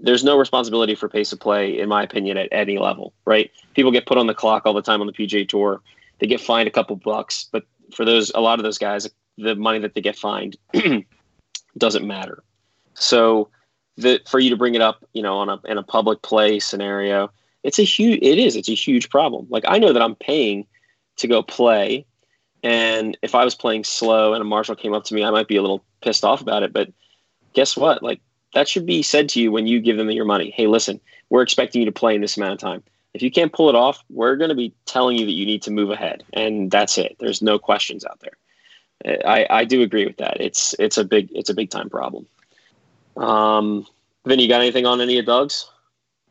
there's 0.00 0.24
no 0.24 0.36
responsibility 0.36 0.94
for 0.94 1.08
pace 1.08 1.32
of 1.32 1.40
play, 1.40 1.78
in 1.78 1.88
my 1.88 2.02
opinion, 2.02 2.36
at 2.36 2.48
any 2.52 2.78
level, 2.78 3.12
right? 3.24 3.50
People 3.74 3.92
get 3.92 4.06
put 4.06 4.18
on 4.18 4.26
the 4.26 4.34
clock 4.34 4.66
all 4.66 4.74
the 4.74 4.82
time 4.82 5.00
on 5.00 5.06
the 5.06 5.12
PGA 5.12 5.48
Tour. 5.48 5.80
They 6.18 6.26
get 6.26 6.40
fined 6.40 6.68
a 6.68 6.70
couple 6.70 6.96
bucks, 6.96 7.48
but 7.50 7.64
for 7.92 8.04
those, 8.04 8.30
a 8.34 8.40
lot 8.40 8.58
of 8.58 8.64
those 8.64 8.78
guys, 8.78 9.08
the 9.38 9.54
money 9.54 9.78
that 9.80 9.94
they 9.94 10.00
get 10.00 10.16
fined 10.16 10.56
doesn't 11.78 12.06
matter. 12.06 12.42
So, 12.94 13.48
the 13.96 14.20
for 14.26 14.40
you 14.40 14.50
to 14.50 14.56
bring 14.56 14.74
it 14.74 14.80
up, 14.80 15.04
you 15.12 15.22
know, 15.22 15.38
on 15.38 15.48
a 15.48 15.60
in 15.64 15.78
a 15.78 15.82
public 15.82 16.22
play 16.22 16.58
scenario, 16.58 17.30
it's 17.62 17.78
a 17.78 17.82
huge. 17.82 18.20
It 18.22 18.38
is. 18.38 18.56
It's 18.56 18.68
a 18.68 18.74
huge 18.74 19.08
problem. 19.10 19.46
Like 19.50 19.64
I 19.66 19.78
know 19.78 19.92
that 19.92 20.02
I'm 20.02 20.16
paying 20.16 20.66
to 21.16 21.28
go 21.28 21.42
play, 21.42 22.06
and 22.62 23.16
if 23.22 23.34
I 23.34 23.44
was 23.44 23.54
playing 23.54 23.84
slow 23.84 24.34
and 24.34 24.42
a 24.42 24.44
marshal 24.44 24.74
came 24.74 24.94
up 24.94 25.04
to 25.04 25.14
me, 25.14 25.24
I 25.24 25.30
might 25.30 25.48
be 25.48 25.56
a 25.56 25.62
little 25.62 25.84
pissed 26.00 26.24
off 26.24 26.40
about 26.40 26.62
it. 26.62 26.72
But 26.72 26.92
guess 27.52 27.76
what? 27.76 28.02
Like 28.02 28.20
that 28.54 28.68
should 28.68 28.86
be 28.86 29.02
said 29.02 29.28
to 29.30 29.40
you 29.40 29.52
when 29.52 29.66
you 29.66 29.80
give 29.80 29.96
them 29.96 30.10
your 30.10 30.24
money. 30.24 30.50
Hey, 30.50 30.66
listen, 30.66 31.00
we're 31.28 31.42
expecting 31.42 31.82
you 31.82 31.86
to 31.86 31.92
play 31.92 32.14
in 32.14 32.20
this 32.20 32.36
amount 32.36 32.54
of 32.54 32.58
time. 32.58 32.82
If 33.12 33.22
you 33.22 33.30
can't 33.30 33.52
pull 33.52 33.68
it 33.68 33.74
off, 33.74 34.02
we're 34.10 34.36
going 34.36 34.48
to 34.48 34.56
be 34.56 34.74
telling 34.86 35.16
you 35.16 35.26
that 35.26 35.32
you 35.32 35.46
need 35.46 35.62
to 35.62 35.70
move 35.70 35.90
ahead, 35.90 36.24
and 36.32 36.70
that's 36.70 36.98
it. 36.98 37.16
There's 37.20 37.42
no 37.42 37.58
questions 37.58 38.04
out 38.04 38.20
there. 38.20 38.32
I, 39.24 39.46
I 39.50 39.64
do 39.64 39.82
agree 39.82 40.06
with 40.06 40.16
that. 40.16 40.40
It's 40.40 40.74
it's 40.78 40.96
a 40.96 41.04
big 41.04 41.28
it's 41.32 41.50
a 41.50 41.54
big 41.54 41.70
time 41.70 41.90
problem. 41.90 42.26
Um, 43.16 43.86
Vin, 44.24 44.38
you 44.38 44.48
got 44.48 44.60
anything 44.60 44.86
on 44.86 45.00
any 45.00 45.18
of 45.18 45.26
Doug's? 45.26 45.68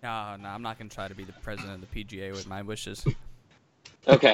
No, 0.02 0.36
no, 0.38 0.50
I'm 0.50 0.62
not 0.62 0.80
gonna 0.80 0.90
try 0.90 1.08
to 1.08 1.14
be 1.14 1.24
the 1.24 1.34
president 1.34 1.84
of 1.84 1.90
the 1.90 2.04
PGA 2.04 2.32
with 2.32 2.48
my 2.48 2.62
wishes. 2.62 3.06
Okay. 4.08 4.34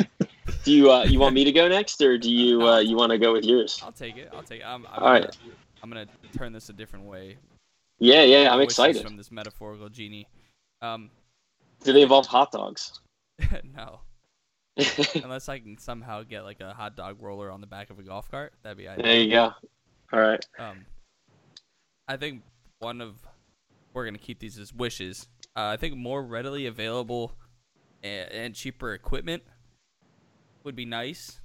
do 0.64 0.72
you 0.72 0.92
uh, 0.92 1.04
you 1.04 1.20
want 1.20 1.36
me 1.36 1.44
to 1.44 1.52
go 1.52 1.68
next, 1.68 2.02
or 2.02 2.18
do 2.18 2.32
you 2.32 2.68
uh, 2.68 2.80
you 2.80 2.96
want 2.96 3.12
to 3.12 3.18
go 3.18 3.34
with 3.34 3.44
yours? 3.44 3.82
I'll 3.84 3.92
take 3.92 4.18
it. 4.18 4.30
I'll 4.34 4.42
take 4.42 4.62
it. 4.62 4.66
I'm, 4.66 4.88
I'm 4.88 5.04
All 5.04 5.14
gonna, 5.14 5.26
right. 5.26 5.38
I'm 5.84 5.90
gonna 5.90 6.08
turn 6.36 6.54
this 6.54 6.70
a 6.70 6.74
different 6.74 7.06
way. 7.06 7.38
Yeah, 8.00 8.24
yeah, 8.24 8.54
I'm 8.54 8.62
excited. 8.62 9.02
from 9.04 9.18
this 9.18 9.32
metaphorical 9.32 9.90
genie. 9.90 10.28
Um, 10.82 11.10
Do 11.84 11.92
they 11.94 12.02
involve 12.02 12.26
hot 12.28 12.52
dogs? 12.52 13.00
no, 13.64 14.00
unless 15.24 15.50
I 15.50 15.60
can 15.60 15.78
somehow 15.78 16.24
get 16.24 16.44
like 16.44 16.62
a 16.62 16.74
hot 16.74 16.96
dog 16.96 17.22
roller 17.22 17.52
on 17.52 17.62
the 17.62 17.68
back 17.68 17.90
of 17.90 18.00
a 18.00 18.04
golf 18.04 18.30
cart, 18.32 18.54
that'd 18.64 18.78
be 18.78 18.88
ideal. 18.88 19.06
there 19.06 19.22
you 19.22 19.30
go. 19.32 19.52
All 20.14 20.20
right. 20.20 20.46
Um, 20.58 20.86
I 22.08 22.18
think 22.18 22.44
one 22.80 23.02
of 23.02 23.16
we're 23.94 24.06
gonna 24.06 24.18
keep 24.18 24.40
these 24.40 24.58
as 24.58 24.74
wishes. 24.74 25.28
Uh, 25.56 25.66
I 25.74 25.78
think 25.78 25.96
more 25.98 26.24
readily 26.24 26.66
available 26.66 27.34
and, 28.04 28.32
and 28.32 28.56
cheaper 28.56 28.94
equipment 28.94 29.44
would 30.64 30.76
be 30.76 30.86
nice. 30.86 31.42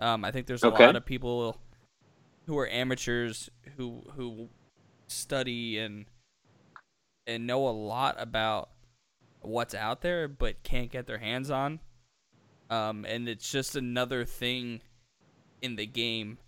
Um, 0.00 0.24
I 0.24 0.30
think 0.30 0.46
there's 0.46 0.62
a 0.62 0.68
Okay. 0.68 0.86
lot 0.86 0.96
of 0.96 1.04
people 1.04 1.58
who 2.46 2.58
are 2.58 2.68
amateurs 2.68 3.50
who 3.76 4.02
who 4.14 4.48
study 5.10 5.78
and 5.78 6.06
and 7.26 7.46
know 7.46 7.68
a 7.68 7.70
lot 7.70 8.16
about 8.18 8.70
what's 9.40 9.74
out 9.74 10.00
there, 10.00 10.26
but 10.26 10.62
can't 10.62 10.90
get 10.90 11.06
their 11.06 11.18
hands 11.18 11.50
on. 11.50 11.80
Um, 12.70 13.04
and 13.04 13.28
it's 13.28 13.50
just 13.50 13.76
another 13.76 14.24
thing 14.24 14.80
in 15.62 15.76
the 15.76 15.86
game 15.86 16.38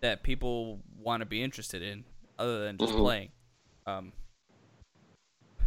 that 0.00 0.22
people 0.22 0.80
want 0.98 1.20
to 1.20 1.26
be 1.26 1.42
interested 1.42 1.82
in, 1.82 2.04
other 2.38 2.64
than 2.64 2.78
just 2.78 2.92
Mhm. 2.94 2.98
playing. 2.98 3.32
Um, 3.86 4.12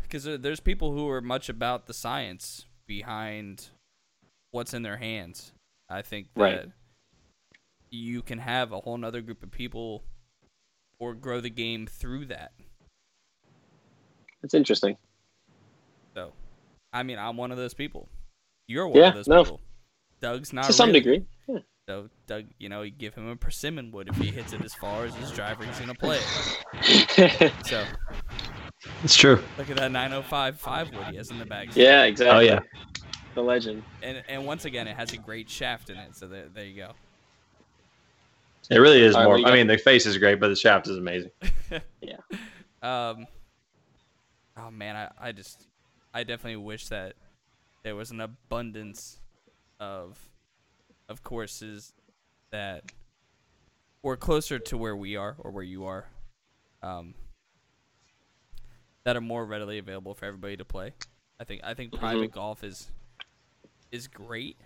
because 0.01 0.23
there's 0.23 0.59
people 0.59 0.91
who 0.91 1.09
are 1.09 1.21
much 1.21 1.49
about 1.49 1.87
the 1.87 1.93
science 1.93 2.65
behind 2.85 3.69
what's 4.51 4.73
in 4.73 4.83
their 4.83 4.97
hands. 4.97 5.51
I 5.89 6.01
think 6.01 6.33
that 6.35 6.41
Right. 6.41 6.71
you 7.89 8.21
can 8.21 8.39
have 8.39 8.71
a 8.71 8.79
whole 8.81 8.97
nother 8.97 9.21
group 9.21 9.43
of 9.43 9.51
people 9.51 10.03
or 10.99 11.13
grow 11.13 11.41
the 11.41 11.49
game 11.49 11.87
through 11.87 12.25
that. 12.27 12.51
That's 14.41 14.53
interesting. 14.53 14.97
So, 16.15 16.31
I 16.93 17.03
mean, 17.03 17.17
I'm 17.17 17.37
one 17.37 17.51
of 17.51 17.57
those 17.57 17.73
people. 17.73 18.09
You're 18.67 18.87
one 18.87 18.99
Yeah, 18.99 19.09
of 19.09 19.15
those 19.15 19.27
no. 19.27 19.43
people. 19.43 19.61
Doug's 20.21 20.53
not 20.53 20.65
to 20.65 20.73
some 20.73 20.89
really. 20.89 20.99
degree. 20.99 21.25
Yeah. 21.47 21.59
So 21.87 22.09
Doug, 22.25 22.45
you 22.57 22.69
know, 22.69 22.81
you 22.81 22.91
give 22.91 23.13
him 23.13 23.27
a 23.27 23.35
persimmon 23.35 23.91
wood 23.91 24.07
if 24.09 24.15
he 24.17 24.27
hits 24.31 24.53
it 24.53 24.63
as 24.63 24.73
far 24.73 25.05
as 25.05 25.13
his 25.15 25.31
driver 25.31 25.63
he's 25.65 25.79
gonna 25.79 25.93
play 25.93 26.19
it. 26.73 27.53
So 27.65 27.85
It's 29.03 29.15
true. 29.15 29.43
look 29.57 29.69
at 29.69 29.77
that 29.77 29.91
905 29.91 30.59
five 30.59 30.91
wood 30.91 31.07
he 31.07 31.17
has 31.17 31.29
in 31.29 31.37
the 31.37 31.45
bag. 31.45 31.69
yeah, 31.75 32.03
exactly. 32.03 32.35
Oh 32.35 32.39
yeah. 32.39 32.59
The 33.35 33.41
legend. 33.43 33.83
And 34.01 34.23
and 34.27 34.45
once 34.47 34.65
again, 34.65 34.87
it 34.87 34.95
has 34.95 35.13
a 35.13 35.17
great 35.17 35.49
shaft 35.49 35.89
in 35.91 35.97
it. 35.97 36.15
So 36.15 36.27
there, 36.27 36.45
there 36.53 36.65
you 36.65 36.75
go. 36.77 36.91
It 38.69 38.79
really 38.79 39.01
is 39.01 39.15
All 39.15 39.21
right, 39.21 39.25
more. 39.25 39.33
what 39.33 39.37
do 39.37 39.43
you 39.43 39.47
I 39.49 39.57
mean, 39.57 39.67
the 39.67 39.77
face 39.77 40.05
is 40.05 40.17
great, 40.17 40.39
but 40.39 40.47
the 40.49 40.55
shaft 40.55 40.87
is 40.87 40.97
amazing. 40.97 41.31
Yeah. 42.01 42.17
Um. 42.83 43.25
Oh 44.55 44.69
man, 44.69 44.95
I, 44.95 45.29
I 45.29 45.31
just 45.31 45.67
I 46.13 46.21
definitely 46.21 46.57
wish 46.57 46.87
that 46.89 47.13
there 47.83 47.95
was 47.95 48.11
an 48.11 48.21
abundance 48.21 49.19
of 49.79 50.19
of 51.09 51.23
courses 51.23 51.93
that 52.51 52.83
were 54.03 54.15
closer 54.15 54.59
to 54.59 54.77
where 54.77 54.95
we 54.95 55.15
are 55.15 55.35
or 55.39 55.49
where 55.49 55.63
you 55.63 55.85
are, 55.85 56.05
um, 56.83 57.15
that 59.03 59.15
are 59.15 59.21
more 59.21 59.43
readily 59.43 59.79
available 59.79 60.13
for 60.13 60.25
everybody 60.25 60.55
to 60.57 60.65
play. 60.65 60.93
I 61.39 61.43
think 61.43 61.61
I 61.63 61.73
think 61.73 61.91
private 61.91 62.31
golf 62.31 62.63
is 62.63 62.91
is 63.91 64.07
great. 64.07 64.57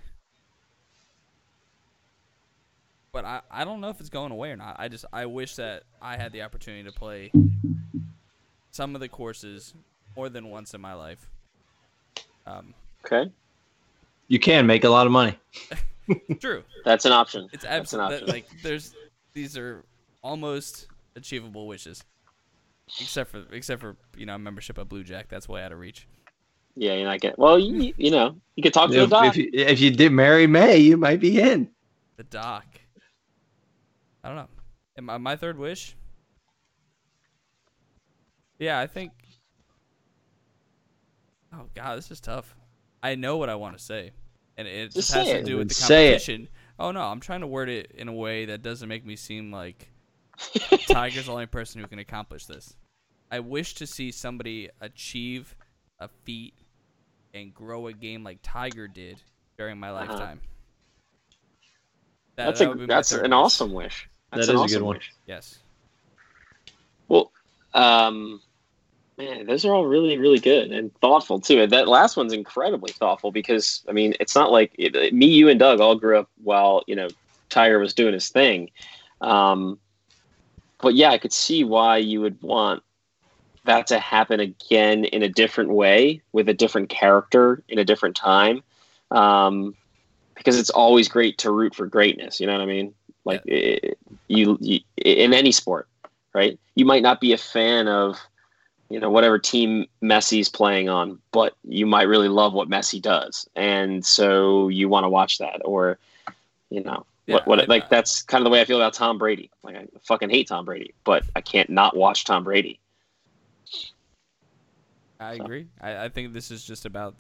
But 3.12 3.26
I, 3.26 3.42
I 3.50 3.66
don't 3.66 3.82
know 3.82 3.90
if 3.90 4.00
it's 4.00 4.10
going 4.10 4.32
away 4.32 4.52
or 4.52 4.56
not. 4.56 4.76
I 4.80 4.88
just 4.88 5.06
I 5.12 5.26
wish 5.26 5.56
that 5.56 5.84
I 6.02 6.16
had 6.18 6.32
the 6.32 6.44
opportunity 6.44 6.84
to 6.84 6.92
play 6.92 7.32
some 8.72 8.94
of 8.96 9.02
the 9.02 9.10
courses 9.10 9.74
more 10.16 10.30
than 10.30 10.50
once 10.50 10.74
in 10.74 10.82
my 10.82 10.94
life. 10.94 11.28
Um, 12.46 12.74
Okay, 13.06 13.32
You 14.28 14.40
can 14.40 14.68
make 14.68 14.84
a 14.84 14.90
lot 14.90 15.06
of 15.08 15.14
money. 15.14 15.40
true. 16.42 16.64
that's 16.84 17.06
an 17.06 17.14
option. 17.14 17.48
It's 17.54 17.64
That's 17.64 17.94
an 17.94 18.02
absolutely 18.02 18.42
option. 18.42 18.52
like 18.52 18.62
there's 18.62 18.94
these 19.34 19.58
are 19.58 19.86
almost 20.22 20.88
achievable 21.16 21.66
wishes, 21.66 22.04
except 23.00 23.32
for 23.32 23.46
except 23.54 23.80
for 23.80 23.96
you 24.18 24.26
know 24.26 24.38
membership 24.38 24.78
at 24.78 24.90
BlueJack. 24.90 25.30
That's 25.30 25.48
way 25.48 25.64
out 25.64 25.72
of 25.72 25.80
reach. 25.80 26.08
Yeah, 26.76 26.94
you're 26.96 27.06
not 27.06 27.22
getting. 27.22 27.36
Well, 27.38 27.58
you, 27.58 27.94
you 27.98 28.12
know, 28.12 28.36
you 28.56 28.64
could 28.64 28.74
talk 28.74 28.92
to 28.92 29.00
the 29.00 29.08
doc. 29.08 29.26
if, 29.28 29.38
you, 29.38 29.50
if 29.54 29.80
you 29.80 29.92
did 29.92 30.12
marry 30.12 30.46
May, 30.46 30.78
you 30.78 30.98
might 30.98 31.20
be 31.22 31.40
in. 31.42 31.70
The 32.18 32.24
doc. 32.24 32.66
I 34.30 34.36
don't 34.36 35.08
know. 35.08 35.14
I, 35.14 35.18
my 35.18 35.36
third 35.36 35.58
wish? 35.58 35.96
Yeah, 38.60 38.80
I 38.80 38.88
think. 38.88 39.12
Oh 41.54 41.66
God, 41.76 41.98
this 41.98 42.12
is 42.12 42.20
tough. 42.20 42.56
I 43.02 43.16
know 43.16 43.38
what 43.38 43.50
I 43.50 43.56
want 43.56 43.78
to 43.78 43.84
say, 43.84 44.12
and 44.58 44.68
it 44.68 44.88
Just 44.92 44.96
just 44.96 45.14
has 45.14 45.28
to 45.28 45.44
do 45.44 45.58
with 45.58 45.70
the 45.70 45.76
competition. 45.76 46.48
Oh 46.78 46.92
no, 46.92 47.02
I'm 47.02 47.20
trying 47.22 47.42
to 47.42 47.48
word 47.48 47.70
it 47.70 47.92
in 47.98 48.08
a 48.08 48.14
way 48.14 48.46
that 48.46 48.62
doesn't 48.62 48.88
make 48.90 49.06
me 49.06 49.16
seem 49.16 49.52
like 49.52 49.90
Tiger's 50.88 51.26
the 51.26 51.32
only 51.32 51.46
person 51.48 51.82
who 51.82 51.88
can 51.88 52.00
accomplish 52.00 52.46
this. 52.46 52.76
I 53.32 53.40
wish 53.40 53.76
to 53.76 53.88
see 53.88 54.12
somebody 54.12 54.70
achieve 54.82 55.56
a 56.00 56.10
feat 56.26 56.54
and 57.34 57.54
grow 57.54 57.88
a 57.88 57.94
game 57.94 58.24
like 58.24 58.40
Tiger 58.44 58.88
did 58.88 59.22
during 59.58 59.80
my 59.80 59.90
Uh-huh. 59.90 60.06
lifetime. 60.06 60.42
That- 62.36 62.46
that's 62.46 62.60
that 62.60 62.72
a 62.72 62.76
my 62.76 62.86
that's 62.86 63.12
an 63.12 63.22
wish. 63.24 63.32
awesome 63.32 63.74
wish. 63.74 64.10
That's 64.32 64.48
That 64.48 64.56
an 64.56 64.64
a 64.64 64.68
good 64.68 64.82
one. 64.82 64.96
wish. 64.98 65.14
Yes. 65.26 65.60
Well, 67.08 67.32
um, 67.74 68.42
man, 69.18 69.48
those 69.48 69.66
are 69.66 69.74
all 69.74 69.86
really, 69.86 70.18
really 70.18 70.40
good 70.40 70.72
and 70.72 70.94
thoughtful 71.00 71.40
too. 71.40 71.66
That 71.68 71.88
last 71.88 72.16
one's 72.16 72.34
incredibly 72.34 72.92
thoughtful 72.92 73.32
because 73.32 73.84
I 73.90 73.92
mean, 73.92 74.14
it's 74.20 74.36
not 74.36 74.52
like 74.52 74.74
it, 74.78 75.14
me, 75.14 75.28
you, 75.28 75.50
and 75.50 75.60
Doug 75.60 75.80
all 75.80 75.96
grew 75.96 76.20
up 76.20 76.30
while 76.42 76.84
you 76.88 76.96
know 76.96 77.10
Tiger 77.50 77.80
was 77.80 77.94
doing 77.94 78.14
his 78.14 78.30
thing. 78.30 78.70
Um, 79.22 79.80
but 80.82 80.96
yeah, 80.96 81.10
I 81.10 81.18
could 81.18 81.34
see 81.34 81.64
why 81.64 81.98
you 81.98 82.22
would 82.22 82.42
want 82.42 82.84
that 83.66 83.88
to 83.88 84.00
happen 84.00 84.40
again 84.40 85.06
in 85.06 85.24
a 85.24 85.30
different 85.30 85.72
way 85.72 86.22
with 86.32 86.48
a 86.48 86.54
different 86.54 86.90
character 86.90 87.64
in 87.68 87.80
a 87.80 87.86
different 87.86 88.16
time. 88.16 88.64
Um, 89.12 89.76
because 90.36 90.58
it's 90.58 90.70
always 90.70 91.10
great 91.10 91.38
to 91.40 91.52
root 91.52 91.76
for 91.76 91.86
greatness. 91.86 92.40
You 92.40 92.48
know 92.48 92.54
what 92.54 92.62
I 92.62 92.66
mean? 92.66 92.94
Like 93.30 93.42
it, 93.46 93.98
you, 94.28 94.58
you 94.60 94.80
in 94.98 95.34
any 95.34 95.52
sport, 95.52 95.88
right? 96.34 96.60
You 96.76 96.86
might 96.86 97.04
not 97.04 97.20
be 97.22 97.34
a 97.34 97.38
fan 97.38 97.88
of, 97.88 98.18
you 98.90 99.00
know, 99.00 99.10
whatever 99.10 99.38
team 99.38 99.86
Messi's 100.02 100.50
playing 100.50 100.90
on, 100.90 101.20
but 101.32 101.54
you 101.64 101.86
might 101.86 102.04
really 102.04 102.28
love 102.28 102.54
what 102.54 102.70
Messi 102.70 103.02
does, 103.02 103.48
and 103.56 104.06
so 104.06 104.68
you 104.70 104.90
want 104.90 105.04
to 105.04 105.10
watch 105.10 105.38
that, 105.38 105.62
or, 105.64 106.00
you 106.70 106.82
know, 106.84 107.06
Yeah, 107.28 107.36
what, 107.36 107.48
what 107.48 107.70
like 107.70 107.90
that's 107.90 108.24
kind 108.24 108.42
of 108.42 108.46
the 108.46 108.50
way 108.50 108.62
I 108.62 108.66
feel 108.66 108.78
about 108.82 108.94
Tom 108.94 109.18
Brady. 109.18 109.52
Like 109.64 109.76
I 109.76 109.86
fucking 110.02 110.30
hate 110.32 110.48
Tom 110.48 110.66
Brady, 110.66 110.94
but 111.04 111.24
I 111.36 111.42
can't 111.42 111.70
not 111.70 111.96
watch 111.96 112.26
Tom 112.26 112.44
Brady. 112.44 112.80
I 115.20 115.34
So. 115.38 115.44
agree. 115.44 115.68
I, 115.82 116.06
I 116.06 116.10
think 116.10 116.34
this 116.34 116.52
is 116.52 116.64
just 116.64 116.86
about. 116.86 117.16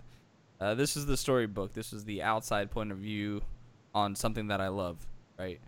Uh, 0.59 0.73
this 0.73 0.97
is 0.97 1.05
the 1.05 1.17
storybook. 1.17 1.73
This 1.73 1.93
is 1.93 2.05
the 2.05 2.21
outside 2.21 2.71
point 2.71 2.91
of 2.91 2.97
view 2.97 3.41
on 3.93 4.15
something 4.15 4.47
that 4.47 4.59
I 4.61 4.69
love, 4.69 4.97
right? 5.37 5.59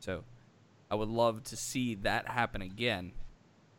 So, 0.00 0.24
I 0.90 0.94
would 0.96 1.08
love 1.08 1.44
to 1.44 1.56
see 1.56 1.94
that 1.96 2.26
happen 2.28 2.62
again, 2.62 3.12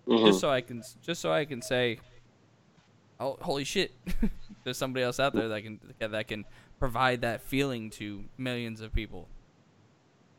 Mhm. 0.07 0.25
just 0.27 0.39
so 0.39 0.49
I 0.49 0.61
can, 0.61 0.81
just 1.01 1.21
so 1.21 1.31
I 1.31 1.45
can 1.45 1.61
say, 1.61 1.99
"Oh, 3.19 3.37
holy 3.41 3.63
shit!" 3.63 3.91
There's 4.63 4.77
somebody 4.77 5.03
else 5.03 5.19
out 5.19 5.33
there 5.33 5.49
that 5.49 5.61
can 5.63 5.79
that 5.99 6.27
can 6.27 6.45
provide 6.79 7.21
that 7.21 7.41
feeling 7.41 7.89
to 7.91 8.23
millions 8.37 8.81
of 8.81 8.93
people, 8.93 9.27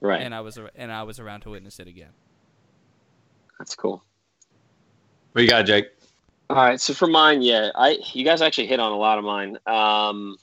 Right, 0.01 0.23
and 0.23 0.35
I 0.35 0.41
was 0.41 0.57
ar- 0.59 0.71
and 0.75 0.91
I 0.93 1.03
was 1.03 1.19
around 1.21 1.43
to 1.43 1.51
witness 1.51 1.79
it 1.81 1.87
again. 1.89 2.13
that's 3.59 3.75
cool. 3.77 4.03
What 5.33 5.43
you 5.43 5.49
got, 5.49 5.63
Jake? 5.67 5.87
All 6.51 6.57
right, 6.57 6.81
so 6.81 6.93
for 6.95 7.07
mine, 7.07 7.43
yeah, 7.43 7.71
I 7.75 7.99
you 8.13 8.25
guys 8.25 8.43
actually 8.43 8.67
hit 8.67 8.81
on 8.81 8.93
a 8.93 8.97
lot 8.97 9.19
of 9.19 9.25
mine. 9.25 9.57
Um, 9.67 10.37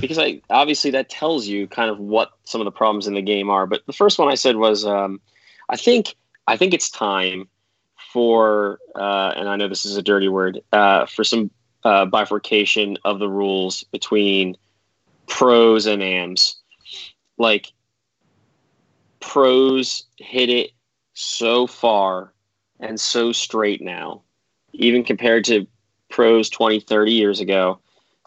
because 0.00 0.18
I 0.18 0.40
obviously 0.50 0.90
that 0.92 1.08
tells 1.08 1.46
you 1.46 1.66
kind 1.66 1.90
of 1.90 1.98
what 1.98 2.30
some 2.44 2.60
of 2.60 2.64
the 2.64 2.70
problems 2.70 3.06
in 3.06 3.14
the 3.14 3.22
game 3.22 3.50
are. 3.50 3.66
But 3.66 3.86
the 3.86 3.92
first 3.92 4.18
one 4.18 4.28
I 4.28 4.34
said 4.34 4.56
was, 4.56 4.84
um, 4.84 5.20
I 5.68 5.76
think 5.76 6.16
I 6.46 6.56
think 6.56 6.74
it's 6.74 6.90
time 6.90 7.48
for, 8.12 8.78
uh, 8.94 9.32
and 9.36 9.48
I 9.48 9.56
know 9.56 9.68
this 9.68 9.84
is 9.84 9.96
a 9.96 10.02
dirty 10.02 10.28
word, 10.28 10.60
uh, 10.72 11.06
for 11.06 11.24
some 11.24 11.50
uh, 11.84 12.06
bifurcation 12.06 12.96
of 13.04 13.18
the 13.18 13.28
rules 13.28 13.84
between 13.92 14.56
pros 15.26 15.86
and 15.86 16.02
AMs. 16.02 16.56
Like 17.36 17.72
pros 19.20 20.04
hit 20.16 20.48
it 20.48 20.70
so 21.14 21.66
far 21.66 22.32
and 22.80 22.98
so 22.98 23.32
straight 23.32 23.82
now 23.82 24.22
even 24.72 25.04
compared 25.04 25.44
to 25.44 25.66
pros 26.08 26.48
20, 26.48 26.80
30 26.80 27.12
years 27.12 27.40
ago. 27.40 27.80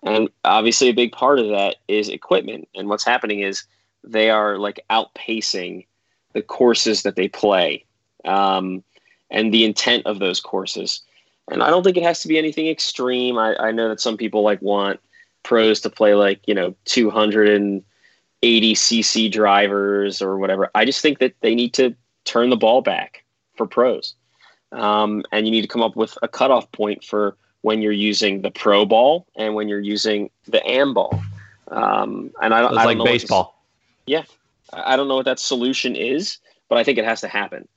And 0.03 0.29
obviously, 0.43 0.89
a 0.89 0.93
big 0.93 1.11
part 1.11 1.39
of 1.39 1.47
that 1.49 1.77
is 1.87 2.09
equipment. 2.09 2.67
And 2.75 2.89
what's 2.89 3.05
happening 3.05 3.41
is 3.41 3.63
they 4.03 4.29
are 4.29 4.57
like 4.57 4.83
outpacing 4.89 5.85
the 6.33 6.41
courses 6.41 7.03
that 7.03 7.15
they 7.15 7.27
play 7.27 7.85
um, 8.25 8.83
and 9.29 9.53
the 9.53 9.63
intent 9.65 10.05
of 10.05 10.19
those 10.19 10.39
courses. 10.39 11.01
And 11.51 11.61
I 11.61 11.69
don't 11.69 11.83
think 11.83 11.97
it 11.97 12.03
has 12.03 12.21
to 12.21 12.27
be 12.27 12.37
anything 12.37 12.67
extreme. 12.67 13.37
I, 13.37 13.55
I 13.57 13.71
know 13.71 13.89
that 13.89 14.01
some 14.01 14.17
people 14.17 14.41
like 14.41 14.61
want 14.61 14.99
pros 15.43 15.81
to 15.81 15.89
play 15.89 16.15
like, 16.15 16.39
you 16.47 16.53
know, 16.53 16.73
280 16.85 18.73
cc 18.73 19.31
drivers 19.31 20.21
or 20.21 20.37
whatever. 20.37 20.71
I 20.73 20.85
just 20.85 21.01
think 21.01 21.19
that 21.19 21.35
they 21.41 21.53
need 21.53 21.73
to 21.75 21.95
turn 22.23 22.49
the 22.49 22.55
ball 22.55 22.81
back 22.81 23.23
for 23.55 23.67
pros 23.67 24.15
um, 24.71 25.23
and 25.31 25.45
you 25.45 25.51
need 25.51 25.61
to 25.61 25.67
come 25.67 25.81
up 25.81 25.95
with 25.95 26.17
a 26.21 26.27
cutoff 26.27 26.71
point 26.71 27.03
for 27.03 27.37
when 27.61 27.81
you're 27.81 27.91
using 27.91 28.41
the 28.41 28.51
pro 28.51 28.85
ball 28.85 29.27
and 29.35 29.53
when 29.55 29.67
you're 29.67 29.79
using 29.79 30.29
the 30.47 30.65
am 30.67 30.93
ball. 30.93 31.21
Um, 31.67 32.31
and 32.41 32.53
I, 32.53 32.61
don't- 32.61 32.71
I 32.77 32.83
don't 32.83 32.85
like 32.85 32.97
know 32.97 33.03
baseball. 33.05 33.63
I 34.73 34.95
don't 34.95 35.07
know 35.07 35.15
what 35.15 35.25
that 35.25 35.39
solution 35.39 35.95
is, 35.95 36.37
but 36.69 36.77
I 36.77 36.83
think 36.83 36.97
it 36.97 37.05
has 37.05 37.21
to 37.21 37.27
happen. 37.27 37.67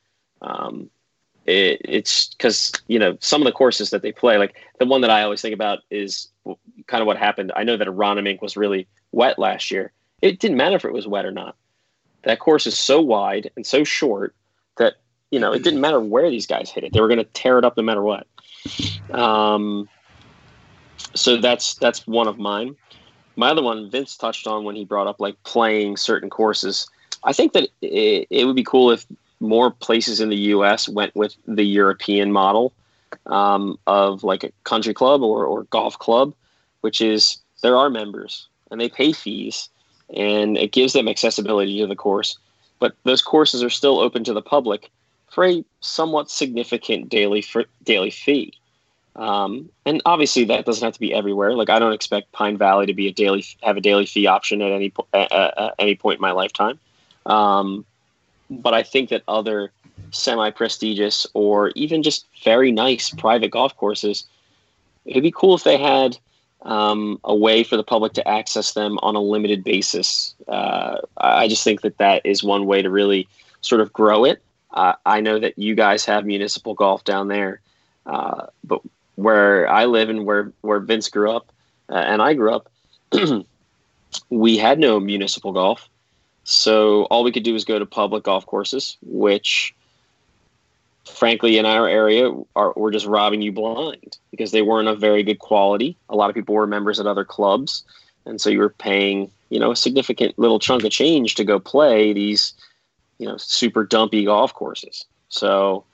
Um, 0.43 0.91
it, 1.47 1.81
it's 1.85 2.29
because 2.29 2.73
you 2.87 2.99
know 2.99 3.19
some 3.21 3.43
of 3.43 3.47
the 3.47 3.53
courses 3.53 3.91
that 3.91 4.03
they 4.03 4.13
play, 4.13 4.39
like 4.39 4.55
the 4.79 4.87
one 4.87 5.01
that 5.03 5.11
I 5.11 5.23
always 5.23 5.43
think 5.43 5.55
about 5.55 5.81
is 5.91 6.29
kind 6.87 7.01
of 7.03 7.07
what 7.07 7.17
happened. 7.19 7.53
I 7.55 7.65
know 7.65 7.77
that 7.77 7.87
Aronimink 7.89 8.41
was 8.41 8.57
really 8.57 8.87
wet 9.13 9.39
last 9.39 9.71
year. 9.71 9.93
It 10.23 10.41
didn't 10.41 10.57
matter 10.57 10.77
if 10.77 10.85
it 10.85 10.93
was 10.93 11.07
wet 11.07 11.27
or 11.27 11.31
not. 11.31 11.57
That 12.23 12.39
course 12.39 12.67
is 12.67 12.79
so 12.79 13.01
wide 13.01 13.51
and 13.57 13.67
so 13.67 13.85
short 13.85 14.35
that 14.79 14.95
you 15.31 15.41
know 15.41 15.53
it 15.53 15.63
didn't 15.63 15.81
matter 15.81 16.01
where 16.01 16.31
these 16.31 16.47
guys 16.47 16.71
hit 16.71 16.85
it; 16.85 16.93
they 16.93 17.01
were 17.01 17.09
going 17.09 17.19
to 17.19 17.25
tear 17.25 17.59
it 17.59 17.65
up 17.65 17.77
no 17.77 17.83
matter 17.83 18.03
what. 18.03 18.27
Um, 19.11 19.89
so 21.15 21.37
that's 21.37 21.75
that's 21.77 22.07
one 22.07 22.29
of 22.29 22.39
mine. 22.39 22.77
My 23.37 23.51
other 23.51 23.63
one, 23.63 23.91
Vince 23.91 24.17
touched 24.17 24.47
on 24.47 24.65
when 24.65 24.77
he 24.77 24.85
brought 24.85 25.07
up 25.07 25.21
like 25.21 25.43
playing 25.43 25.97
certain 25.97 26.31
courses. 26.31 26.89
I 27.25 27.33
think 27.33 27.53
that 27.55 27.69
it, 27.83 28.27
it 28.31 28.45
would 28.45 28.57
be 28.57 28.65
cool 28.65 28.91
if 28.91 29.07
more 29.41 29.71
places 29.71 30.21
in 30.21 30.29
the 30.29 30.37
U.S. 30.37 30.89
went 30.89 31.15
with 31.17 31.37
the 31.47 31.65
European 31.65 32.33
model 32.33 32.73
um, 33.27 33.79
of 33.87 34.25
like 34.25 34.45
a 34.45 34.53
country 34.65 34.95
club 34.95 35.23
or, 35.23 35.45
or 35.45 35.65
golf 35.65 35.99
club, 35.99 36.35
which 36.81 37.01
is 37.01 37.39
there 37.63 37.77
are 37.77 37.91
members 37.91 38.49
and 38.71 38.81
they 38.81 38.89
pay 38.89 39.13
fees 39.13 39.69
and 40.15 40.57
it 40.57 40.73
gives 40.73 40.93
them 40.93 41.09
accessibility 41.09 41.79
to 41.81 41.87
the 41.87 41.97
course. 41.97 42.39
But 42.79 42.95
those 43.05 43.23
courses 43.23 43.63
are 43.63 43.71
still 43.71 43.99
open 43.99 44.25
to 44.25 44.33
the 44.33 44.43
public 44.43 44.91
for 45.35 45.45
a 45.45 45.65
somewhat 45.81 46.31
significant 46.31 47.09
daily 47.09 47.43
for, 47.43 47.65
daily 47.83 48.11
fee. 48.11 48.55
Um, 49.17 49.69
and 49.85 50.01
obviously 50.07 50.45
that 50.45 50.65
doesn't 50.65 50.85
have 50.85 50.95
to 50.95 51.01
be 51.01 51.13
everywhere. 51.13 51.55
Like 51.55 51.71
I 51.71 51.79
don't 51.79 51.93
expect 51.93 52.33
Pine 52.33 52.57
Valley 52.57 52.87
to 52.87 52.95
be 52.95 53.09
a 53.09 53.13
daily 53.13 53.45
have 53.63 53.77
a 53.77 53.81
daily 53.81 54.07
fee 54.07 54.27
option 54.27 54.63
at 54.63 54.73
any 54.73 54.93
at 55.13 55.75
any 55.79 55.95
point 55.95 56.19
in 56.19 56.23
my 56.23 56.33
lifetime. 56.33 56.79
Um, 57.27 57.85
but 58.51 58.75
I 58.75 58.83
think 58.83 59.11
that 59.11 59.23
other 59.29 59.71
semi 60.11 60.51
prestigious 60.51 61.27
or 61.35 61.71
even 61.75 62.03
just 62.03 62.27
very 62.43 62.73
nice 62.73 63.11
private 63.11 63.51
golf 63.51 63.77
courses, 63.77 64.25
it'd 65.05 65.23
be 65.23 65.33
cool 65.33 65.55
if 65.55 65.65
they 65.65 65.79
had 65.79 66.19
um, 66.63 67.21
a 67.25 67.35
way 67.35 67.63
for 67.63 67.77
the 67.77 67.85
public 67.85 68.15
to 68.15 68.29
access 68.29 68.73
them 68.73 68.99
on 69.03 69.15
a 69.15 69.21
limited 69.21 69.63
basis. 69.63 70.35
Uh, 70.49 70.99
I 71.19 71.47
just 71.47 71.63
think 71.63 71.83
that 71.83 71.99
that 71.99 72.25
is 72.25 72.43
one 72.43 72.67
way 72.67 72.83
to 72.83 72.91
really 72.91 73.29
sort 73.61 73.81
of 73.81 73.93
grow 73.93 74.25
it. 74.25 74.43
Uh, 74.75 74.95
I 75.07 75.21
know 75.21 75.39
that 75.39 75.57
you 75.57 75.75
guys 75.75 76.05
have 76.05 76.27
municipal 76.27 76.75
golf 76.75 77.05
down 77.05 77.29
there, 77.29 77.61
uh, 78.07 78.47
but 78.65 78.81
where 79.15 79.69
I 79.71 79.87
live 79.87 80.11
and 80.11 80.27
where 80.27 80.53
where 80.61 80.81
Vince 80.81 81.09
grew 81.09 81.31
up 81.31 81.53
uh, 81.89 81.95
and 81.95 82.21
I 82.21 82.35
grew 82.35 82.53
up, 82.53 82.71
we 84.31 84.59
had 84.59 84.79
no 84.79 85.01
municipal 85.01 85.53
golf, 85.53 85.89
So 86.45 87.05
all 87.05 87.25
we 87.25 87.33
could 87.33 87.43
do 87.43 87.55
was 87.55 87.65
go 87.65 87.79
to 87.79 87.87
public 87.87 88.25
golf 88.25 88.47
courses, 88.47 88.97
which, 89.03 89.75
frankly, 91.05 91.59
in 91.59 91.67
our 91.67 91.89
area, 91.89 92.31
are 92.57 92.73
we're 92.77 92.91
just 92.91 93.07
robbing 93.07 93.43
you 93.43 93.53
blind 93.53 94.19
because 94.31 94.53
they 94.53 94.63
weren't 94.63 94.89
of 94.89 95.01
very 95.01 95.23
good 95.23 95.39
quality. 95.39 95.97
A 96.09 96.17
lot 96.17 96.29
of 96.29 96.35
people 96.35 96.55
were 96.55 96.67
members 96.67 97.01
at 97.01 97.07
other 97.07 97.25
clubs, 97.25 97.85
and 98.27 98.41
so 98.41 98.51
you 98.51 98.59
were 98.59 98.71
paying, 98.71 99.31
you 99.49 99.59
know, 99.59 99.71
a 99.71 99.77
significant 99.77 100.39
little 100.39 100.59
chunk 100.59 100.85
of 100.85 100.91
change 100.91 101.35
to 101.37 101.45
go 101.45 101.59
play 101.59 102.13
these, 102.13 102.53
you 103.25 103.31
know, 103.31 103.39
super 103.39 103.85
dumpy 103.85 104.27
golf 104.27 104.53
courses. 104.53 105.07
So 105.31 105.85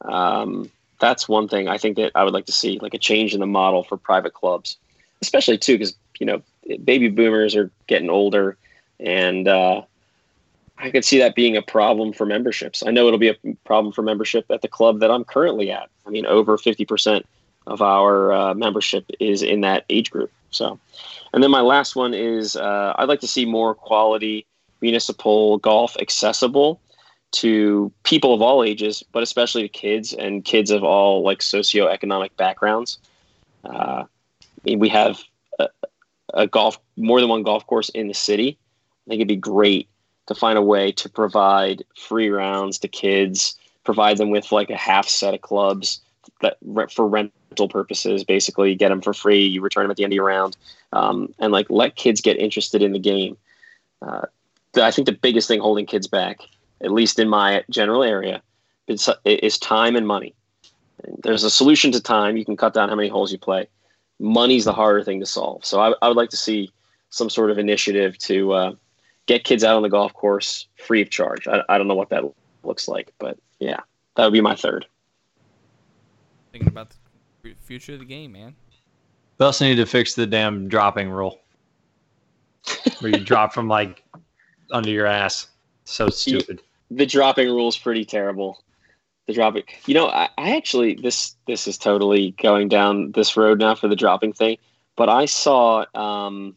um, 0.00 0.68
that's 0.98 1.28
one 1.28 1.46
thing 1.46 1.68
I 1.68 1.78
think 1.78 1.96
that 1.98 2.10
I 2.16 2.24
would 2.24 2.34
like 2.34 2.46
to 2.46 2.52
see, 2.52 2.80
like 2.80 2.94
a 2.94 2.98
change 2.98 3.32
in 3.32 3.38
the 3.38 3.46
model 3.46 3.84
for 3.84 3.96
private 3.96 4.34
clubs, 4.34 4.76
especially 5.22 5.56
too, 5.56 5.74
because 5.74 5.94
you 6.18 6.26
know, 6.26 6.42
baby 6.82 7.06
boomers 7.06 7.54
are 7.54 7.70
getting 7.86 8.10
older, 8.10 8.56
and 8.98 9.46
uh, 9.46 9.82
I 10.78 10.90
could 10.90 11.04
see 11.04 11.20
that 11.20 11.36
being 11.36 11.56
a 11.56 11.62
problem 11.62 12.12
for 12.12 12.26
memberships. 12.26 12.82
I 12.84 12.90
know 12.90 13.06
it'll 13.06 13.20
be 13.20 13.28
a 13.28 13.36
problem 13.64 13.92
for 13.92 14.02
membership 14.02 14.50
at 14.50 14.60
the 14.60 14.68
club 14.68 14.98
that 14.98 15.12
I'm 15.12 15.22
currently 15.22 15.70
at. 15.70 15.90
I 16.08 16.10
mean, 16.10 16.26
over 16.26 16.58
50% 16.58 17.22
of 17.68 17.82
our 17.82 18.32
uh, 18.32 18.54
membership 18.54 19.08
is 19.20 19.44
in 19.44 19.60
that 19.60 19.84
age 19.90 20.10
group. 20.10 20.32
So, 20.50 20.80
and 21.32 21.40
then 21.40 21.52
my 21.52 21.60
last 21.60 21.94
one 21.94 22.14
is 22.14 22.56
uh, 22.56 22.94
I'd 22.98 23.08
like 23.08 23.20
to 23.20 23.28
see 23.28 23.46
more 23.46 23.76
quality 23.76 24.44
municipal 24.80 25.58
golf 25.58 25.96
accessible 25.98 26.80
to 27.32 27.92
people 28.02 28.34
of 28.34 28.42
all 28.42 28.64
ages, 28.64 29.04
but 29.12 29.22
especially 29.22 29.62
to 29.62 29.68
kids 29.68 30.12
and 30.12 30.44
kids 30.44 30.70
of 30.70 30.82
all 30.82 31.22
like 31.22 31.38
socioeconomic 31.38 32.30
backgrounds. 32.36 32.98
Uh, 33.64 34.04
we 34.64 34.88
have 34.88 35.20
a, 35.58 35.68
a 36.34 36.46
golf 36.46 36.78
more 36.96 37.20
than 37.20 37.28
one 37.28 37.42
golf 37.42 37.66
course 37.66 37.88
in 37.90 38.08
the 38.08 38.14
city. 38.14 38.58
I 39.06 39.10
think 39.10 39.18
it'd 39.20 39.28
be 39.28 39.36
great 39.36 39.88
to 40.26 40.34
find 40.34 40.58
a 40.58 40.62
way 40.62 40.92
to 40.92 41.08
provide 41.08 41.84
free 41.96 42.30
rounds 42.30 42.78
to 42.78 42.88
kids, 42.88 43.56
provide 43.84 44.18
them 44.18 44.30
with 44.30 44.52
like 44.52 44.70
a 44.70 44.76
half 44.76 45.08
set 45.08 45.34
of 45.34 45.40
clubs 45.40 46.00
that 46.40 46.56
for 46.92 47.06
rental 47.06 47.68
purposes, 47.68 48.24
basically 48.24 48.74
get 48.74 48.88
them 48.88 49.00
for 49.00 49.12
free. 49.12 49.44
You 49.44 49.60
return 49.60 49.84
them 49.84 49.90
at 49.90 49.96
the 49.96 50.04
end 50.04 50.12
of 50.12 50.16
your 50.16 50.26
round, 50.26 50.56
um, 50.92 51.34
and 51.38 51.52
like 51.52 51.68
let 51.70 51.96
kids 51.96 52.20
get 52.20 52.38
interested 52.38 52.82
in 52.82 52.92
the 52.92 52.98
game. 52.98 53.36
Uh, 54.02 54.26
I 54.76 54.90
think 54.90 55.06
the 55.06 55.12
biggest 55.12 55.48
thing 55.48 55.60
holding 55.60 55.86
kids 55.86 56.06
back, 56.06 56.40
at 56.80 56.92
least 56.92 57.18
in 57.18 57.28
my 57.28 57.64
general 57.70 58.02
area, 58.02 58.42
is, 58.86 59.08
is 59.24 59.58
time 59.58 59.96
and 59.96 60.06
money. 60.06 60.34
There's 61.22 61.44
a 61.44 61.50
solution 61.50 61.92
to 61.92 62.00
time. 62.00 62.36
You 62.36 62.44
can 62.44 62.56
cut 62.56 62.74
down 62.74 62.88
how 62.88 62.94
many 62.94 63.08
holes 63.08 63.32
you 63.32 63.38
play. 63.38 63.68
Money's 64.18 64.64
the 64.64 64.72
harder 64.72 65.02
thing 65.02 65.20
to 65.20 65.26
solve. 65.26 65.64
So 65.64 65.80
I, 65.80 65.94
I 66.02 66.08
would 66.08 66.16
like 66.16 66.30
to 66.30 66.36
see 66.36 66.70
some 67.08 67.30
sort 67.30 67.50
of 67.50 67.58
initiative 67.58 68.18
to 68.18 68.52
uh, 68.52 68.72
get 69.26 69.44
kids 69.44 69.64
out 69.64 69.76
on 69.76 69.82
the 69.82 69.88
golf 69.88 70.12
course 70.12 70.66
free 70.76 71.02
of 71.02 71.10
charge. 71.10 71.48
I, 71.48 71.62
I 71.68 71.78
don't 71.78 71.88
know 71.88 71.94
what 71.94 72.10
that 72.10 72.24
looks 72.62 72.86
like, 72.86 73.12
but 73.18 73.38
yeah, 73.58 73.80
that 74.16 74.24
would 74.24 74.32
be 74.32 74.40
my 74.40 74.54
third. 74.54 74.86
Thinking 76.52 76.68
about 76.68 76.90
the 77.42 77.54
future 77.62 77.94
of 77.94 78.00
the 78.00 78.04
game, 78.04 78.32
man. 78.32 78.54
We 79.38 79.46
also 79.46 79.64
need 79.64 79.76
to 79.76 79.86
fix 79.86 80.14
the 80.14 80.26
damn 80.26 80.68
dropping 80.68 81.10
rule, 81.10 81.40
where 82.98 83.10
you 83.10 83.20
drop 83.24 83.54
from 83.54 83.68
like 83.68 84.04
under 84.72 84.90
your 84.90 85.06
ass. 85.06 85.48
So 85.84 86.08
stupid. 86.08 86.62
The 86.90 87.06
dropping 87.06 87.48
rule 87.48 87.68
is 87.68 87.78
pretty 87.78 88.04
terrible. 88.04 88.62
The 89.26 89.34
dropping, 89.34 89.64
you 89.86 89.94
know, 89.94 90.08
I, 90.08 90.28
I 90.38 90.56
actually 90.56 90.94
this 90.94 91.36
this 91.46 91.68
is 91.68 91.78
totally 91.78 92.32
going 92.42 92.68
down 92.68 93.12
this 93.12 93.36
road 93.36 93.58
now 93.58 93.74
for 93.74 93.88
the 93.88 93.96
dropping 93.96 94.32
thing. 94.32 94.58
But 94.96 95.08
I 95.08 95.26
saw 95.26 95.84
um, 95.94 96.56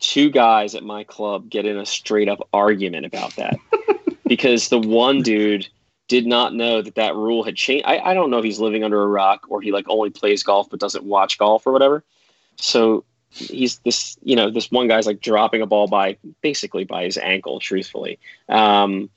two 0.00 0.30
guys 0.30 0.74
at 0.74 0.82
my 0.82 1.04
club 1.04 1.48
get 1.48 1.66
in 1.66 1.76
a 1.76 1.86
straight 1.86 2.28
up 2.28 2.46
argument 2.52 3.06
about 3.06 3.36
that 3.36 3.56
because 4.26 4.68
the 4.68 4.78
one 4.78 5.22
dude 5.22 5.68
did 6.08 6.26
not 6.26 6.54
know 6.54 6.82
that 6.82 6.94
that 6.94 7.14
rule 7.14 7.42
had 7.42 7.56
changed. 7.56 7.84
I, 7.86 7.98
I 7.98 8.14
don't 8.14 8.30
know 8.30 8.38
if 8.38 8.44
he's 8.44 8.60
living 8.60 8.84
under 8.84 9.02
a 9.02 9.06
rock 9.06 9.46
or 9.48 9.60
he 9.60 9.72
like 9.72 9.86
only 9.88 10.10
plays 10.10 10.42
golf 10.42 10.68
but 10.70 10.80
doesn't 10.80 11.04
watch 11.04 11.38
golf 11.38 11.66
or 11.66 11.72
whatever. 11.72 12.04
So 12.56 13.04
he's 13.30 13.78
this, 13.78 14.16
you 14.22 14.36
know, 14.36 14.50
this 14.50 14.70
one 14.70 14.88
guy's 14.88 15.06
like 15.06 15.20
dropping 15.20 15.62
a 15.62 15.66
ball 15.66 15.86
by 15.88 16.16
basically 16.42 16.84
by 16.84 17.04
his 17.04 17.18
ankle, 17.18 17.60
truthfully, 17.60 18.18
um, 18.48 19.10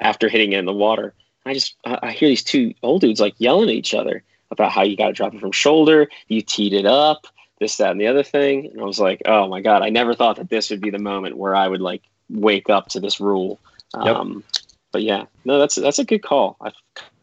after 0.00 0.28
hitting 0.28 0.52
it 0.52 0.58
in 0.58 0.64
the 0.64 0.72
water. 0.72 1.14
I 1.44 1.54
just 1.54 1.76
I, 1.84 1.98
I 2.02 2.10
hear 2.12 2.28
these 2.28 2.44
two 2.44 2.74
old 2.82 3.00
dudes 3.00 3.20
like 3.20 3.34
yelling 3.38 3.68
at 3.68 3.74
each 3.74 3.94
other 3.94 4.22
about 4.50 4.72
how 4.72 4.82
you 4.82 4.96
got 4.96 5.08
to 5.08 5.12
drop 5.12 5.34
it 5.34 5.40
from 5.40 5.52
shoulder. 5.52 6.08
You 6.28 6.40
teed 6.40 6.72
it 6.72 6.86
up 6.86 7.26
this, 7.58 7.76
that, 7.78 7.90
and 7.90 8.00
the 8.00 8.06
other 8.06 8.22
thing. 8.22 8.66
And 8.66 8.80
I 8.80 8.84
was 8.84 8.98
like, 8.98 9.22
oh 9.26 9.48
my 9.48 9.60
God, 9.60 9.82
I 9.82 9.90
never 9.90 10.14
thought 10.14 10.36
that 10.36 10.50
this 10.50 10.70
would 10.70 10.80
be 10.80 10.90
the 10.90 10.98
moment 10.98 11.36
where 11.36 11.54
I 11.54 11.68
would 11.68 11.80
like 11.80 12.02
wake 12.28 12.70
up 12.70 12.88
to 12.88 13.00
this 13.00 13.20
rule. 13.20 13.58
Yep. 13.94 14.16
Um, 14.16 14.44
but 14.92 15.02
yeah, 15.02 15.24
no, 15.44 15.58
that's, 15.58 15.76
that's 15.76 15.98
a 15.98 16.04
good 16.04 16.22
call. 16.22 16.56
I 16.60 16.72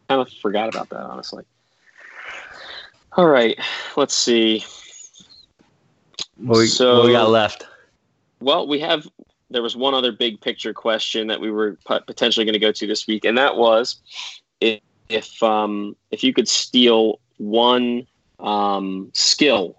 kind 0.08 0.20
of 0.20 0.30
forgot 0.32 0.74
about 0.74 0.90
that, 0.90 1.00
honestly. 1.00 1.44
All 3.16 3.26
right, 3.26 3.58
let's 3.96 4.14
see. 4.14 4.64
What 6.36 6.58
we, 6.58 6.66
so, 6.66 6.98
what 6.98 7.06
we 7.06 7.12
got 7.12 7.30
left? 7.30 7.66
Well, 8.40 8.66
we 8.66 8.80
have, 8.80 9.06
there 9.50 9.62
was 9.62 9.76
one 9.76 9.94
other 9.94 10.12
big 10.12 10.40
picture 10.40 10.74
question 10.74 11.28
that 11.28 11.40
we 11.40 11.50
were 11.50 11.78
potentially 11.86 12.44
going 12.44 12.54
to 12.54 12.58
go 12.58 12.72
to 12.72 12.86
this 12.86 13.06
week. 13.06 13.24
And 13.24 13.38
that 13.38 13.56
was 13.56 13.96
if, 14.60 14.80
if, 15.08 15.42
um, 15.42 15.96
if 16.10 16.24
you 16.24 16.32
could 16.32 16.48
steal 16.48 17.20
one 17.38 18.06
um, 18.40 19.10
skill 19.12 19.76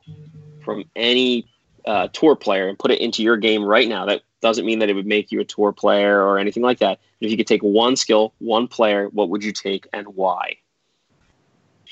from 0.64 0.84
any 0.96 1.48
uh, 1.86 2.08
tour 2.14 2.36
player 2.36 2.68
and 2.68 2.78
put 2.78 2.92
it 2.92 3.00
into 3.00 3.24
your 3.24 3.38
game 3.38 3.64
right 3.64 3.88
now. 3.88 4.06
That 4.06 4.22
doesn't 4.42 4.66
mean 4.66 4.80
that 4.80 4.90
it 4.90 4.94
would 4.94 5.06
make 5.06 5.32
you 5.32 5.40
a 5.40 5.46
tour 5.46 5.72
player 5.72 6.22
or 6.22 6.40
anything 6.40 6.64
like 6.64 6.80
that. 6.80 7.00
If 7.22 7.32
you 7.32 7.38
could 7.38 7.48
take 7.48 7.62
one 7.62 7.96
skill, 7.96 8.34
one 8.40 8.68
player, 8.68 9.10
what 9.10 9.30
would 9.30 9.44
you 9.44 9.52
take 9.52 9.88
and 9.94 10.08
why? 10.08 10.58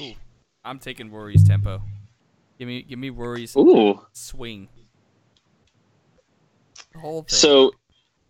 Ooh, 0.01 0.13
I'm 0.65 0.79
taking 0.79 1.11
Rory's 1.11 1.43
tempo. 1.43 1.81
Give 2.63 2.67
me, 2.69 2.81
give 2.83 2.97
me 2.97 3.09
Rory's 3.09 3.57
Ooh. 3.57 3.99
swing. 4.13 4.69
So, 7.27 7.73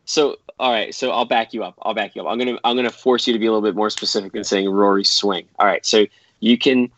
so 0.05 0.38
all 0.57 0.71
right. 0.71 0.95
So 0.95 1.11
I'll 1.11 1.25
back 1.25 1.53
you 1.53 1.63
up. 1.63 1.75
I'll 1.84 1.93
back 1.93 2.15
you 2.15 2.23
up. 2.23 2.27
I'm 2.27 2.39
gonna, 2.39 2.57
I'm 2.63 2.75
gonna 2.75 2.89
force 2.89 3.27
you 3.27 3.34
to 3.34 3.38
be 3.38 3.45
a 3.45 3.51
little 3.51 3.61
bit 3.61 3.75
more 3.75 3.91
specific 3.91 4.31
than 4.31 4.43
saying 4.43 4.67
Rory's 4.67 5.11
swing. 5.11 5.45
All 5.59 5.67
right. 5.67 5.86
So 5.86 6.07
you 6.39 6.57
can 6.57 6.91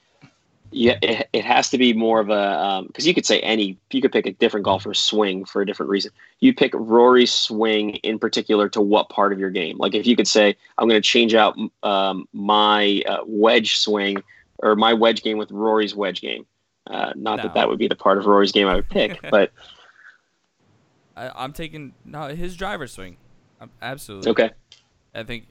yeah, 0.71 0.97
it, 1.01 1.27
it 1.33 1.43
has 1.43 1.69
to 1.71 1.77
be 1.77 1.91
more 1.91 2.21
of 2.21 2.29
a 2.29 2.83
because 2.87 3.03
um, 3.03 3.07
you 3.07 3.13
could 3.13 3.25
say 3.25 3.41
any 3.41 3.77
you 3.91 4.01
could 4.01 4.13
pick 4.13 4.27
a 4.27 4.31
different 4.31 4.65
golfer's 4.65 5.01
swing 5.01 5.43
for 5.43 5.61
a 5.61 5.65
different 5.65 5.89
reason. 5.89 6.13
You 6.39 6.53
pick 6.53 6.71
Rory's 6.73 7.33
swing 7.33 7.95
in 7.95 8.17
particular 8.17 8.69
to 8.69 8.79
what 8.79 9.09
part 9.09 9.33
of 9.33 9.39
your 9.39 9.49
game? 9.49 9.77
Like 9.77 9.93
if 9.93 10.07
you 10.07 10.15
could 10.15 10.27
say 10.27 10.55
I'm 10.77 10.87
going 10.87 11.01
to 11.01 11.05
change 11.05 11.35
out 11.35 11.57
um, 11.83 12.29
my 12.31 13.03
uh, 13.05 13.23
wedge 13.25 13.75
swing 13.75 14.23
or 14.59 14.77
my 14.77 14.93
wedge 14.93 15.21
game 15.21 15.37
with 15.37 15.51
Rory's 15.51 15.93
wedge 15.93 16.21
game. 16.21 16.45
Uh, 16.87 17.13
not 17.15 17.37
no. 17.37 17.43
that 17.43 17.53
that 17.55 17.67
would 17.67 17.79
be 17.79 17.87
the 17.87 17.95
part 17.95 18.17
of 18.17 18.25
Rory's 18.25 18.51
game 18.51 18.67
I 18.67 18.75
would 18.75 18.89
pick, 18.89 19.19
but 19.31 19.51
I, 21.15 21.43
am 21.43 21.53
taking 21.53 21.93
no 22.03 22.27
his 22.27 22.55
driver 22.55 22.87
swing. 22.87 23.17
absolutely 23.81 24.31
okay. 24.31 24.51
I 25.13 25.23
think 25.23 25.47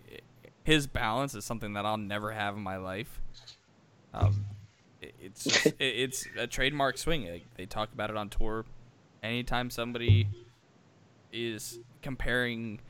his 0.63 0.87
balance 0.87 1.35
is 1.35 1.45
something 1.45 1.73
that 1.75 1.85
I'll 1.85 1.97
never 1.97 2.31
have 2.31 2.55
in 2.55 2.63
my 2.63 2.77
life. 2.77 3.21
Um, 4.13 4.45
it's 5.01 5.45
just, 5.45 5.75
it's 5.81 6.27
a 6.39 6.47
trademark 6.47 6.99
swing. 6.99 7.41
They 7.57 7.67
talk 7.67 7.93
about 7.93 8.11
it 8.11 8.17
on 8.17 8.29
tour. 8.29 8.65
Anytime 9.23 9.71
somebody 9.71 10.29
is 11.33 11.81
comparing 12.03 12.81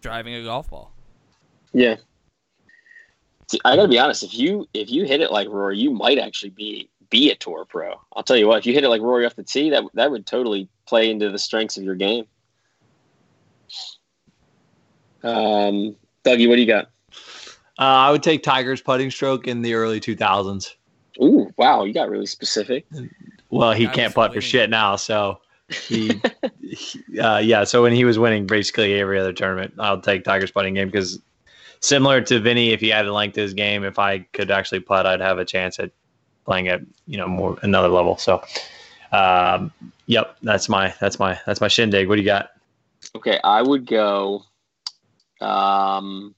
driving 0.00 0.34
a 0.34 0.44
golf 0.44 0.70
ball. 0.70 0.92
Yeah. 1.72 1.96
I 3.64 3.76
gotta 3.76 3.88
be 3.88 3.98
honest. 3.98 4.22
If 4.22 4.34
you 4.34 4.68
if 4.74 4.90
you 4.90 5.04
hit 5.04 5.20
it 5.20 5.32
like 5.32 5.48
Rory, 5.48 5.78
you 5.78 5.90
might 5.90 6.18
actually 6.18 6.50
be 6.50 6.90
be 7.10 7.30
a 7.30 7.34
tour 7.34 7.64
pro. 7.64 7.94
I'll 8.14 8.22
tell 8.22 8.36
you 8.36 8.46
what. 8.46 8.58
If 8.58 8.66
you 8.66 8.74
hit 8.74 8.84
it 8.84 8.88
like 8.88 9.02
Rory 9.02 9.26
off 9.26 9.36
the 9.36 9.42
tee, 9.42 9.70
that 9.70 9.84
that 9.94 10.10
would 10.10 10.26
totally 10.26 10.68
play 10.86 11.10
into 11.10 11.30
the 11.30 11.38
strengths 11.38 11.76
of 11.76 11.84
your 11.84 11.94
game. 11.94 12.26
Um, 15.22 15.96
Dougie, 16.24 16.48
what 16.48 16.56
do 16.56 16.60
you 16.60 16.66
got? 16.66 16.90
Uh, 17.78 17.84
I 17.84 18.10
would 18.10 18.22
take 18.22 18.42
Tiger's 18.42 18.80
putting 18.80 19.10
stroke 19.10 19.46
in 19.46 19.62
the 19.62 19.74
early 19.74 20.00
2000s. 20.00 20.74
Ooh, 21.22 21.52
wow, 21.56 21.84
you 21.84 21.92
got 21.92 22.10
really 22.10 22.26
specific. 22.26 22.86
Well, 23.50 23.72
he 23.72 23.86
can't 23.88 24.14
putt 24.14 24.34
for 24.34 24.40
shit 24.40 24.70
now, 24.70 24.96
so 24.96 25.40
he, 25.68 26.20
he 26.60 27.18
uh, 27.18 27.38
yeah. 27.38 27.64
So 27.64 27.82
when 27.82 27.92
he 27.92 28.04
was 28.04 28.18
winning 28.18 28.46
basically 28.46 28.98
every 29.00 29.18
other 29.18 29.32
tournament, 29.32 29.74
I'll 29.78 30.00
take 30.00 30.24
Tiger's 30.24 30.50
putting 30.50 30.74
game 30.74 30.88
because 30.88 31.20
similar 31.80 32.20
to 32.22 32.40
Vinny, 32.40 32.70
if 32.70 32.80
he 32.80 32.88
had 32.88 33.02
to 33.02 33.12
length 33.12 33.36
his 33.36 33.54
game, 33.54 33.84
if 33.84 33.98
I 33.98 34.20
could 34.32 34.50
actually 34.50 34.80
putt, 34.80 35.06
I'd 35.06 35.20
have 35.20 35.38
a 35.38 35.44
chance 35.44 35.78
at 35.78 35.90
playing 36.48 36.68
at 36.68 36.80
you 37.06 37.18
know 37.18 37.28
more 37.28 37.58
another 37.62 37.88
level. 37.88 38.16
So, 38.16 38.42
um, 39.12 39.70
yep, 40.06 40.36
that's 40.42 40.68
my 40.68 40.94
that's 40.98 41.18
my 41.18 41.38
that's 41.46 41.60
my 41.60 41.68
shindig. 41.68 42.08
What 42.08 42.16
do 42.16 42.22
you 42.22 42.26
got? 42.26 42.50
Okay, 43.14 43.38
I 43.44 43.62
would 43.62 43.86
go. 43.86 44.44
Um, 45.40 46.34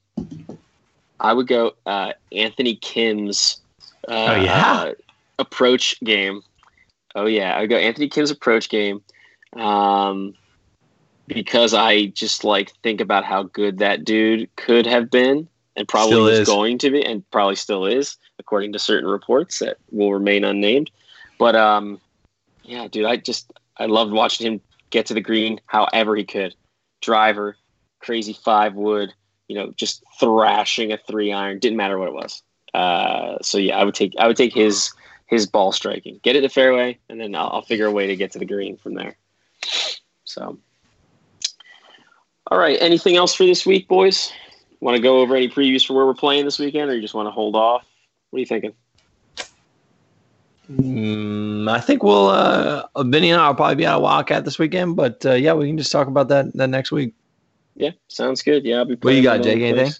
I 1.18 1.32
would 1.32 1.46
go 1.46 1.72
uh, 1.86 2.12
Anthony 2.32 2.74
Kim's 2.74 3.60
uh, 4.08 4.36
oh 4.36 4.42
yeah. 4.42 4.72
Uh, 4.72 4.92
approach 5.38 5.98
game. 6.00 6.42
Oh 7.14 7.26
yeah, 7.26 7.56
I 7.56 7.66
go 7.66 7.76
Anthony 7.76 8.08
Kim's 8.08 8.30
approach 8.30 8.68
game. 8.68 9.02
Um, 9.54 10.34
because 11.26 11.74
I 11.74 12.06
just 12.06 12.44
like 12.44 12.72
think 12.82 13.00
about 13.00 13.24
how 13.24 13.44
good 13.44 13.78
that 13.78 14.04
dude 14.04 14.48
could 14.56 14.86
have 14.86 15.10
been 15.10 15.48
and 15.76 15.86
probably 15.86 16.20
was 16.20 16.40
is. 16.40 16.48
going 16.48 16.78
to 16.78 16.90
be 16.90 17.04
and 17.04 17.28
probably 17.30 17.56
still 17.56 17.86
is, 17.86 18.16
according 18.40 18.72
to 18.72 18.78
certain 18.80 19.08
reports 19.08 19.60
that 19.60 19.76
will 19.92 20.12
remain 20.12 20.42
unnamed. 20.42 20.90
But 21.38 21.54
um, 21.54 22.00
yeah, 22.64 22.88
dude, 22.88 23.06
I 23.06 23.16
just 23.16 23.52
I 23.76 23.86
loved 23.86 24.12
watching 24.12 24.46
him 24.46 24.60
get 24.90 25.06
to 25.06 25.14
the 25.14 25.20
green 25.20 25.60
however 25.66 26.16
he 26.16 26.24
could. 26.24 26.56
Driver, 27.00 27.56
crazy 28.00 28.32
five 28.32 28.74
wood, 28.74 29.12
you 29.46 29.54
know, 29.54 29.72
just 29.76 30.02
thrashing 30.18 30.92
a 30.92 30.98
three 30.98 31.32
iron. 31.32 31.60
Didn't 31.60 31.76
matter 31.76 31.98
what 31.98 32.08
it 32.08 32.14
was. 32.14 32.42
Uh, 32.74 33.38
so 33.42 33.58
yeah, 33.58 33.78
I 33.78 33.84
would 33.84 33.94
take 33.94 34.14
I 34.18 34.26
would 34.26 34.36
take 34.36 34.52
his 34.52 34.92
his 35.26 35.46
ball 35.46 35.72
striking. 35.72 36.18
Get 36.22 36.36
it 36.36 36.40
to 36.42 36.48
fairway, 36.48 36.98
and 37.08 37.20
then 37.20 37.34
I'll, 37.34 37.50
I'll 37.52 37.62
figure 37.62 37.86
a 37.86 37.92
way 37.92 38.08
to 38.08 38.16
get 38.16 38.32
to 38.32 38.38
the 38.38 38.44
green 38.44 38.76
from 38.76 38.94
there. 38.94 39.16
So, 40.24 40.58
all 42.50 42.58
right. 42.58 42.78
Anything 42.80 43.16
else 43.16 43.34
for 43.34 43.44
this 43.44 43.64
week, 43.64 43.88
boys? 43.88 44.32
Want 44.80 44.96
to 44.96 45.02
go 45.02 45.20
over 45.20 45.36
any 45.36 45.48
previews 45.48 45.86
for 45.86 45.94
where 45.94 46.06
we're 46.06 46.14
playing 46.14 46.44
this 46.44 46.58
weekend, 46.58 46.90
or 46.90 46.94
you 46.94 47.02
just 47.02 47.14
want 47.14 47.26
to 47.26 47.32
hold 47.32 47.54
off? 47.54 47.84
What 48.30 48.38
are 48.38 48.40
you 48.40 48.46
thinking? 48.46 48.74
Mm, 50.70 51.68
I 51.68 51.80
think 51.80 52.04
we'll 52.04 52.28
uh, 52.28 52.86
Vinny 52.98 53.30
and 53.30 53.40
I 53.40 53.48
will 53.48 53.56
probably 53.56 53.74
be 53.74 53.86
out 53.86 53.96
of 53.96 54.02
Wildcat 54.02 54.44
this 54.44 54.58
weekend, 54.58 54.94
but 54.94 55.26
uh, 55.26 55.32
yeah, 55.34 55.52
we 55.52 55.66
can 55.66 55.76
just 55.76 55.90
talk 55.90 56.06
about 56.06 56.28
that 56.28 56.52
that 56.54 56.68
next 56.68 56.92
week. 56.92 57.14
Yeah, 57.74 57.90
sounds 58.08 58.42
good. 58.42 58.64
Yeah, 58.64 58.78
I'll 58.78 58.84
be. 58.84 58.94
What 58.94 59.14
you 59.14 59.22
got, 59.22 59.42
Jake? 59.42 59.60
Anything? 59.60 59.92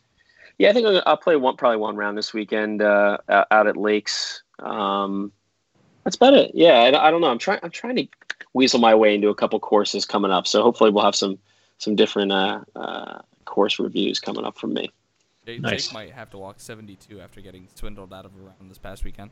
Yeah, 0.59 0.71
I 0.71 0.73
think 0.73 0.87
I'll, 0.87 1.03
I'll 1.07 1.17
play 1.17 1.35
one 1.37 1.57
probably 1.57 1.79
one 1.79 1.97
round 1.97 2.17
this 2.17 2.33
weekend 2.33 2.83
uh, 2.83 3.19
out 3.29 3.47
out 3.51 3.67
at 3.67 3.77
Lakes. 3.77 4.43
Um, 4.61 5.33
that's 6.05 6.17
about 6.17 6.35
it. 6.35 6.53
Yeah, 6.55 6.75
I, 6.75 7.09
I 7.09 7.11
don't 7.11 7.21
know. 7.21 7.31
I'm 7.31 7.39
trying. 7.39 7.61
I'm 7.65 7.71
trying 7.71 7.97
to 7.97 8.07
weasel 8.53 8.79
my 8.79 8.95
way 8.95 9.15
into 9.15 9.29
a 9.29 9.35
couple 9.35 9.59
courses 9.59 10.05
coming 10.05 10.31
up. 10.31 10.47
So 10.47 10.63
hopefully 10.63 10.91
we'll 10.91 11.05
have 11.05 11.17
some 11.17 11.39
some 11.79 11.97
different 11.97 12.31
uh, 12.31 12.61
uh, 12.77 13.23
course 13.45 13.81
reviews 13.81 14.21
coming 14.21 14.45
up 14.45 14.57
from 14.57 14.75
me. 14.75 14.93
Jake, 15.55 15.63
Nice. 15.63 15.87
Jake 15.87 15.95
might 15.95 16.13
have 16.13 16.31
to 16.31 16.39
walk 16.39 16.61
72 16.61 17.21
after 17.21 17.41
getting 17.41 17.67
swindled 17.75 18.13
out 18.13 18.25
of 18.25 18.33
a 18.37 18.41
round 18.41 18.71
this 18.71 18.79
past 18.79 19.05
weekend. 19.05 19.31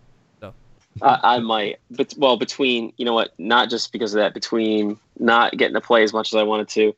I, 1.03 1.37
I 1.37 1.39
might, 1.39 1.79
but 1.91 2.15
well, 2.17 2.37
between 2.37 2.93
you 2.97 3.05
know 3.05 3.15
what, 3.15 3.31
not 3.39 3.71
just 3.71 3.93
because 3.93 4.15
of 4.15 4.19
that, 4.19 4.35
between 4.35 4.99
not 5.19 5.57
getting 5.57 5.75
to 5.75 5.81
play 5.81 6.03
as 6.03 6.13
much 6.13 6.33
as 6.33 6.37
I 6.39 6.43
wanted 6.43 6.69
to, 6.71 6.95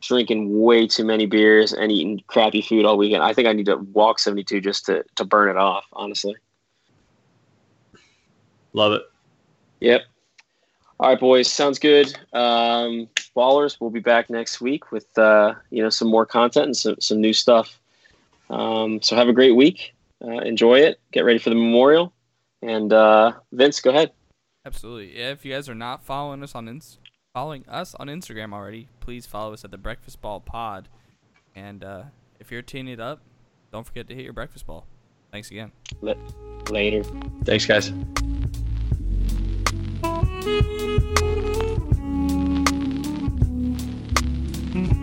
drinking 0.00 0.60
way 0.60 0.86
too 0.86 1.04
many 1.04 1.26
beers 1.26 1.72
and 1.72 1.92
eating 1.92 2.22
crappy 2.26 2.60
food 2.60 2.84
all 2.84 2.98
weekend. 2.98 3.22
I 3.22 3.32
think 3.32 3.46
I 3.46 3.52
need 3.52 3.66
to 3.66 3.76
walk 3.76 4.18
72 4.18 4.60
just 4.60 4.86
to 4.86 5.04
to 5.14 5.24
burn 5.24 5.48
it 5.48 5.56
off. 5.56 5.84
Honestly. 5.92 6.34
Love 8.72 8.92
it. 8.92 9.02
Yep. 9.80 10.02
All 10.98 11.10
right, 11.10 11.20
boys. 11.20 11.50
Sounds 11.50 11.78
good. 11.78 12.18
Um, 12.32 13.08
Ballers, 13.36 13.76
we'll 13.80 13.90
be 13.90 14.00
back 14.00 14.28
next 14.30 14.60
week 14.60 14.90
with 14.90 15.06
uh, 15.18 15.54
you 15.70 15.82
know 15.82 15.90
some 15.90 16.08
more 16.08 16.26
content 16.26 16.66
and 16.66 16.76
some 16.76 16.96
some 17.00 17.20
new 17.20 17.32
stuff. 17.32 17.78
Um, 18.50 19.02
so 19.02 19.16
have 19.16 19.28
a 19.28 19.32
great 19.32 19.54
week. 19.56 19.94
Uh, 20.24 20.38
enjoy 20.38 20.80
it. 20.80 21.00
Get 21.12 21.24
ready 21.24 21.38
for 21.38 21.50
the 21.50 21.56
memorial. 21.56 22.12
And 22.62 22.92
uh, 22.92 23.32
Vince, 23.52 23.80
go 23.80 23.90
ahead. 23.90 24.12
Absolutely. 24.64 25.18
Yeah, 25.18 25.30
if 25.30 25.44
you 25.44 25.52
guys 25.52 25.68
are 25.68 25.74
not 25.74 26.04
following 26.04 26.42
us 26.42 26.54
on 26.54 26.68
ins- 26.68 26.98
following 27.34 27.64
us 27.68 27.94
on 27.96 28.08
Instagram 28.08 28.52
already, 28.52 28.88
please 29.00 29.26
follow 29.26 29.52
us 29.52 29.64
at 29.64 29.70
the 29.70 29.78
Breakfast 29.78 30.20
Ball 30.20 30.40
Pod. 30.40 30.88
And 31.54 31.84
uh, 31.84 32.02
if 32.40 32.50
you're 32.50 32.62
teeing 32.62 32.88
it 32.88 33.00
up, 33.00 33.20
don't 33.72 33.86
forget 33.86 34.08
to 34.08 34.14
hit 34.14 34.24
your 34.24 34.32
breakfast 34.32 34.66
ball. 34.66 34.86
Thanks 35.30 35.50
again. 35.50 35.72
Later. 36.70 37.02
Thanks, 37.44 37.66
guys. 37.66 37.92
Thank 40.46 41.20
you. 41.20 41.25